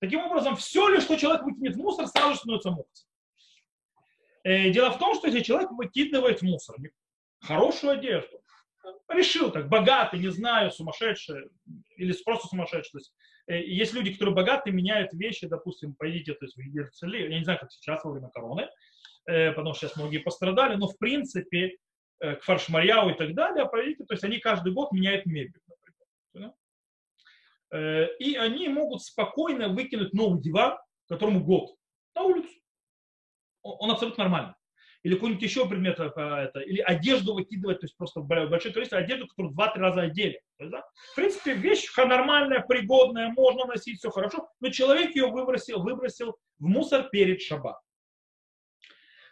Таким 0.01 0.21
образом, 0.21 0.57
все 0.57 0.89
ли, 0.89 1.01
что 1.01 1.17
человек 1.17 1.43
выкинет 1.43 1.75
в 1.75 1.79
мусор, 1.79 2.07
сразу 2.07 2.35
же 2.35 2.39
становится 2.39 2.71
мукцией. 2.71 3.09
Э, 4.45 4.71
дело 4.71 4.91
в 4.91 4.99
том, 4.99 5.15
что 5.15 5.27
если 5.27 5.41
человек 5.41 5.71
выкидывает 5.73 6.41
в 6.41 6.43
мусор 6.43 6.77
хорошую 7.41 7.95
одежду, 7.95 8.41
решил 9.09 9.51
так, 9.51 9.69
богатый, 9.69 10.21
не 10.21 10.29
знаю, 10.29 10.71
сумасшедший, 10.71 11.51
или 11.97 12.15
просто 12.25 12.47
сумасшедший. 12.49 12.93
То 12.93 12.99
есть, 12.99 13.15
э, 13.49 13.63
есть 13.63 13.93
люди, 13.93 14.13
которые 14.13 14.35
богатые, 14.35 14.73
меняют 14.73 15.13
вещи, 15.13 15.49
допустим, 15.49 15.95
пойдите 15.95 16.35
то 16.35 16.45
есть, 16.45 16.57
в 16.57 16.61
Герцели, 16.61 17.31
я 17.31 17.39
не 17.39 17.45
знаю, 17.45 17.59
как 17.59 17.73
сейчас 17.73 18.05
во 18.05 18.13
время 18.13 18.29
короны, 18.29 18.69
э, 19.27 19.53
потому 19.53 19.75
что 19.75 19.87
сейчас 19.87 19.97
многие 19.97 20.19
пострадали, 20.19 20.77
но 20.77 20.89
в 20.89 20.97
принципе 20.99 21.77
к 22.21 22.41
Фаршмарьяу 22.43 23.11
и 23.11 23.15
так 23.15 23.33
далее, 23.33 23.65
пойдите, 23.67 24.05
то 24.05 24.13
есть 24.13 24.25
они 24.25 24.39
каждый 24.39 24.73
год 24.73 24.91
меняют 24.91 25.25
мебель. 25.25 25.61
Э, 27.71 28.07
и 28.19 28.37
они 28.37 28.69
могут 28.69 29.03
спокойно 29.03 29.69
выкинуть 29.69 30.13
новый 30.13 30.41
диван, 30.41 30.79
которому 31.09 31.45
год, 31.45 31.75
на 32.15 32.23
улицу. 32.23 32.55
Он 33.63 33.91
абсолютно 33.91 34.25
нормальный. 34.25 34.55
Или 35.05 35.15
какой-нибудь 35.15 35.43
еще 35.43 35.69
предмет, 35.69 36.01
э, 36.01 36.05
это, 36.05 36.61
или 36.61 36.81
одежду 36.81 37.35
выкидывать, 37.35 37.81
то 37.81 37.85
есть 37.85 37.97
просто 37.97 38.21
большое 38.21 38.75
количество 38.75 38.99
одежды, 38.99 39.27
которую 39.27 39.55
два-три 39.55 39.83
раза 39.83 40.03
одели. 40.03 40.41
есть, 40.59 40.71
да? 40.71 40.83
В 41.13 41.17
принципе, 41.17 41.55
вещь 41.55 41.89
нормальная, 41.97 42.61
пригодная, 42.61 43.29
можно 43.29 43.67
носить, 43.67 43.99
все 43.99 44.11
хорошо, 44.11 44.49
но 44.61 44.71
человек 44.71 45.15
ее 45.15 45.27
выбросил, 45.27 45.83
выбросил 45.83 46.37
в 46.59 46.67
мусор 46.67 47.09
перед 47.11 47.41
шаббат. 47.41 47.79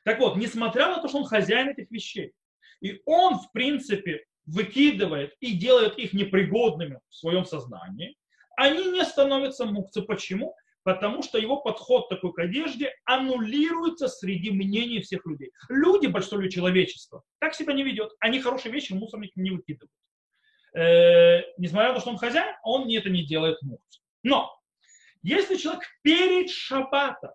Так 0.04 0.20
вот, 0.20 0.36
несмотря 0.36 0.88
на 0.88 1.00
то, 1.00 1.08
что 1.08 1.18
он 1.18 1.24
хозяин 1.24 1.70
этих 1.70 1.90
вещей, 1.90 2.32
и 2.80 3.00
он, 3.06 3.38
в 3.38 3.50
принципе, 3.52 4.24
выкидывает 4.44 5.34
и 5.40 5.56
делает 5.56 5.98
их 5.98 6.12
непригодными 6.12 7.00
в 7.08 7.16
своем 7.16 7.44
сознании, 7.44 8.16
они 8.56 8.90
не 8.90 9.04
становятся 9.04 9.66
мукцы. 9.66 10.02
Почему? 10.02 10.56
Потому 10.82 11.22
что 11.22 11.38
его 11.38 11.60
подход 11.60 12.08
такой 12.08 12.32
к 12.32 12.38
одежде 12.38 12.92
аннулируется 13.04 14.08
среди 14.08 14.50
мнений 14.50 15.00
всех 15.00 15.26
людей. 15.26 15.52
Люди, 15.68 16.06
большинство 16.06 16.46
человечества, 16.48 17.22
так 17.38 17.54
себя 17.54 17.72
не 17.72 17.82
ведет. 17.82 18.12
Они 18.20 18.40
хорошие 18.40 18.72
вещи 18.72 18.92
в 18.92 18.96
мусорник 18.96 19.32
не 19.36 19.50
выкидывают. 19.50 19.92
Э, 20.74 21.42
несмотря 21.58 21.88
на 21.88 21.94
то, 21.94 22.00
что 22.00 22.10
он 22.10 22.18
хозяин, 22.18 22.54
он 22.62 22.88
это 22.88 23.10
не 23.10 23.24
делает 23.24 23.60
мукцию. 23.62 24.02
Но 24.22 24.56
если 25.22 25.56
человек 25.56 25.84
перед 26.02 26.50
шаббатом 26.50 27.32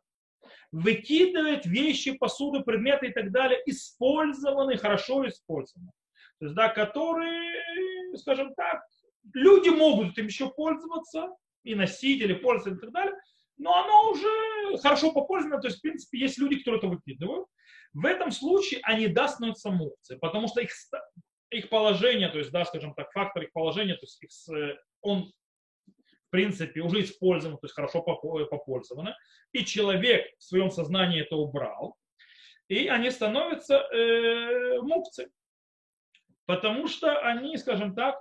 выкидывает 0.71 1.65
вещи, 1.65 2.13
посуду, 2.13 2.63
предметы 2.63 3.07
и 3.07 3.11
так 3.11 3.31
далее, 3.31 3.61
использованные, 3.65 4.77
хорошо 4.77 5.27
использованные, 5.27 5.91
то 6.39 6.45
есть, 6.45 6.55
да, 6.55 6.69
которые, 6.69 8.15
скажем 8.17 8.53
так, 8.55 8.81
Люди 9.33 9.69
могут 9.69 10.13
этим 10.13 10.27
еще 10.27 10.49
пользоваться 10.49 11.29
и 11.63 11.75
носить, 11.75 12.21
или 12.21 12.33
пользоваться 12.33 12.77
и 12.77 12.81
так 12.85 12.91
далее, 12.91 13.15
но 13.57 13.75
оно 13.75 14.11
уже 14.11 14.77
хорошо 14.81 15.11
попользовано, 15.11 15.61
то 15.61 15.67
есть, 15.67 15.79
в 15.79 15.81
принципе, 15.81 16.19
есть 16.19 16.37
люди, 16.39 16.57
которые 16.57 16.79
это 16.79 16.87
выкидывают. 16.87 17.47
В 17.93 18.05
этом 18.05 18.31
случае 18.31 18.79
они, 18.83 19.07
да, 19.07 19.27
становятся 19.27 19.69
мукцией, 19.69 20.19
потому 20.19 20.47
что 20.47 20.61
их, 20.61 20.71
их 21.51 21.69
положение, 21.69 22.29
то 22.29 22.39
есть, 22.39 22.51
да, 22.51 22.65
скажем 22.65 22.93
так, 22.95 23.11
фактор 23.11 23.43
их 23.43 23.51
положения, 23.51 23.95
то 23.95 24.05
есть, 24.05 24.23
их, 24.23 24.77
он, 25.01 25.31
в 25.85 26.29
принципе, 26.31 26.81
уже 26.81 27.03
использован, 27.03 27.57
то 27.57 27.65
есть, 27.65 27.75
хорошо 27.75 28.01
попользовано, 28.01 29.15
и 29.51 29.63
человек 29.65 30.25
в 30.39 30.43
своем 30.43 30.71
сознании 30.71 31.21
это 31.21 31.35
убрал, 31.35 31.95
и 32.67 32.87
они 32.87 33.11
становятся 33.11 33.75
э, 33.75 34.79
мукцией, 34.81 35.29
потому 36.45 36.87
что 36.87 37.19
они, 37.19 37.57
скажем 37.57 37.93
так, 37.93 38.15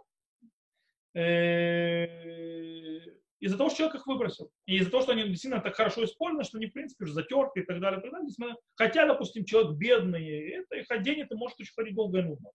из-за 3.41 3.57
того, 3.57 3.71
что 3.71 3.79
человек 3.79 3.97
их 3.97 4.07
выбросил. 4.07 4.51
И 4.67 4.77
из-за 4.77 4.91
того, 4.91 5.03
что 5.03 5.13
они 5.13 5.25
действительно 5.25 5.63
так 5.63 5.75
хорошо 5.75 6.05
использованы, 6.05 6.45
что 6.45 6.59
они, 6.59 6.67
в 6.67 6.73
принципе, 6.73 7.05
уже 7.05 7.15
затерты 7.15 7.61
и 7.61 7.65
так 7.65 7.81
далее. 7.81 7.99
И 7.99 8.03
так 8.03 8.13
далее. 8.13 8.57
Хотя, 8.75 9.07
допустим, 9.07 9.45
человек 9.45 9.73
бедный, 9.77 10.51
это 10.51 10.77
их 10.77 10.91
оденет 10.91 11.33
и 11.33 11.35
может 11.35 11.59
очень 11.59 11.73
ходить 11.75 11.95
долго 11.95 12.19
и 12.19 12.23
нудно. 12.23 12.51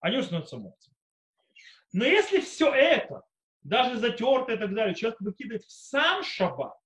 Они 0.00 0.18
уже 0.18 0.26
становятся 0.26 0.58
мукцами. 0.58 0.96
Но 1.92 2.04
если 2.04 2.40
все 2.40 2.72
это, 2.72 3.22
даже 3.62 3.96
затертое 3.96 4.56
и 4.56 4.58
так 4.58 4.74
далее, 4.74 4.94
человек 4.94 5.20
выкидывает 5.20 5.62
в 5.62 5.70
сам 5.70 6.22
шаббат, 6.24 6.76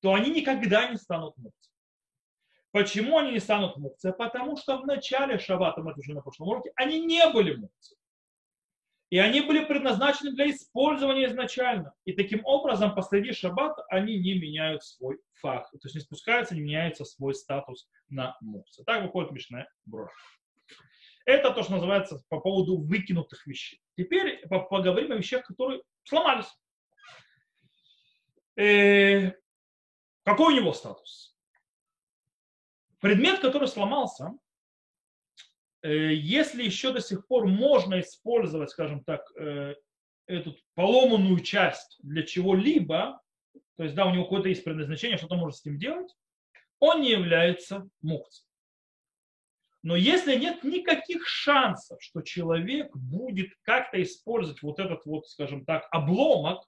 то 0.00 0.14
они 0.14 0.30
никогда 0.30 0.88
не 0.88 0.96
станут 0.96 1.36
мукцами. 1.36 1.74
Почему 2.70 3.18
они 3.18 3.32
не 3.32 3.40
станут 3.40 3.76
мукцией? 3.76 4.14
Потому 4.14 4.56
что 4.56 4.78
в 4.78 4.86
начале 4.86 5.38
шаббата, 5.38 5.82
мы 5.82 5.90
это 5.90 6.00
уже 6.00 6.14
на 6.14 6.22
прошлом 6.22 6.48
уроке, 6.48 6.72
они 6.76 7.00
не 7.00 7.28
были 7.30 7.54
мукцией. 7.56 7.98
И 9.10 9.18
они 9.18 9.40
были 9.40 9.64
предназначены 9.64 10.32
для 10.32 10.50
использования 10.50 11.26
изначально. 11.26 11.94
И 12.04 12.12
таким 12.12 12.44
образом, 12.44 12.94
посреди 12.94 13.32
шаббата 13.32 13.82
они 13.88 14.18
не 14.18 14.38
меняют 14.38 14.84
свой 14.84 15.18
фах. 15.34 15.70
То 15.70 15.78
есть 15.84 15.94
не 15.94 16.00
спускаются, 16.02 16.54
не 16.54 16.60
меняется 16.60 17.04
свой 17.04 17.34
статус 17.34 17.88
на 18.10 18.36
муксе. 18.40 18.84
Так 18.84 19.02
выходит 19.02 19.32
Мишная 19.32 19.68
брошь. 19.86 20.12
Это 21.24 21.52
то, 21.52 21.62
что 21.62 21.72
называется 21.72 22.22
по 22.28 22.40
поводу 22.40 22.78
выкинутых 22.78 23.46
вещей. 23.46 23.80
Теперь 23.96 24.46
поговорим 24.48 25.12
о 25.12 25.16
вещах, 25.16 25.46
которые 25.46 25.82
сломались. 26.04 26.48
Э, 28.56 29.32
какой 30.24 30.52
у 30.52 30.56
него 30.56 30.72
статус? 30.72 31.36
Предмет, 33.00 33.40
который 33.40 33.68
сломался, 33.68 34.32
если 35.86 36.64
еще 36.64 36.92
до 36.92 37.00
сих 37.00 37.26
пор 37.26 37.46
можно 37.46 38.00
использовать, 38.00 38.70
скажем 38.70 39.04
так, 39.04 39.22
э, 39.36 39.74
эту 40.26 40.56
поломанную 40.74 41.40
часть 41.40 41.98
для 42.02 42.22
чего-либо, 42.22 43.20
то 43.76 43.84
есть, 43.84 43.94
да, 43.94 44.06
у 44.06 44.12
него 44.12 44.24
какое-то 44.24 44.48
есть 44.48 44.64
предназначение, 44.64 45.18
что-то 45.18 45.36
может 45.36 45.58
с 45.58 45.64
ним 45.64 45.78
делать, 45.78 46.12
он 46.80 47.00
не 47.02 47.10
является 47.10 47.88
мукцией. 48.02 48.48
Но 49.82 49.94
если 49.94 50.34
нет 50.34 50.64
никаких 50.64 51.26
шансов, 51.26 52.02
что 52.02 52.22
человек 52.22 52.94
будет 52.94 53.50
как-то 53.62 54.02
использовать 54.02 54.62
вот 54.62 54.80
этот 54.80 55.06
вот, 55.06 55.28
скажем 55.28 55.64
так, 55.64 55.86
обломок, 55.92 56.64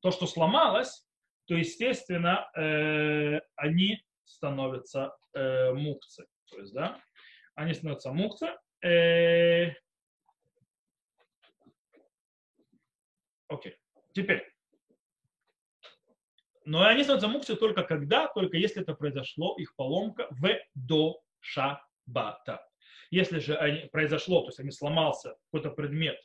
то, 0.00 0.10
что 0.10 0.26
сломалось, 0.26 1.06
то, 1.46 1.54
естественно, 1.54 2.50
э, 2.56 3.40
они 3.56 4.02
становятся 4.24 5.14
э, 5.34 5.72
мукцией. 5.74 6.28
То 6.50 6.58
есть, 6.58 6.72
да, 6.72 7.00
они 7.54 7.74
становятся 7.74 8.12
мукта. 8.12 8.60
Э, 8.82 9.70
окей. 13.48 13.76
Теперь. 14.12 14.46
Но 16.64 16.82
они 16.86 17.02
становятся 17.02 17.28
мукты 17.28 17.56
только 17.56 17.82
когда, 17.82 18.28
только 18.28 18.56
если 18.56 18.82
это 18.82 18.94
произошло 18.94 19.56
их 19.58 19.74
поломка 19.76 20.28
в 20.30 20.48
до 20.74 21.22
шабата. 21.40 22.66
Если 23.10 23.38
же 23.38 23.54
они, 23.56 23.88
произошло, 23.90 24.40
то 24.40 24.48
есть 24.48 24.60
они 24.60 24.70
сломался 24.70 25.36
какой-то 25.50 25.70
предмет 25.70 26.20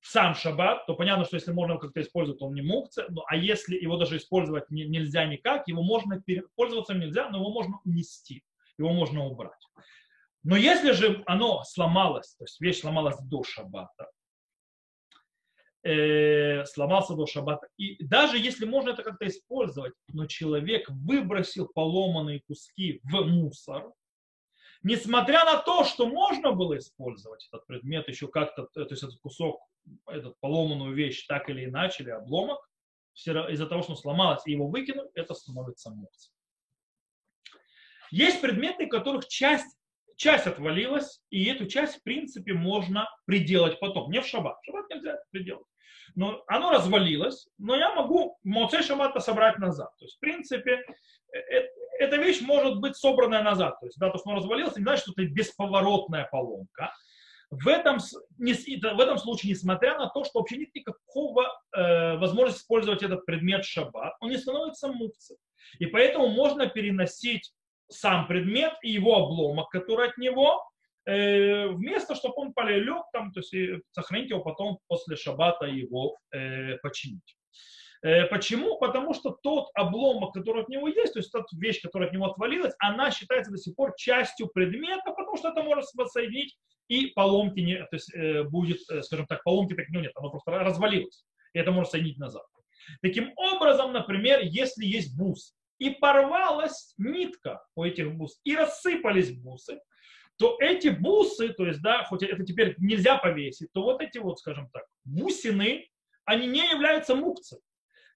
в 0.00 0.08
сам 0.08 0.34
шаббат, 0.34 0.86
то 0.86 0.94
понятно, 0.94 1.24
что 1.24 1.34
если 1.36 1.50
можно 1.52 1.78
как-то 1.78 2.00
использовать, 2.00 2.38
то 2.38 2.46
он 2.46 2.54
не 2.54 2.62
мукция, 2.62 3.06
ну, 3.08 3.22
а 3.26 3.36
если 3.36 3.76
его 3.76 3.96
даже 3.96 4.18
использовать 4.18 4.70
не, 4.70 4.86
нельзя 4.86 5.24
никак, 5.24 5.66
его 5.66 5.82
можно 5.82 6.22
пользоваться 6.54 6.94
нельзя, 6.94 7.28
но 7.28 7.38
его 7.38 7.50
можно 7.50 7.80
унести, 7.84 8.44
его 8.78 8.92
можно 8.92 9.24
убрать. 9.24 9.60
Но 10.46 10.54
если 10.56 10.92
же 10.92 11.24
оно 11.26 11.64
сломалось, 11.64 12.36
то 12.36 12.44
есть 12.44 12.60
вещь 12.60 12.78
сломалась 12.78 13.18
до 13.18 13.42
шаббата, 13.42 14.08
э, 15.82 16.64
сломался 16.66 17.14
до 17.14 17.26
шаббата. 17.26 17.66
И 17.76 18.04
даже 18.04 18.38
если 18.38 18.64
можно 18.64 18.90
это 18.90 19.02
как-то 19.02 19.26
использовать, 19.26 19.94
но 20.06 20.26
человек 20.26 20.88
выбросил 20.88 21.66
поломанные 21.66 22.42
куски 22.46 23.00
в 23.02 23.26
мусор, 23.26 23.92
несмотря 24.84 25.44
на 25.44 25.56
то, 25.56 25.82
что 25.82 26.06
можно 26.06 26.52
было 26.52 26.78
использовать 26.78 27.44
этот 27.50 27.66
предмет 27.66 28.06
еще 28.06 28.28
как-то, 28.28 28.68
то 28.72 28.82
есть 28.82 29.02
этот 29.02 29.18
кусок, 29.18 29.60
этот 30.06 30.38
поломанную 30.38 30.94
вещь 30.94 31.26
так 31.26 31.50
или 31.50 31.64
иначе, 31.64 32.04
или 32.04 32.10
обломок, 32.10 32.60
из-за 33.14 33.66
того, 33.66 33.82
что 33.82 33.92
он 33.92 33.98
сломалось 33.98 34.46
и 34.46 34.52
его 34.52 34.68
выкинул, 34.68 35.10
это 35.14 35.34
становится 35.34 35.90
мукцией. 35.90 36.32
Есть 38.12 38.40
предметы, 38.40 38.86
которых 38.86 39.26
часть, 39.26 39.76
часть 40.16 40.46
отвалилась, 40.46 41.20
и 41.30 41.44
эту 41.46 41.66
часть, 41.66 41.96
в 41.98 42.02
принципе, 42.02 42.52
можно 42.54 43.08
приделать 43.26 43.78
потом. 43.80 44.10
Не 44.10 44.20
в 44.20 44.26
шаббат. 44.26 44.56
В 44.62 44.66
шаббат 44.66 44.88
нельзя 44.90 45.12
это 45.12 45.24
приделать 45.30 45.66
но 46.14 46.42
оно 46.46 46.70
развалилось, 46.70 47.48
но 47.58 47.74
я 47.76 47.94
могу 47.94 48.38
Моцей 48.44 48.82
Шаббата 48.82 49.20
собрать 49.20 49.58
назад. 49.58 49.90
То 49.98 50.04
есть, 50.04 50.16
в 50.16 50.20
принципе, 50.20 50.84
э, 51.32 51.38
э, 51.38 51.68
эта 51.98 52.16
вещь 52.16 52.40
может 52.40 52.78
быть 52.78 52.96
собранная 52.96 53.42
назад. 53.42 53.78
То 53.80 53.86
есть, 53.86 53.98
да, 53.98 54.10
то, 54.10 54.18
что 54.18 54.30
оно 54.30 54.38
развалилось, 54.38 54.76
не 54.76 54.82
значит, 54.82 55.02
что 55.02 55.12
это 55.12 55.30
бесповоротная 55.30 56.28
поломка. 56.30 56.92
В 57.50 57.68
этом, 57.68 57.98
в 57.98 59.00
этом 59.00 59.18
случае, 59.18 59.52
несмотря 59.52 59.96
на 59.98 60.08
то, 60.08 60.24
что 60.24 60.40
вообще 60.40 60.56
нет 60.56 60.74
никакого 60.74 61.46
э, 61.76 62.16
возможности 62.16 62.62
использовать 62.62 63.02
этот 63.02 63.24
предмет 63.24 63.64
шаббат, 63.64 64.14
он 64.20 64.30
не 64.30 64.38
становится 64.38 64.88
мукцией. 64.88 65.38
И 65.78 65.86
поэтому 65.86 66.28
можно 66.28 66.66
переносить 66.66 67.52
сам 67.88 68.26
предмет 68.26 68.74
и 68.82 68.90
его 68.90 69.16
обломок, 69.16 69.70
который 69.70 70.08
от 70.08 70.18
него, 70.18 70.62
Э, 71.06 71.68
вместо, 71.68 72.16
чтобы 72.16 72.34
он 72.36 72.52
полег 72.52 73.04
там, 73.12 73.32
то 73.32 73.40
есть 73.40 73.84
сохранить 73.92 74.30
его 74.30 74.40
потом 74.40 74.80
после 74.88 75.14
шаббата 75.14 75.66
его 75.66 76.16
э, 76.32 76.78
починить. 76.78 77.36
Э, 78.02 78.24
почему? 78.26 78.76
Потому 78.78 79.14
что 79.14 79.30
тот 79.40 79.68
обломок, 79.74 80.34
который 80.34 80.62
от 80.62 80.68
него 80.68 80.88
есть, 80.88 81.12
то 81.12 81.20
есть 81.20 81.30
та 81.30 81.44
вещь, 81.52 81.80
которая 81.80 82.08
от 82.08 82.12
него 82.12 82.26
отвалилась, 82.26 82.74
она 82.80 83.12
считается 83.12 83.52
до 83.52 83.58
сих 83.58 83.76
пор 83.76 83.94
частью 83.96 84.48
предмета, 84.48 85.12
потому 85.12 85.36
что 85.36 85.50
это 85.50 85.62
можно 85.62 85.84
воссоединить, 85.94 86.56
и 86.88 87.06
поломки 87.06 87.60
не, 87.60 87.76
то 87.76 87.88
есть 87.92 88.50
будет, 88.50 88.80
скажем 89.04 89.26
так, 89.26 89.44
поломки 89.44 89.74
так 89.74 89.88
не 89.88 90.00
нет, 90.00 90.12
оно 90.16 90.30
просто 90.30 90.52
развалилось, 90.52 91.24
и 91.52 91.58
это 91.58 91.70
можно 91.70 91.90
соединить 91.90 92.18
назад. 92.18 92.44
Таким 93.00 93.32
образом, 93.36 93.92
например, 93.92 94.40
если 94.42 94.84
есть 94.84 95.16
бус, 95.16 95.54
и 95.78 95.90
порвалась 95.90 96.94
нитка 96.98 97.64
у 97.74 97.84
этих 97.84 98.14
бус, 98.14 98.40
и 98.44 98.56
рассыпались 98.56 99.32
бусы, 99.32 99.80
то 100.38 100.56
эти 100.60 100.88
бусы, 100.88 101.50
то 101.50 101.66
есть, 101.66 101.80
да, 101.80 102.04
хоть 102.04 102.22
это 102.22 102.44
теперь 102.44 102.74
нельзя 102.78 103.16
повесить, 103.16 103.72
то 103.72 103.82
вот 103.82 104.02
эти 104.02 104.18
вот, 104.18 104.38
скажем 104.38 104.68
так, 104.72 104.84
бусины, 105.04 105.88
они 106.24 106.46
не 106.46 106.68
являются 106.70 107.14
мукцией. 107.14 107.62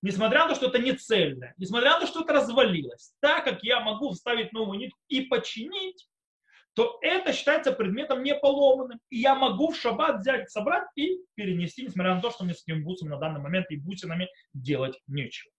Несмотря 0.02 0.44
на 0.44 0.48
то, 0.48 0.54
что 0.54 0.68
это 0.68 0.78
не 0.78 0.92
цельное, 0.92 1.54
несмотря 1.58 1.90
на 1.90 2.00
то, 2.00 2.06
что 2.06 2.22
это 2.22 2.32
развалилось, 2.32 3.12
так 3.20 3.44
как 3.44 3.62
я 3.62 3.80
могу 3.80 4.10
вставить 4.10 4.52
новую 4.52 4.78
нитку 4.78 4.98
и 5.08 5.22
починить, 5.22 6.08
то 6.74 6.98
это 7.02 7.32
считается 7.32 7.72
предметом 7.72 8.22
не 8.22 8.34
поломанным. 8.34 8.98
И 9.10 9.18
я 9.18 9.34
могу 9.34 9.70
в 9.70 9.76
шаббат 9.76 10.20
взять, 10.20 10.50
собрать 10.50 10.86
и 10.94 11.18
перенести, 11.34 11.82
несмотря 11.82 12.14
на 12.14 12.22
то, 12.22 12.30
что 12.30 12.44
мне 12.44 12.54
с 12.54 12.62
этими 12.62 12.82
бусами 12.82 13.10
на 13.10 13.18
данный 13.18 13.40
момент 13.40 13.66
и 13.70 13.76
бусинами 13.76 14.28
делать 14.54 14.98
нечего. 15.06 15.52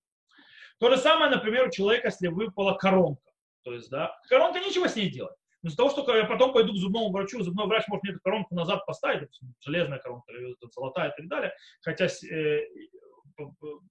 То 0.81 0.89
же 0.89 0.97
самое, 0.97 1.29
например, 1.29 1.67
у 1.67 1.71
человека, 1.71 2.07
если 2.07 2.27
выпала 2.27 2.73
коронка. 2.73 3.21
То 3.63 3.71
есть, 3.71 3.91
да, 3.91 4.19
коронка 4.27 4.59
нечего 4.59 4.87
с 4.87 4.95
ней 4.95 5.11
делать. 5.11 5.35
Но 5.61 5.67
из-за 5.67 5.77
того, 5.77 5.91
что 5.91 6.17
я 6.17 6.25
потом 6.25 6.53
пойду 6.53 6.73
к 6.73 6.77
зубному 6.77 7.11
врачу, 7.11 7.43
зубной 7.43 7.67
врач 7.67 7.87
может 7.87 8.01
мне 8.01 8.13
эту 8.13 8.21
коронку 8.21 8.55
назад 8.55 8.83
поставить, 8.87 9.29
железная 9.59 9.99
коронка, 9.99 10.31
или 10.33 10.55
золотая 10.73 11.11
и 11.11 11.15
так 11.15 11.27
далее, 11.27 11.53
хотя 11.81 12.07
э, 12.07 12.61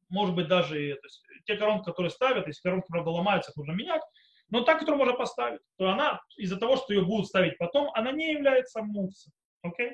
может 0.09 0.34
быть 0.34 0.49
даже 0.49 0.80
есть, 0.80 1.22
те 1.45 1.57
коронки, 1.57 1.84
которые 1.84 2.11
ставят, 2.11 2.49
если 2.49 2.61
коронки, 2.61 2.86
правда, 2.88 3.11
ломаются, 3.11 3.53
их 3.53 3.57
нужно 3.57 3.70
менять, 3.70 4.03
но 4.49 4.62
та, 4.62 4.74
которую 4.74 4.99
можно 4.99 5.14
поставить, 5.14 5.61
то 5.76 5.91
она 5.91 6.20
из-за 6.38 6.57
того, 6.57 6.76
что 6.76 6.93
ее 6.93 7.05
будут 7.05 7.28
ставить 7.28 7.57
потом, 7.57 7.93
она 7.95 8.11
не 8.11 8.32
является 8.32 8.82
муксом. 8.82 9.32
Okay? 9.64 9.93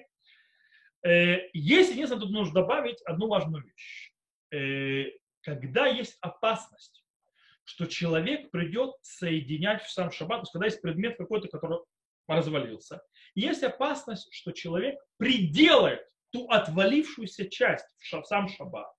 Э, 1.07 1.41
есть, 1.53 1.91
единственное, 1.91 2.23
тут 2.23 2.31
нужно 2.31 2.55
добавить 2.55 3.03
одну 3.03 3.29
важную 3.29 3.65
вещь. 3.65 4.15
Э, 4.51 5.11
когда 5.47 5.87
есть 5.87 6.19
опасность, 6.21 7.05
что 7.63 7.87
человек 7.87 8.51
придет 8.51 8.97
соединять 9.03 9.85
в 9.85 9.91
сам 9.93 10.11
шаббат, 10.11 10.41
то 10.41 10.43
есть 10.43 10.53
когда 10.53 10.67
есть 10.67 10.83
предмет 10.83 11.17
какой-то, 11.17 11.47
который 11.47 11.79
развалился. 12.27 13.01
есть 13.37 13.63
опасность, 13.63 14.27
что 14.33 14.51
человек 14.51 14.99
приделает 15.19 16.01
ту 16.33 16.49
отвалившуюся 16.49 17.49
часть 17.49 17.87
в 18.01 18.25
сам 18.25 18.49
шаббат. 18.49 18.93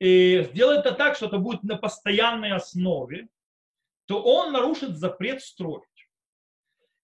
И 0.00 0.48
сделает 0.50 0.86
это 0.86 0.94
так, 0.94 1.14
что 1.14 1.26
это 1.26 1.36
будет 1.36 1.62
на 1.62 1.76
постоянной 1.76 2.52
основе, 2.52 3.28
то 4.06 4.22
он 4.22 4.50
нарушит 4.52 4.96
запрет 4.96 5.42
строить. 5.42 6.08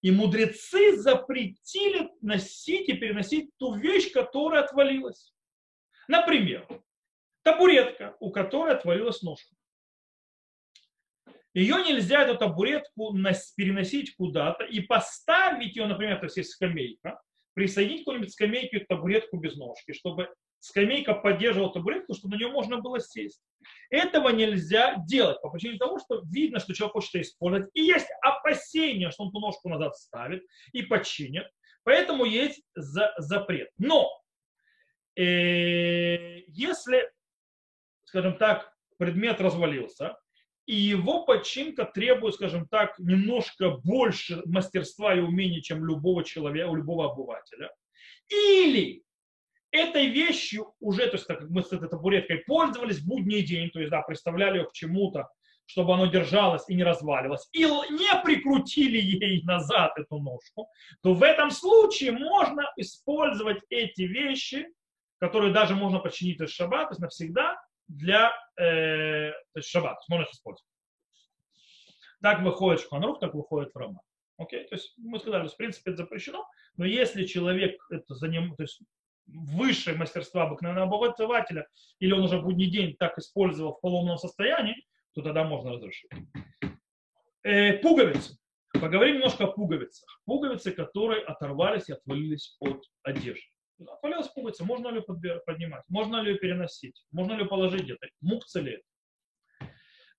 И 0.01 0.09
мудрецы 0.09 0.97
запретили 0.97 2.09
носить 2.21 2.89
и 2.89 2.93
переносить 2.93 3.55
ту 3.57 3.75
вещь, 3.75 4.11
которая 4.11 4.63
отвалилась. 4.63 5.31
Например, 6.07 6.65
табуретка, 7.43 8.15
у 8.19 8.31
которой 8.31 8.75
отвалилась 8.75 9.21
ножка. 9.21 9.55
Ее 11.53 11.83
нельзя, 11.83 12.23
эту 12.23 12.37
табуретку, 12.37 13.13
переносить 13.57 14.15
куда-то 14.15 14.63
и 14.63 14.79
поставить 14.79 15.75
ее, 15.75 15.85
например, 15.85 16.19
то 16.19 16.25
есть 16.25 16.51
скамейка, 16.51 17.21
присоединить 17.53 18.01
какую-нибудь 18.01 18.31
скамейку 18.31 18.77
и 18.77 18.85
табуретку 18.85 19.37
без 19.37 19.57
ножки, 19.57 19.91
чтобы 19.91 20.29
скамейка 20.59 21.13
поддерживала 21.13 21.73
табуретку, 21.73 22.13
чтобы 22.13 22.35
на 22.35 22.39
нее 22.39 22.47
можно 22.49 22.77
было 22.77 22.99
сесть. 22.99 23.41
Этого 23.89 24.29
нельзя 24.29 24.95
делать 25.05 25.41
по 25.41 25.49
причине 25.49 25.77
того, 25.77 25.99
что 25.99 26.21
видно, 26.31 26.59
что 26.59 26.73
человек 26.73 26.93
хочет 26.93 27.15
это 27.15 27.21
использовать, 27.23 27.69
и 27.73 27.81
есть 27.81 28.07
опасение, 28.21 29.11
что 29.11 29.23
он 29.23 29.31
ту 29.31 29.39
ножку 29.39 29.67
назад 29.67 29.97
ставит 29.97 30.43
и 30.71 30.83
починит. 30.83 31.47
Поэтому 31.83 32.25
есть 32.25 32.63
за, 32.75 33.13
запрет. 33.17 33.69
Но 33.77 34.09
э, 35.17 36.41
если, 36.47 37.11
скажем 38.11 38.37
так, 38.37 38.73
предмет 38.97 39.39
развалился, 39.39 40.17
и 40.65 40.75
его 40.75 41.23
починка 41.23 41.85
требует, 41.85 42.35
скажем 42.35 42.67
так, 42.67 42.99
немножко 42.99 43.69
больше 43.69 44.41
мастерства 44.45 45.15
и 45.15 45.21
умений, 45.21 45.61
чем 45.61 45.85
любого 45.85 46.25
человека, 46.25 46.67
у 46.69 46.75
любого 46.75 47.09
обывателя. 47.09 47.71
Или 48.27 49.03
этой 49.71 50.07
вещью 50.07 50.73
уже, 50.81 51.07
то 51.07 51.13
есть 51.13 51.25
так 51.25 51.39
как 51.39 51.49
мы 51.49 51.63
с 51.63 51.71
этой 51.71 51.87
табуреткой 51.87 52.39
пользовались 52.39 52.99
в 52.99 53.07
будний 53.07 53.43
день, 53.43 53.69
то 53.69 53.79
есть 53.79 53.91
да, 53.91 54.01
представляли 54.01 54.57
ее 54.57 54.65
к 54.65 54.73
чему-то, 54.73 55.29
чтобы 55.65 55.93
оно 55.93 56.07
держалось 56.07 56.65
и 56.67 56.75
не 56.75 56.83
разваливалось, 56.83 57.47
и 57.53 57.61
не 57.61 58.23
прикрутили 58.25 58.97
ей 58.97 59.41
назад 59.43 59.97
эту 59.97 60.19
ножку, 60.19 60.67
то 61.01 61.13
в 61.13 61.23
этом 61.23 61.49
случае 61.49 62.11
можно 62.11 62.69
использовать 62.75 63.61
эти 63.69 64.01
вещи, 64.01 64.67
которые 65.17 65.53
даже 65.53 65.75
можно 65.75 65.99
починить 65.99 66.41
из 66.41 66.49
шаббат, 66.49 66.89
то 66.89 66.91
есть 66.91 67.01
навсегда, 67.01 67.57
для 67.91 68.31
э, 68.57 69.31
шаббат, 69.59 69.97
можно 70.09 70.23
их 70.23 70.31
использовать. 70.31 70.67
Так 72.21 72.41
выходит 72.41 72.81
Шханрух, 72.81 73.19
так 73.19 73.33
выходит 73.33 73.73
в 73.73 73.77
Роман. 73.77 74.01
Окей? 74.37 74.67
То 74.67 74.75
есть 74.75 74.93
мы 74.97 75.19
сказали, 75.19 75.47
что 75.47 75.55
в 75.55 75.57
принципе 75.57 75.91
это 75.91 76.03
запрещено, 76.03 76.47
но 76.77 76.85
если 76.85 77.25
человек 77.25 77.75
это 77.89 78.15
за 78.15 78.27
ним, 78.27 78.55
то 78.55 78.63
есть 78.63 78.81
высшее 79.27 79.97
мастерства 79.97 80.43
обыкновенного 80.43 81.07
обывателя, 81.07 81.67
или 81.99 82.11
он 82.11 82.23
уже 82.23 82.41
будний 82.41 82.69
день 82.69 82.95
так 82.97 83.17
использовал 83.17 83.73
в 83.73 83.81
поломном 83.81 84.17
состоянии, 84.17 84.85
то 85.13 85.21
тогда 85.21 85.43
можно 85.43 85.71
разрешить. 85.71 86.11
Э, 87.43 87.73
пуговицы. 87.79 88.37
Поговорим 88.73 89.15
немножко 89.15 89.45
о 89.45 89.51
пуговицах. 89.51 90.07
Пуговицы, 90.25 90.71
которые 90.71 91.23
оторвались 91.23 91.89
и 91.89 91.93
отвалились 91.93 92.55
от 92.59 92.83
одежды. 93.03 93.45
Отвалилась 93.87 94.27
пуговица, 94.29 94.63
можно 94.63 94.89
ли 94.89 95.01
поднимать, 95.01 95.83
можно 95.89 96.21
ли 96.21 96.37
переносить, 96.37 97.03
можно 97.11 97.33
ли 97.33 97.45
положить 97.45 97.83
где-то, 97.83 98.07
мукца 98.21 98.59
ли 98.59 98.73
это. 98.73 99.71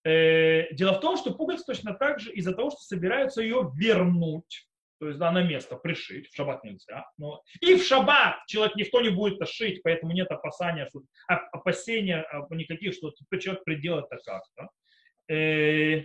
Э, 0.04 0.74
дело 0.74 0.94
в 0.94 1.00
том, 1.00 1.16
что 1.16 1.32
пуговица 1.32 1.64
точно 1.66 1.94
так 1.94 2.18
же 2.18 2.32
из-за 2.32 2.54
того, 2.54 2.70
что 2.70 2.80
собираются 2.80 3.40
ее 3.40 3.70
вернуть, 3.76 4.66
то 4.98 5.06
есть 5.08 5.18
да, 5.18 5.30
на 5.30 5.42
место 5.42 5.76
пришить, 5.76 6.28
в 6.28 6.34
шаббат 6.34 6.64
нельзя. 6.64 7.06
Но... 7.18 7.42
И 7.60 7.76
в 7.76 7.84
шаббат 7.84 8.36
человек 8.46 8.76
никто 8.76 9.00
не 9.00 9.10
будет 9.10 9.36
это 9.36 9.46
шить, 9.46 9.82
поэтому 9.82 10.12
нет 10.12 10.30
опасения, 10.30 10.86
что, 10.88 11.02
опасения 11.26 12.26
никаких, 12.50 12.94
что 12.94 13.12
человек 13.38 13.64
приделает 13.64 14.06
это 14.10 14.20
как-то. 14.24 14.68
Э, 15.32 16.04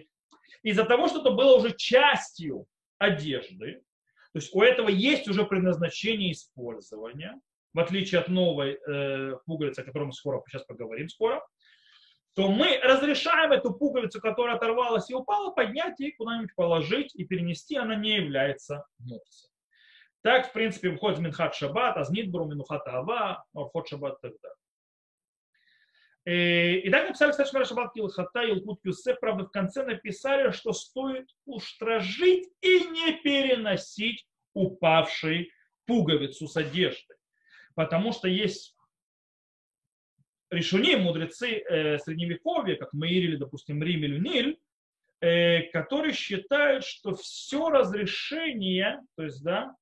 из-за 0.63 0.83
того, 0.83 1.07
что 1.07 1.21
это 1.21 1.31
было 1.31 1.57
уже 1.57 1.75
частью 1.75 2.65
одежды, 2.97 3.81
то 4.33 4.39
есть 4.39 4.53
у 4.53 4.61
этого 4.61 4.89
есть 4.89 5.27
уже 5.27 5.45
предназначение 5.45 6.31
использования, 6.31 7.39
в 7.73 7.79
отличие 7.79 8.21
от 8.21 8.27
новой 8.27 8.79
э, 8.87 9.35
пуговицы, 9.45 9.79
о 9.79 9.83
которой 9.83 10.05
мы 10.05 10.13
скоро 10.13 10.41
сейчас 10.47 10.63
поговорим 10.65 11.09
скоро, 11.09 11.45
то 12.35 12.49
мы 12.49 12.79
разрешаем 12.83 13.51
эту 13.51 13.73
пуговицу, 13.73 14.21
которая 14.21 14.57
оторвалась 14.57 15.09
и 15.09 15.15
упала, 15.15 15.51
поднять 15.51 15.99
и 15.99 16.11
куда-нибудь 16.11 16.53
положить 16.55 17.15
и 17.15 17.25
перенести, 17.25 17.75
она 17.75 17.95
не 17.95 18.15
является 18.15 18.85
муксом. 18.99 19.49
Так, 20.21 20.49
в 20.49 20.53
принципе, 20.53 20.89
выходит 20.89 21.19
Минхат 21.19 21.55
Шаббат, 21.55 21.97
Азнитбру, 21.97 22.45
Минухат 22.45 22.87
Ава, 22.87 23.43
Орхот 23.55 23.87
Шаббат 23.87 24.19
и 24.23 24.29
так 24.29 24.33
далее. 24.41 24.57
Э, 26.25 26.79
и 26.79 26.89
так 26.89 27.07
написали, 27.07 27.31
кстати, 27.31 27.65
Шаббат 27.65 27.93
Килхата 27.93 28.43
и 28.43 28.51
Илкут 28.51 28.81
Юсеф, 28.83 29.19
правда, 29.19 29.45
в 29.45 29.51
конце 29.51 29.83
написали, 29.83 30.51
что 30.51 30.73
стоит 30.73 31.29
устражить 31.45 32.49
и 32.61 32.79
не 32.89 33.13
переносить 33.23 34.27
упавшей 34.53 35.51
пуговицу 35.85 36.47
с 36.47 36.57
одежды. 36.57 37.15
Потому 37.77 38.11
что 38.11 38.27
есть 38.27 38.75
решуни, 40.49 40.95
мудрецы 40.95 41.59
э, 41.59 41.99
средневековья, 41.99 42.75
как 42.75 42.91
Маир 42.91 43.37
допустим, 43.37 43.83
Рим 43.83 44.03
или 44.03 44.17
Ниль, 44.17 44.59
э, 45.21 45.61
которые 45.69 46.13
считают, 46.13 46.83
что 46.83 47.13
все 47.13 47.69
разрешение, 47.69 48.99
то 49.15 49.25
есть, 49.25 49.43
да, 49.43 49.75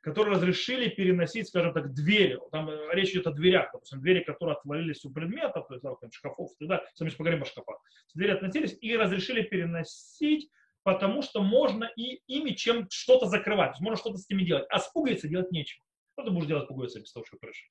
которые 0.00 0.34
разрешили 0.34 0.88
переносить, 0.88 1.46
скажем 1.46 1.72
так, 1.72 1.94
двери. 1.94 2.36
Там 2.50 2.68
э, 2.68 2.94
речь 2.94 3.10
идет 3.10 3.28
о 3.28 3.32
дверях, 3.32 3.70
допустим, 3.72 4.00
двери, 4.00 4.24
которые 4.24 4.56
отвалились 4.56 5.04
у 5.04 5.12
предметов, 5.12 5.68
то 5.68 5.74
есть, 5.74 5.84
да, 5.84 5.94
там, 5.94 6.10
шкафов, 6.10 6.50
да, 6.58 6.84
сами 6.94 7.10
поговорим 7.10 7.44
о 7.44 7.46
шкафах. 7.46 7.80
Двери 8.12 8.32
относились 8.32 8.76
и 8.80 8.96
разрешили 8.96 9.42
переносить, 9.42 10.50
потому 10.82 11.22
что 11.22 11.42
можно 11.42 11.84
и 11.84 12.22
ими 12.26 12.50
чем 12.50 12.88
что-то 12.90 13.26
закрывать, 13.26 13.78
можно 13.78 13.96
что-то 13.96 14.16
с 14.16 14.28
ними 14.28 14.42
делать. 14.42 14.66
А 14.68 14.80
с 14.80 14.90
пуговицей 14.90 15.30
делать 15.30 15.52
нечего. 15.52 15.84
Что 16.20 16.28
ты 16.28 16.34
будешь 16.34 16.48
делать 16.48 16.68
пуговицей 16.68 17.00
без 17.00 17.12
того, 17.12 17.24
чтобы 17.24 17.40
пришить? 17.40 17.70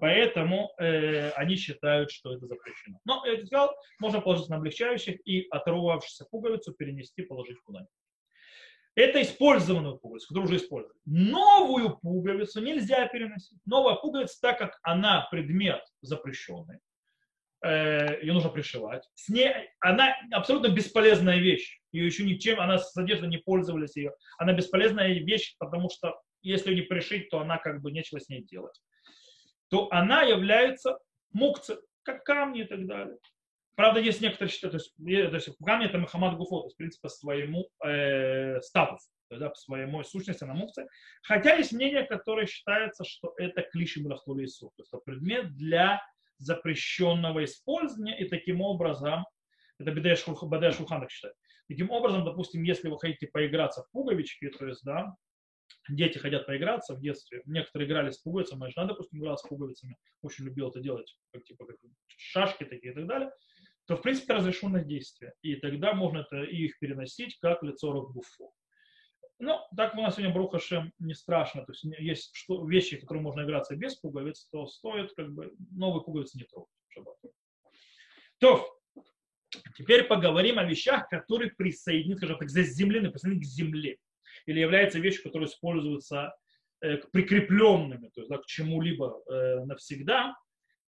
Поэтому 0.00 0.72
э, 0.78 1.28
они 1.32 1.56
считают, 1.56 2.10
что 2.10 2.34
это 2.34 2.46
запрещено. 2.46 2.98
Но, 3.04 3.22
я 3.26 3.36
сказал, 3.44 3.74
можно 3.98 4.22
положить 4.22 4.48
на 4.48 4.56
облегчающих 4.56 5.16
и 5.26 5.46
оторвавшуюся 5.50 6.24
пуговицу 6.30 6.72
перенести, 6.72 7.20
положить 7.22 7.58
куда-нибудь. 7.64 7.92
Это 8.94 9.20
использованную 9.20 9.98
пуговицу, 9.98 10.28
которую 10.28 10.48
уже 10.48 10.56
использовали. 10.56 10.98
Новую 11.04 11.98
пуговицу 11.98 12.62
нельзя 12.62 13.06
переносить. 13.08 13.58
Новая 13.66 13.96
пуговица, 13.96 14.40
так 14.40 14.56
как 14.58 14.78
она 14.82 15.28
предмет 15.30 15.82
запрещенный, 16.00 16.78
э, 17.62 18.22
ее 18.22 18.32
нужно 18.32 18.48
пришивать. 18.48 19.06
С 19.14 19.28
ней, 19.28 19.52
она 19.80 20.16
абсолютно 20.30 20.68
бесполезная 20.68 21.40
вещь. 21.40 21.78
Ее 21.92 22.06
еще 22.06 22.24
ничем, 22.24 22.58
она 22.58 22.78
с 22.78 22.96
одеждой 22.96 23.28
не 23.28 23.38
пользовались 23.38 23.96
ее. 23.96 24.14
Она 24.38 24.54
бесполезная 24.54 25.12
вещь, 25.12 25.56
потому 25.58 25.90
что 25.90 26.18
если 26.42 26.74
не 26.74 26.82
пришить, 26.82 27.30
то 27.30 27.40
она 27.40 27.58
как 27.58 27.80
бы 27.80 27.92
нечего 27.92 28.20
с 28.20 28.28
ней 28.28 28.42
делать 28.42 28.78
то 29.72 29.88
она 29.90 30.20
является 30.20 30.98
мукцем, 31.32 31.78
как 32.02 32.24
камни 32.24 32.60
и 32.60 32.64
так 32.64 32.86
далее. 32.86 33.16
Правда, 33.74 34.00
есть 34.00 34.20
некоторые 34.20 34.52
считают, 34.52 34.72
то 34.72 34.76
есть, 34.76 34.94
то 35.30 35.34
есть 35.34 35.48
камни 35.64 35.86
это 35.86 35.96
Мухаммад 35.96 36.36
Гуфо, 36.36 36.60
то 36.60 36.66
есть, 36.66 36.74
в 36.74 36.76
принципе, 36.76 37.00
по 37.00 37.08
своему 37.08 37.70
э, 37.82 38.60
статусу, 38.60 39.08
то 39.28 39.34
есть, 39.34 39.40
да, 39.40 39.48
по 39.48 39.54
своему 39.54 40.04
сущности 40.04 40.44
на 40.44 40.52
мукце. 40.52 40.86
Хотя 41.22 41.54
есть 41.54 41.72
мнение, 41.72 42.04
которое 42.04 42.44
считается, 42.44 43.02
что 43.04 43.32
это 43.38 43.62
клиши 43.62 44.02
Мулахтулису, 44.02 44.66
то 44.76 44.82
есть 44.82 44.92
это 44.92 45.00
предмет 45.02 45.56
для 45.56 46.02
запрещенного 46.36 47.42
использования, 47.42 48.18
и 48.18 48.28
таким 48.28 48.60
образом, 48.60 49.24
это 49.78 49.90
Бедея 49.90 50.16
Шулхан 50.16 51.00
так 51.00 51.10
считает, 51.10 51.34
таким 51.66 51.90
образом, 51.90 52.26
допустим, 52.26 52.62
если 52.62 52.90
вы 52.90 52.98
хотите 52.98 53.28
поиграться 53.28 53.84
в 53.84 53.90
пуговички, 53.90 54.50
то 54.50 54.66
есть, 54.66 54.84
да, 54.84 55.14
дети 55.88 56.18
хотят 56.18 56.46
поиграться 56.46 56.94
в 56.94 57.00
детстве, 57.00 57.42
некоторые 57.46 57.88
играли 57.88 58.10
с 58.10 58.18
пуговицами, 58.18 58.60
моя 58.60 58.72
жена, 58.72 58.86
допустим, 58.86 59.18
играла 59.18 59.36
с 59.36 59.42
пуговицами, 59.42 59.96
очень 60.22 60.44
любила 60.44 60.70
это 60.70 60.80
делать, 60.80 61.16
как, 61.32 61.44
типа 61.44 61.66
как 61.66 61.76
шашки 62.08 62.64
такие 62.64 62.92
и 62.92 62.94
так 62.94 63.06
далее, 63.06 63.32
то, 63.86 63.96
в 63.96 64.02
принципе, 64.02 64.34
разрешенное 64.34 64.84
действие. 64.84 65.34
И 65.42 65.56
тогда 65.56 65.92
можно 65.92 66.18
это, 66.18 66.42
и 66.44 66.64
их 66.64 66.78
переносить 66.78 67.38
как 67.40 67.62
лицо 67.62 67.92
Рокбуфу. 67.92 68.52
Ну, 69.38 69.58
так 69.76 69.94
у 69.94 70.00
нас 70.00 70.14
сегодня 70.14 70.32
Брухашем 70.32 70.92
не 71.00 71.14
страшно. 71.14 71.64
То 71.66 71.72
есть 71.72 71.84
есть 71.98 72.30
что, 72.32 72.64
вещи, 72.68 72.96
которые 72.96 73.22
можно 73.22 73.42
играться 73.42 73.74
без 73.74 73.96
пуговиц, 73.96 74.48
то 74.52 74.66
стоит 74.66 75.12
как 75.14 75.32
бы 75.32 75.52
новые 75.72 76.04
пуговицы 76.04 76.38
не 76.38 76.44
трогать. 76.44 76.70
То, 78.38 78.64
теперь 79.76 80.04
поговорим 80.04 80.60
о 80.60 80.64
вещах, 80.64 81.08
которые 81.08 81.50
присоединены, 81.50 82.18
скажем 82.18 82.38
так, 82.38 82.50
заземлены, 82.50 83.10
присоединены 83.10 83.42
к 83.42 83.46
земле 83.46 83.98
или 84.46 84.60
является 84.60 84.98
вещью, 84.98 85.24
которая 85.24 85.48
используется 85.48 86.34
э, 86.80 86.98
прикрепленными, 87.12 88.08
то 88.08 88.20
есть 88.20 88.30
да, 88.30 88.38
к 88.38 88.46
чему-либо 88.46 89.22
э, 89.30 89.64
навсегда, 89.64 90.36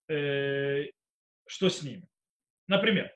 э, 0.09 0.87
что 1.47 1.69
с 1.69 1.83
ними. 1.83 2.07
Например, 2.69 3.13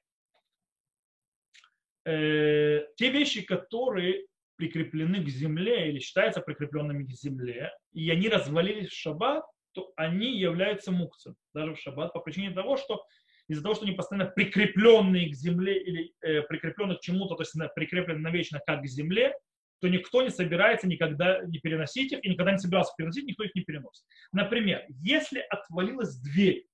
э, 2.04 2.86
те 2.96 3.10
вещи, 3.10 3.42
которые 3.42 4.26
прикреплены 4.56 5.24
к 5.24 5.28
земле 5.28 5.88
или 5.90 6.00
считаются 6.00 6.40
прикрепленными 6.40 7.04
к 7.04 7.10
земле, 7.10 7.72
и 7.92 8.10
они 8.10 8.28
развалились 8.28 8.88
в 8.88 8.94
шаббат, 8.94 9.44
то 9.72 9.92
они 9.96 10.36
являются 10.36 10.90
мукцем 10.90 11.36
даже 11.54 11.74
в 11.74 11.78
шаббат 11.78 12.12
по 12.12 12.20
причине 12.20 12.50
того, 12.50 12.76
что 12.76 13.04
из-за 13.48 13.62
того, 13.62 13.74
что 13.74 13.84
они 13.84 13.94
постоянно 13.94 14.30
прикрепленные 14.30 15.30
к 15.30 15.34
земле 15.34 15.82
или 15.82 16.12
э, 16.20 16.42
прикреплены 16.42 16.96
к 16.96 17.00
чему-то, 17.00 17.34
то 17.34 17.42
есть 17.42 17.54
прикреплены 17.74 18.18
навечно 18.20 18.60
как 18.66 18.82
к 18.82 18.86
земле, 18.86 19.34
то 19.80 19.88
никто 19.88 20.22
не 20.22 20.30
собирается 20.30 20.86
никогда 20.86 21.44
не 21.44 21.58
переносить 21.58 22.12
их, 22.12 22.24
и 22.24 22.28
никогда 22.28 22.52
не 22.52 22.58
собирался 22.58 22.92
переносить, 22.96 23.24
никто 23.24 23.44
их 23.44 23.54
не 23.54 23.62
переносит. 23.62 24.04
Например, 24.32 24.84
если 24.88 25.40
отвалилась 25.40 26.16
дверь, 26.20 26.66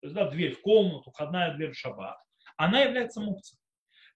то 0.00 0.06
есть, 0.06 0.14
да, 0.14 0.28
дверь 0.30 0.54
в 0.54 0.62
комнату, 0.62 1.10
входная 1.10 1.54
дверь 1.54 1.72
в 1.72 1.78
шаббат, 1.78 2.18
она 2.56 2.82
является 2.82 3.20
мукцией. 3.20 3.60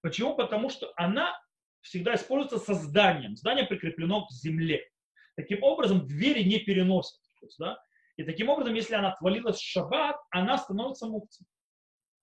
Почему? 0.01 0.35
Потому 0.35 0.69
что 0.69 0.91
она 0.95 1.39
всегда 1.81 2.15
используется 2.15 2.59
созданием. 2.59 3.35
Здание 3.35 3.65
прикреплено 3.65 4.25
к 4.25 4.31
земле. 4.31 4.87
Таким 5.35 5.63
образом, 5.63 6.05
двери 6.05 6.43
не 6.43 6.59
переносят. 6.59 7.19
Есть, 7.41 7.57
да, 7.59 7.77
и 8.17 8.23
таким 8.23 8.49
образом, 8.49 8.73
если 8.73 8.95
она 8.95 9.11
отвалилась 9.11 9.57
в 9.57 9.63
шаббат, 9.63 10.17
она 10.31 10.57
становится 10.57 11.05
мукцией. 11.05 11.47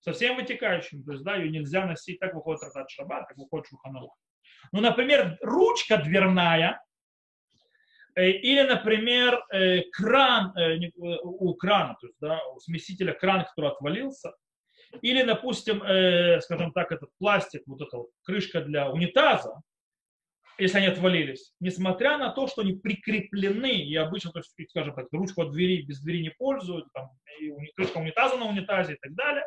Со 0.00 0.12
всем 0.12 0.36
вытекающим. 0.36 1.04
То 1.04 1.12
есть, 1.12 1.24
да, 1.24 1.36
ее 1.36 1.50
нельзя 1.50 1.86
носить, 1.86 2.18
так 2.18 2.34
выходит 2.34 2.60
трактат 2.60 2.90
шаббат, 2.90 3.28
как 3.28 3.36
выходит 3.36 3.68
шуханарух. 3.68 4.16
Ну, 4.70 4.80
например, 4.80 5.38
ручка 5.40 5.96
дверная, 5.96 6.82
э, 8.14 8.30
или, 8.30 8.62
например, 8.62 9.42
э, 9.52 9.82
кран 9.90 10.56
э, 10.56 10.78
у 10.94 11.54
крана, 11.54 11.96
то 12.00 12.06
есть 12.06 12.18
да, 12.20 12.40
у 12.48 12.60
смесителя 12.60 13.12
кран, 13.12 13.44
который 13.44 13.70
отвалился, 13.70 14.32
или, 15.00 15.22
допустим, 15.22 15.78
скажем 16.42 16.70
так, 16.72 16.92
этот 16.92 17.08
пластик, 17.18 17.62
вот 17.64 17.80
эта 17.80 17.96
вот 17.96 18.10
крышка 18.24 18.60
для 18.60 18.90
унитаза, 18.90 19.62
если 20.58 20.78
они 20.78 20.88
отвалились, 20.88 21.54
несмотря 21.60 22.18
на 22.18 22.30
то, 22.30 22.46
что 22.46 22.60
они 22.60 22.74
прикреплены, 22.74 23.72
и 23.72 23.96
обычно, 23.96 24.32
то 24.32 24.40
есть, 24.40 24.54
скажем 24.68 24.94
так, 24.94 25.06
ручку 25.10 25.42
от 25.42 25.52
двери 25.52 25.80
без 25.80 26.02
двери 26.02 26.22
не 26.22 26.30
пользуют, 26.30 26.92
там, 26.92 27.08
и 27.40 27.50
крышка 27.74 27.98
унитаза 27.98 28.36
на 28.36 28.44
унитазе 28.44 28.94
и 28.94 28.98
так 29.00 29.14
далее, 29.14 29.46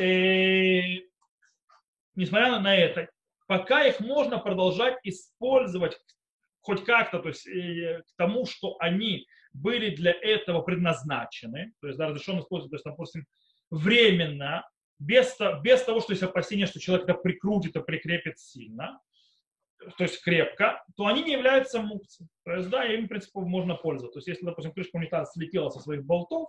и, 0.00 1.06
несмотря 2.14 2.58
на 2.58 2.74
это, 2.74 3.08
пока 3.46 3.84
их 3.84 4.00
можно 4.00 4.38
продолжать 4.38 4.98
использовать 5.04 5.98
хоть 6.60 6.84
как-то, 6.84 7.18
то 7.18 7.28
есть 7.28 7.46
э, 7.46 8.02
к 8.06 8.16
тому, 8.16 8.46
что 8.46 8.76
они 8.78 9.26
были 9.52 9.94
для 9.94 10.12
этого 10.12 10.62
предназначены, 10.62 11.72
то 11.80 11.86
есть 11.88 11.98
да, 11.98 12.08
разрешено 12.08 12.40
использовать, 12.40 12.70
то 12.70 12.76
есть, 12.76 12.84
допустим, 12.84 13.26
временно, 13.70 14.66
без, 14.98 15.36
без 15.62 15.82
того, 15.82 16.00
что 16.00 16.12
есть 16.12 16.22
опасение, 16.22 16.66
что 16.66 16.80
человек 16.80 17.08
это 17.08 17.18
прикрутит 17.18 17.76
и 17.76 17.82
прикрепит 17.82 18.38
сильно, 18.38 18.98
то 19.98 20.04
есть 20.04 20.22
крепко, 20.22 20.82
то 20.96 21.06
они 21.06 21.22
не 21.22 21.32
являются 21.32 21.80
мукцией. 21.82 22.28
То 22.44 22.52
есть, 22.54 22.70
да, 22.70 22.84
им, 22.86 23.04
в 23.04 23.08
принципе, 23.08 23.40
можно 23.40 23.74
пользоваться. 23.74 24.14
То 24.14 24.18
есть, 24.18 24.28
если, 24.28 24.46
допустим, 24.46 24.72
крышка 24.72 24.96
унитаза 24.96 25.30
слетела 25.32 25.68
со 25.68 25.80
своих 25.80 26.04
болтов, 26.04 26.48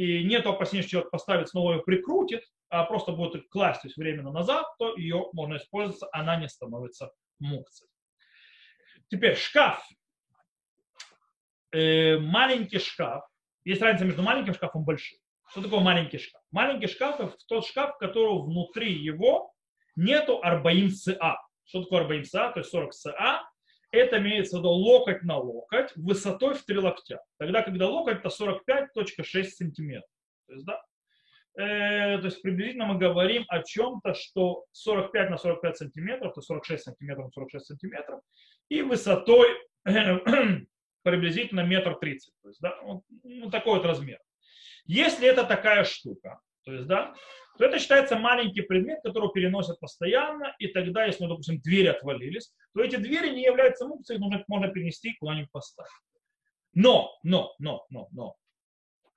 и 0.00 0.24
нет 0.24 0.46
опасения, 0.46 0.80
что 0.80 0.92
человек 0.92 1.10
поставит, 1.10 1.50
снова 1.50 1.74
ее 1.74 1.82
прикрутит, 1.82 2.42
а 2.70 2.84
просто 2.84 3.12
будет 3.12 3.50
класть 3.50 3.82
то 3.82 3.88
есть 3.88 3.98
временно 3.98 4.32
назад, 4.32 4.64
то 4.78 4.96
ее 4.96 5.26
можно 5.34 5.58
использовать, 5.58 6.02
она 6.12 6.36
не 6.36 6.48
становится 6.48 7.12
мукцией. 7.38 7.90
Теперь 9.08 9.36
шкаф. 9.36 9.86
Э, 11.72 12.16
маленький 12.18 12.78
шкаф. 12.78 13.24
Есть 13.64 13.82
разница 13.82 14.06
между 14.06 14.22
маленьким 14.22 14.54
шкафом 14.54 14.82
и 14.82 14.86
большим. 14.86 15.18
Что 15.50 15.62
такое 15.62 15.80
маленький 15.80 16.16
шкаф? 16.16 16.40
Маленький 16.50 16.86
шкаф– 16.86 17.16
это 17.20 17.36
тот 17.46 17.66
шкаф, 17.66 17.98
которого 17.98 18.46
внутри 18.46 18.94
его 18.94 19.52
нету 19.96 20.40
арбаим 20.42 20.88
СА. 20.88 21.36
Что 21.64 21.82
такое 21.82 22.00
арбаим 22.00 22.24
СА? 22.24 22.52
То 22.52 22.60
есть 22.60 22.70
40 22.70 22.94
СА. 22.94 23.42
Это 23.90 24.18
имеется 24.18 24.56
в 24.56 24.60
виду 24.60 24.70
локоть 24.70 25.22
на 25.22 25.38
локоть 25.38 25.94
высотой 25.96 26.54
в 26.54 26.64
три 26.64 26.78
локтя. 26.78 27.20
Тогда, 27.38 27.62
когда 27.62 27.88
локоть, 27.88 28.18
это 28.18 28.28
45.6 28.28 29.44
сантиметров. 29.44 30.10
То 30.46 30.52
есть, 30.54 30.66
да, 30.66 30.82
э, 31.56 32.18
то 32.18 32.24
есть 32.26 32.42
приблизительно 32.42 32.86
мы 32.86 32.98
говорим 32.98 33.44
о 33.48 33.62
чем-то, 33.62 34.14
что 34.14 34.64
45 34.72 35.30
на 35.30 35.36
45 35.38 35.76
сантиметров, 35.76 36.34
то 36.34 36.40
46 36.40 36.84
сантиметров 36.84 37.26
на 37.26 37.30
46 37.30 37.66
сантиметров, 37.66 38.20
и 38.68 38.82
высотой 38.82 39.48
приблизительно 41.02 41.60
метр 41.60 41.96
тридцать. 41.96 42.34
То 42.42 42.48
есть, 42.48 42.60
да, 42.60 42.80
вот, 42.82 43.02
ну, 43.22 43.50
такой 43.50 43.78
вот 43.78 43.86
размер. 43.86 44.18
Если 44.86 45.28
это 45.28 45.44
такая 45.44 45.84
штука, 45.84 46.40
то 46.70 46.74
есть, 46.76 46.86
да, 46.86 47.14
то 47.58 47.64
это 47.64 47.80
считается 47.80 48.16
маленький 48.16 48.62
предмет, 48.62 49.00
который 49.02 49.30
переносят 49.32 49.80
постоянно, 49.80 50.54
и 50.60 50.68
тогда, 50.68 51.04
если, 51.04 51.26
допустим, 51.26 51.60
двери 51.60 51.88
отвалились, 51.88 52.52
то 52.74 52.80
эти 52.80 52.94
двери 52.94 53.30
не 53.34 53.42
являются 53.42 53.86
мукцией, 53.86 54.20
их 54.20 54.48
можно 54.48 54.68
перенести 54.68 55.16
куда-нибудь 55.18 55.50
поставить. 55.50 55.90
Но, 56.74 57.18
но, 57.24 57.54
но, 57.58 57.84
но, 57.90 58.08
но, 58.12 58.36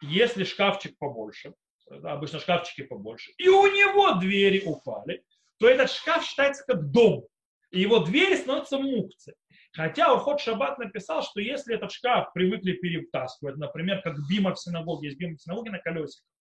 если 0.01 0.43
шкафчик 0.43 0.97
побольше, 0.97 1.53
да, 1.89 2.13
обычно 2.13 2.39
шкафчики 2.39 2.81
побольше, 2.81 3.31
и 3.37 3.47
у 3.47 3.67
него 3.67 4.15
двери 4.15 4.63
упали, 4.65 5.23
то 5.59 5.69
этот 5.69 5.91
шкаф 5.91 6.25
считается 6.25 6.63
как 6.65 6.89
дом, 6.89 7.27
и 7.69 7.81
его 7.81 7.99
двери 7.99 8.35
становятся 8.35 8.79
мукцией. 8.79 9.37
Хотя 9.73 10.11
Урхот 10.11 10.39
Шаббат 10.39 10.79
написал, 10.79 11.21
что 11.21 11.39
если 11.39 11.75
этот 11.75 11.91
шкаф 11.91 12.33
привыкли 12.33 12.73
перетаскивать, 12.73 13.57
например, 13.57 14.01
как 14.01 14.15
бима 14.27 14.55
в 14.55 14.59
синагоге, 14.59 15.09
есть 15.09 15.19
бима 15.19 15.35
в 15.35 15.41
синагоге 15.41 15.71
на 15.71 15.79
колесиках, 15.79 16.32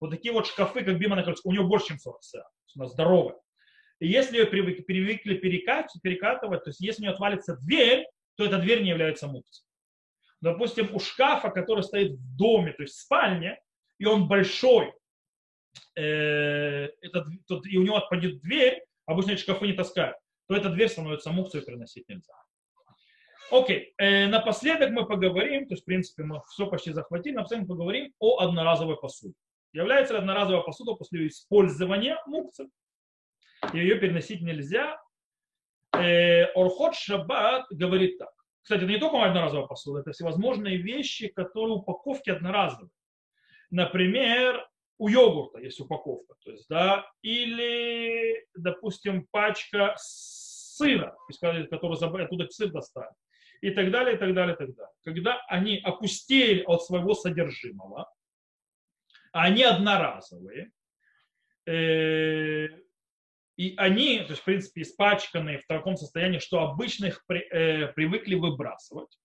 вот 0.00 0.10
такие 0.10 0.32
вот 0.32 0.46
шкафы, 0.46 0.82
как 0.82 0.98
бима 0.98 1.16
на 1.16 1.22
колесиках, 1.22 1.46
у 1.46 1.52
него 1.52 1.66
больше, 1.66 1.88
чем 1.88 1.98
40 1.98 2.22
сеа, 2.22 2.48
она 2.76 2.86
здоровая. 2.86 3.36
И 4.00 4.08
если 4.08 4.38
ее 4.38 4.46
привыкли, 4.46 5.34
перекатывать, 5.34 6.64
то 6.64 6.70
есть 6.70 6.80
если 6.80 7.02
у 7.02 7.04
нее 7.04 7.12
отвалится 7.12 7.56
дверь, 7.56 8.06
то 8.36 8.44
эта 8.44 8.58
дверь 8.58 8.82
не 8.82 8.90
является 8.90 9.26
мукцией. 9.26 9.66
Допустим, 10.40 10.94
у 10.94 10.98
шкафа, 10.98 11.50
который 11.50 11.82
стоит 11.82 12.12
в 12.12 12.36
доме, 12.36 12.72
то 12.72 12.82
есть 12.82 12.94
в 12.94 13.00
спальне, 13.00 13.60
и 13.98 14.06
он 14.06 14.26
большой, 14.26 14.94
э, 15.94 16.88
этот, 17.02 17.26
тот, 17.46 17.66
и 17.66 17.76
у 17.76 17.82
него 17.82 17.96
отпадет 17.96 18.40
дверь, 18.40 18.82
обычно 19.04 19.32
эти 19.32 19.40
шкафы 19.40 19.66
не 19.66 19.74
таскают, 19.74 20.16
то 20.48 20.56
эта 20.56 20.70
дверь 20.70 20.88
становится 20.88 21.30
мукцией, 21.30 21.62
переносить 21.62 22.08
нельзя. 22.08 22.32
Окей, 23.50 23.92
э, 23.98 24.28
напоследок 24.28 24.90
мы 24.90 25.06
поговорим, 25.06 25.66
то 25.66 25.74
есть, 25.74 25.82
в 25.82 25.86
принципе, 25.86 26.22
мы 26.22 26.40
все 26.48 26.66
почти 26.66 26.92
захватили, 26.92 27.34
напоследок 27.34 27.68
мы 27.68 27.74
поговорим 27.74 28.14
о 28.18 28.38
одноразовой 28.38 28.96
посуде. 28.96 29.34
Является 29.72 30.18
одноразовая 30.18 30.62
посуда 30.62 30.94
после 30.94 31.28
использования 31.28 32.18
мукцы? 32.26 32.68
Ее 33.72 33.96
переносить 33.96 34.40
нельзя. 34.40 35.00
Э, 35.92 36.44
Орхот 36.54 36.94
Шаббат 36.94 37.66
говорит 37.70 38.18
так. 38.18 38.30
Кстати, 38.62 38.82
это 38.82 38.92
не 38.92 38.98
только 38.98 39.22
одноразовая 39.24 39.66
посуда, 39.66 40.00
это 40.00 40.12
всевозможные 40.12 40.76
вещи, 40.76 41.28
которые 41.28 41.76
упаковки 41.76 42.30
одноразовые. 42.30 42.90
Например, 43.70 44.68
у 44.98 45.08
йогурта 45.08 45.60
есть 45.60 45.80
упаковка, 45.80 46.34
то 46.44 46.50
есть, 46.50 46.66
да, 46.68 47.06
или, 47.22 48.46
допустим, 48.54 49.26
пачка 49.30 49.94
сыра, 49.96 51.16
который 51.70 52.24
оттуда 52.24 52.48
сыр 52.50 52.70
доставят 52.70 53.14
и 53.60 53.70
так 53.70 53.90
далее, 53.90 54.16
и 54.16 54.18
так 54.18 54.34
далее, 54.34 54.54
и 54.54 54.58
так 54.58 54.74
далее. 54.74 54.92
Когда 55.04 55.40
они 55.48 55.78
опустили 55.78 56.62
от 56.66 56.82
своего 56.82 57.14
содержимого, 57.14 58.10
они 59.32 59.62
одноразовые, 59.62 60.72
э, 61.66 62.68
и 63.56 63.74
они, 63.76 64.20
то 64.20 64.30
есть, 64.30 64.40
в 64.40 64.44
принципе, 64.44 64.82
испачканные 64.82 65.58
в 65.58 65.66
таком 65.66 65.96
состоянии, 65.96 66.38
что 66.38 66.60
обычно 66.60 67.06
их 67.06 67.24
при, 67.26 67.40
э, 67.40 67.88
привыкли 67.92 68.34
выбрасывать. 68.34 69.18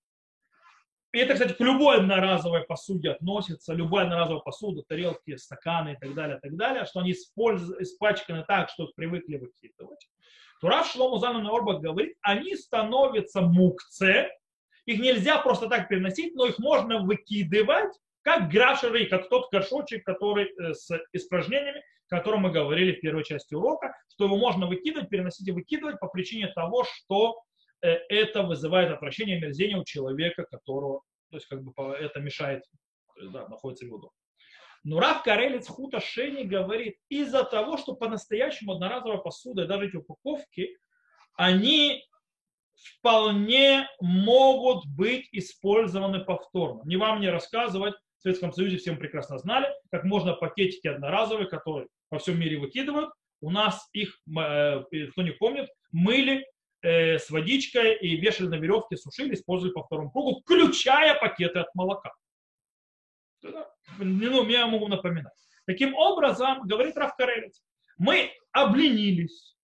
И 1.14 1.18
это, 1.18 1.34
кстати, 1.34 1.54
к 1.54 1.62
любой 1.62 2.00
одноразовой 2.00 2.66
посуде 2.66 3.12
относится, 3.12 3.74
любая 3.74 4.04
одноразовая 4.04 4.42
посуда, 4.42 4.84
тарелки, 4.86 5.38
стаканы 5.38 5.94
и 5.94 5.98
так 5.98 6.14
далее, 6.14 6.40
так 6.42 6.58
далее, 6.58 6.84
что 6.84 7.00
они 7.00 7.14
испачканы 7.14 8.44
так, 8.46 8.70
что 8.70 8.84
их 8.84 8.96
привыкли 8.96 9.38
выкидывать. 9.38 10.10
То 10.60 10.68
Рав 10.68 10.86
Шлому 10.92 11.18
Зану 11.18 11.56
Орбак 11.56 11.80
говорит, 11.80 12.18
они 12.22 12.56
становятся 12.56 13.40
мукце, 13.40 14.30
их 14.86 15.00
нельзя 15.00 15.40
просто 15.40 15.70
так 15.70 15.88
переносить, 15.88 16.36
но 16.36 16.48
их 16.48 16.60
можно 16.60 17.00
выкидывать, 17.00 17.94
как 18.26 18.50
грашеры, 18.50 19.06
как 19.06 19.30
тот 19.30 19.52
горшочек, 19.52 20.04
который 20.04 20.48
э, 20.48 20.74
с 20.74 20.90
испражнениями, 21.14 21.84
о 22.10 22.16
котором 22.18 22.42
мы 22.42 22.52
говорили 22.52 22.94
в 22.94 23.00
первой 23.00 23.24
части 23.24 23.54
урока, 23.54 23.96
что 24.10 24.26
его 24.26 24.36
можно 24.36 24.66
выкидывать, 24.66 25.10
переносить 25.10 25.48
и 25.48 25.52
выкидывать 25.52 26.00
по 26.00 26.08
причине 26.08 26.48
того, 26.48 26.86
что 26.86 27.40
э, 27.84 27.90
это 28.10 28.42
вызывает 28.42 28.92
отвращение, 28.92 29.40
мерзение 29.40 29.78
у 29.78 29.84
человека, 29.86 30.44
которого, 30.50 31.02
то 31.30 31.38
есть 31.38 31.46
как 31.46 31.64
бы 31.64 31.72
это 31.94 32.20
мешает, 32.20 32.64
да, 33.32 33.48
находится 33.48 33.86
в 33.86 33.90
его 33.90 34.00
доме. 34.00 34.12
Но 34.84 35.00
Рав 35.00 35.22
Карелец 35.22 35.68
Хута 35.68 36.00
Шени 36.00 36.44
говорит, 36.44 36.98
из-за 37.10 37.44
того, 37.44 37.78
что 37.78 37.94
по-настоящему 37.94 38.74
одноразовая 38.74 39.20
посуда, 39.20 39.68
даже 39.68 39.88
эти 39.88 39.98
упаковки, 39.98 40.76
они 41.36 42.04
вполне 42.74 43.88
могут 44.02 44.86
быть 44.88 45.28
использованы 45.32 46.26
повторно. 46.26 46.82
Не 46.86 46.98
вам 46.98 47.20
не 47.20 47.30
рассказывать, 47.30 47.94
в 48.26 48.28
Советском 48.28 48.54
Союзе 48.54 48.78
всем 48.78 48.98
прекрасно 48.98 49.38
знали, 49.38 49.68
как 49.92 50.04
можно 50.04 50.34
пакетики 50.34 50.88
одноразовые, 50.88 51.48
которые 51.48 51.88
во 52.10 52.20
всем 52.20 52.40
мире 52.40 52.58
выкидывают, 52.58 53.12
у 53.42 53.52
нас 53.52 53.88
их, 53.94 54.20
э, 54.28 54.82
кто 55.12 55.22
не 55.22 55.32
помнит, 55.32 55.70
мыли 55.92 56.46
э, 56.82 57.20
с 57.20 57.30
водичкой 57.30 57.96
и 57.98 58.16
вешали 58.18 58.48
на 58.48 58.56
веревке, 58.56 58.98
сушили, 58.98 59.36
использовали 59.36 59.74
по 59.74 59.84
второму 59.84 60.12
кругу, 60.12 60.42
включая 60.42 61.20
пакеты 61.20 61.60
от 61.60 61.74
молока 61.76 62.12
ну, 64.00 64.48
я 64.48 64.68
могу 64.68 64.88
напоминать. 64.88 65.34
Таким 65.66 65.96
образом, 65.96 66.62
говорит 66.64 66.98
Раф 66.98 67.16
Карелец, 67.16 67.62
мы 67.98 68.32
обленились, 68.52 69.56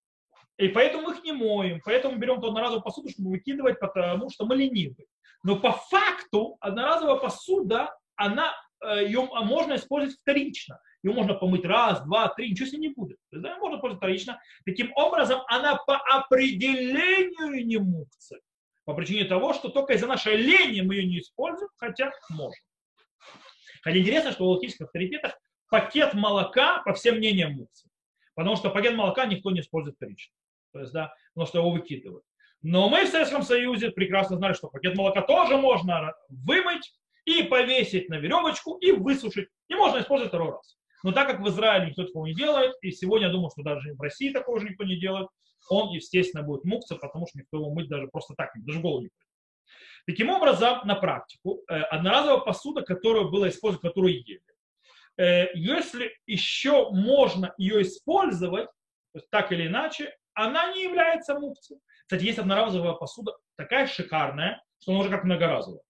и 0.57 0.67
поэтому 0.67 1.11
их 1.11 1.23
не 1.23 1.31
моем, 1.31 1.81
поэтому 1.83 2.17
берем 2.17 2.41
ту 2.41 2.47
одноразовую 2.47 2.83
посуду, 2.83 3.09
чтобы 3.09 3.31
выкидывать, 3.31 3.79
потому 3.79 4.29
что 4.29 4.45
мы 4.45 4.55
ленивы. 4.55 5.05
Но 5.43 5.59
по 5.59 5.71
факту 5.71 6.57
одноразовая 6.59 7.15
посуда, 7.15 7.95
она, 8.21 8.53
э, 8.83 9.05
ее 9.05 9.27
можно 9.43 9.75
использовать 9.75 10.19
вторично. 10.19 10.79
Ее 11.03 11.13
можно 11.13 11.33
помыть 11.33 11.65
раз, 11.65 12.03
два, 12.03 12.27
три, 12.29 12.51
ничего 12.51 12.67
с 12.67 12.73
ней 12.73 12.79
не 12.79 12.89
будет. 12.89 13.17
То 13.29 13.37
есть, 13.37 13.43
да, 13.43 13.57
можно 13.57 13.77
использовать 13.77 13.99
вторично. 13.99 14.39
Таким 14.65 14.91
образом, 14.95 15.41
она 15.47 15.75
по 15.75 15.97
определению 15.97 17.65
не 17.65 17.77
мукция. 17.77 18.39
По 18.85 18.93
причине 18.93 19.25
того, 19.25 19.53
что 19.53 19.69
только 19.69 19.93
из-за 19.93 20.07
нашей 20.07 20.35
лени 20.35 20.81
мы 20.81 20.95
ее 20.95 21.07
не 21.07 21.19
используем, 21.19 21.69
хотя 21.77 22.11
можем. 22.29 22.63
Хотя 23.81 23.97
интересно, 23.97 24.31
что 24.31 24.45
в 24.45 24.49
логических 24.49 24.85
авторитетах 24.85 25.39
пакет 25.69 26.13
молока, 26.13 26.81
по 26.83 26.93
всем 26.93 27.15
мнениям, 27.17 27.53
муксы. 27.53 27.89
Потому 28.35 28.55
что 28.55 28.69
пакет 28.69 28.95
молока 28.95 29.25
никто 29.25 29.49
не 29.51 29.61
использует 29.61 29.95
вторично. 29.95 30.33
То 30.73 30.79
есть, 30.81 30.93
да, 30.93 31.13
потому 31.33 31.47
что 31.47 31.59
его 31.59 31.71
выкидывают. 31.71 32.23
Но 32.61 32.89
мы 32.89 33.05
в 33.05 33.09
Советском 33.09 33.41
Союзе 33.41 33.89
прекрасно 33.89 34.37
знали, 34.37 34.53
что 34.53 34.69
пакет 34.69 34.95
молока 34.95 35.21
тоже 35.21 35.57
можно 35.57 36.13
вымыть 36.29 36.93
и 37.39 37.43
повесить 37.43 38.09
на 38.09 38.17
веревочку 38.17 38.77
и 38.77 38.91
высушить. 38.91 39.47
И 39.67 39.75
можно 39.75 39.99
использовать 39.99 40.29
второй 40.29 40.51
раз. 40.51 40.77
Но 41.03 41.11
так 41.11 41.27
как 41.27 41.41
в 41.41 41.49
Израиле 41.49 41.87
никто 41.87 42.05
такого 42.05 42.25
не 42.25 42.33
делает, 42.33 42.75
и 42.81 42.91
сегодня 42.91 43.27
я 43.27 43.33
думаю, 43.33 43.49
что 43.51 43.63
даже 43.63 43.93
в 43.93 44.01
России 44.01 44.31
такого 44.31 44.59
же 44.59 44.69
никто 44.69 44.83
не 44.83 44.99
делает, 44.99 45.27
он, 45.69 45.89
естественно, 45.89 46.43
будет 46.43 46.63
мукса, 46.63 46.95
потому 46.95 47.27
что 47.27 47.39
никто 47.39 47.57
его 47.57 47.71
мыть 47.73 47.87
даже 47.89 48.07
просто 48.07 48.33
так, 48.35 48.49
даже 48.55 48.79
голову 48.79 49.01
не 49.01 49.07
будет. 49.07 49.27
Таким 50.05 50.29
образом, 50.29 50.81
на 50.85 50.95
практику, 50.95 51.61
э, 51.69 51.75
одноразовая 51.75 52.39
посуда, 52.39 52.81
которая 52.81 53.25
была 53.25 53.49
использована, 53.49 53.89
которую 53.89 54.13
ели, 54.15 54.41
э, 55.17 55.53
если 55.53 56.11
еще 56.25 56.89
можно 56.91 57.53
ее 57.57 57.83
использовать, 57.83 58.67
так 59.29 59.51
или 59.51 59.67
иначе, 59.67 60.15
она 60.33 60.73
не 60.73 60.83
является 60.83 61.37
мукцией. 61.37 61.79
Кстати, 62.03 62.23
есть 62.23 62.39
одноразовая 62.39 62.93
посуда 62.93 63.33
такая 63.55 63.87
шикарная, 63.87 64.63
что 64.79 64.91
она 64.91 65.01
уже 65.01 65.09
как 65.09 65.23
многоразовая. 65.23 65.81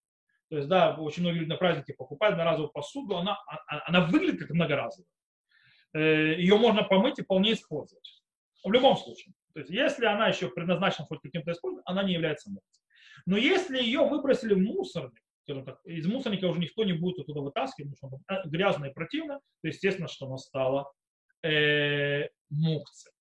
То 0.51 0.57
есть, 0.57 0.67
да, 0.67 0.95
очень 0.95 1.23
многие 1.23 1.39
люди 1.39 1.49
на 1.49 1.55
праздники 1.55 1.93
покупают 1.93 2.33
одноразовую 2.33 2.73
посуду, 2.73 3.15
она, 3.15 3.39
она, 3.47 3.61
а, 3.67 3.87
она 3.87 4.05
выглядит 4.05 4.41
как 4.41 4.49
многоразовая. 4.49 5.07
Э, 5.93 6.35
ее 6.37 6.57
можно 6.57 6.83
помыть 6.83 7.19
и 7.19 7.23
вполне 7.23 7.53
использовать. 7.53 8.21
В 8.61 8.69
любом 8.69 8.97
случае. 8.97 9.33
То 9.53 9.61
есть, 9.61 9.71
если 9.71 10.05
она 10.05 10.27
еще 10.27 10.49
предназначена 10.49 11.07
хоть 11.07 11.21
каким-то 11.21 11.53
использованием, 11.53 11.83
она 11.85 12.03
не 12.03 12.13
является 12.15 12.49
мукцией. 12.49 12.83
Но 13.25 13.37
если 13.37 13.81
ее 13.81 14.05
выбросили 14.05 14.53
в 14.53 14.59
мусорник, 14.59 15.23
так, 15.45 15.79
из 15.85 16.05
мусорника 16.05 16.45
уже 16.47 16.59
никто 16.59 16.83
не 16.83 16.93
будет 16.93 17.19
оттуда 17.19 17.39
вытаскивать, 17.39 17.97
потому 18.01 18.19
что 18.19 18.25
она 18.27 18.43
грязно 18.43 18.85
и 18.87 18.93
противно, 18.93 19.39
то 19.61 19.67
естественно, 19.69 20.09
что 20.09 20.25
она 20.25 20.37
стала 20.37 20.91
э, 21.43 22.27
мукцией. 22.49 23.13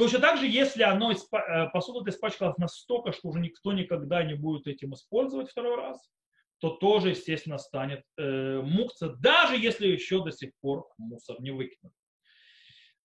Точно 0.00 0.18
так 0.18 0.38
же, 0.38 0.46
если 0.46 0.82
оно, 0.82 1.12
э, 1.12 1.68
посуда 1.74 2.08
испачкалась 2.08 2.56
настолько, 2.56 3.12
что 3.12 3.28
уже 3.28 3.38
никто 3.38 3.74
никогда 3.74 4.22
не 4.22 4.32
будет 4.32 4.66
этим 4.66 4.94
использовать 4.94 5.50
второй 5.50 5.76
раз, 5.76 6.10
то 6.58 6.70
тоже, 6.70 7.10
естественно, 7.10 7.58
станет 7.58 8.02
э, 8.16 8.62
мукция, 8.62 9.10
даже 9.10 9.58
если 9.58 9.88
еще 9.88 10.24
до 10.24 10.32
сих 10.32 10.52
пор 10.62 10.88
мусор 10.96 11.38
не 11.42 11.50
выкинут. 11.50 11.92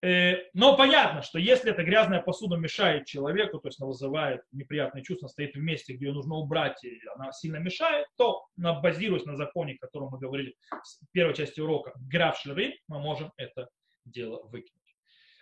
Э, 0.03 0.35
но 0.53 0.77
понятно, 0.77 1.21
что 1.21 1.37
если 1.37 1.69
эта 1.69 1.83
грязная 1.83 2.21
посуда 2.21 2.55
мешает 2.55 3.07
человеку, 3.07 3.59
то 3.59 3.67
есть 3.67 3.81
она 3.81 3.89
вызывает 3.89 4.43
неприятные 4.53 5.03
чувства, 5.03 5.27
стоит 5.27 5.53
в 5.53 5.59
месте, 5.59 5.95
где 5.95 6.05
ее 6.05 6.13
нужно 6.13 6.35
убрать, 6.35 6.81
и 6.85 7.01
она 7.13 7.33
сильно 7.33 7.57
мешает, 7.57 8.07
то, 8.15 8.45
базируясь 8.55 9.25
на 9.25 9.35
законе, 9.35 9.73
о 9.73 9.85
котором 9.85 10.11
мы 10.11 10.17
говорили 10.17 10.55
в 10.71 11.11
первой 11.11 11.33
части 11.33 11.59
урока, 11.59 11.91
граф 12.09 12.41
мы 12.45 12.99
можем 13.01 13.33
это 13.35 13.67
дело 14.05 14.41
выкинуть. 14.47 14.84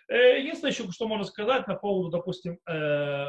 Э, 0.08 0.38
единственное 0.38 0.72
еще, 0.72 0.90
что 0.90 1.08
можно 1.08 1.24
сказать 1.24 1.66
на 1.66 1.74
поводу, 1.76 2.10
допустим, 2.10 2.58
э, 2.68 3.26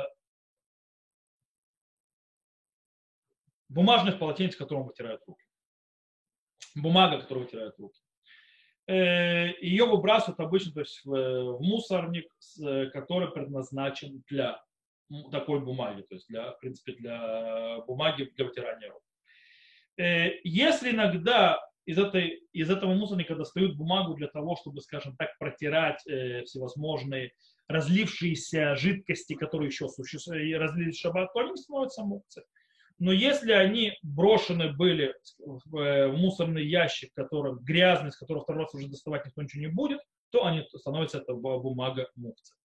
бумажных 3.70 4.20
полотенец, 4.20 4.56
которым 4.56 4.86
вытирают 4.86 5.22
руки. 5.26 5.44
Бумага, 6.76 7.22
которую 7.22 7.46
вытирают 7.46 7.80
руки. 7.80 8.02
Э, 8.88 9.54
Ее 9.62 9.86
выбрасывают 9.86 10.40
обычно 10.40 10.74
то 10.74 10.80
есть, 10.82 11.04
в 11.06 11.60
мусорник, 11.62 12.28
который 12.92 13.32
предназначен 13.32 14.24
для 14.28 14.62
такой 15.32 15.60
бумаги, 15.60 16.02
то 16.02 16.16
есть 16.16 16.28
для, 16.28 16.52
в 16.52 16.60
принципе, 16.60 16.94
для 16.94 17.80
бумаги 17.82 18.26
для 18.36 18.46
вытирания 18.46 18.92
рук. 18.92 19.04
Если 20.44 20.92
иногда 20.92 21.60
из, 21.86 21.98
этой, 22.00 22.42
из 22.52 22.70
этого 22.70 22.94
мусорника 22.94 23.36
достают 23.36 23.76
бумагу 23.78 24.16
для 24.16 24.28
того, 24.28 24.56
чтобы, 24.56 24.82
скажем 24.82 25.16
так, 25.18 25.38
протирать 25.38 26.06
э, 26.08 26.44
всевозможные 26.44 27.32
разлившиеся 27.68 28.76
жидкости, 28.76 29.36
которые 29.36 29.70
еще 29.70 29.88
существуют, 29.88 30.44
и 30.44 30.56
разлились 30.56 30.98
в 30.98 31.02
шаббат, 31.02 31.32
то 31.34 31.40
они 31.40 31.56
становятся 31.56 32.04
мукцы. 32.04 32.44
Но 32.98 33.12
если 33.12 33.52
они 33.52 33.94
брошены 34.04 34.72
были 34.72 35.14
в, 35.38 35.78
э, 35.78 36.12
мусорный 36.12 36.66
ящик, 36.66 37.12
который 37.14 37.56
грязный, 37.62 38.12
с 38.12 38.18
которого 38.18 38.44
второй 38.44 38.64
раз 38.64 38.74
уже 38.74 38.88
доставать 38.88 39.26
никто 39.26 39.42
ничего 39.42 39.62
не 39.62 39.68
будет, 39.68 40.00
то 40.32 40.46
они 40.46 40.66
становятся 40.74 41.20
это 41.20 41.34
бумага 41.34 42.10
мукцы. 42.16 42.56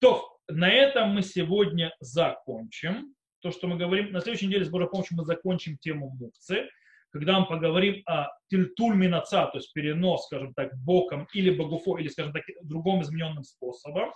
То 0.00 0.38
на 0.46 0.70
этом 0.70 1.10
мы 1.10 1.22
сегодня 1.22 1.94
закончим. 2.00 3.14
То, 3.40 3.50
что 3.50 3.66
мы 3.66 3.76
говорим, 3.76 4.12
на 4.12 4.20
следующей 4.20 4.46
неделе 4.46 4.64
с 4.64 4.70
Божьей 4.70 4.88
помощью 4.88 5.16
мы 5.16 5.24
закончим 5.24 5.78
тему 5.78 6.10
мукцы 6.10 6.68
когда 7.10 7.40
мы 7.40 7.46
поговорим 7.46 8.02
о 8.06 8.28
тильтуль 8.48 8.96
минаца, 8.96 9.46
то 9.46 9.58
есть 9.58 9.72
перенос, 9.72 10.26
скажем 10.26 10.54
так, 10.54 10.76
боком 10.84 11.26
или 11.32 11.50
богуфо, 11.50 11.98
или, 11.98 12.08
скажем 12.08 12.32
так, 12.32 12.42
другом 12.62 13.02
измененным 13.02 13.44
способом. 13.44 14.12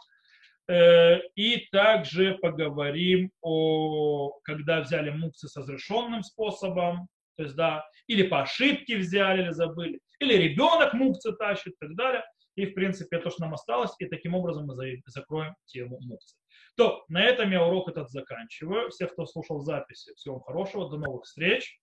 Э, 0.68 1.18
и 1.34 1.68
также 1.72 2.38
поговорим 2.40 3.30
о, 3.40 4.32
когда 4.45 4.80
взяли 4.80 5.11
муксы 5.11 5.49
с 5.49 5.57
разрешенным 5.57 6.22
способом, 6.22 7.09
то 7.36 7.45
есть, 7.45 7.57
да, 7.57 7.84
или 8.07 8.22
по 8.22 8.43
ошибке 8.43 8.99
взяли, 8.99 9.43
или 9.43 9.51
забыли, 9.51 9.99
или 10.20 10.34
ребенок 10.34 10.95
мукцы 10.95 11.32
тащит 11.32 11.72
и 11.72 11.76
так 11.80 11.95
далее. 11.97 12.22
И, 12.55 12.66
в 12.66 12.74
принципе, 12.74 13.18
то, 13.18 13.30
что 13.30 13.43
нам 13.43 13.55
осталось, 13.55 13.93
и 13.99 14.07
таким 14.07 14.34
образом 14.34 14.66
мы 14.66 14.74
закроем 15.07 15.55
тему 15.64 15.99
мукцы. 16.03 16.36
То, 16.76 17.05
на 17.09 17.22
этом 17.22 17.51
я 17.51 17.64
урок 17.64 17.88
этот 17.88 18.11
заканчиваю. 18.11 18.90
Всех, 18.90 19.12
кто 19.12 19.26
слушал 19.26 19.61
записи, 19.61 20.12
всего 20.14 20.34
вам 20.34 20.45
хорошего, 20.45 20.90
до 20.90 20.99
новых 20.99 21.24
встреч. 21.24 21.80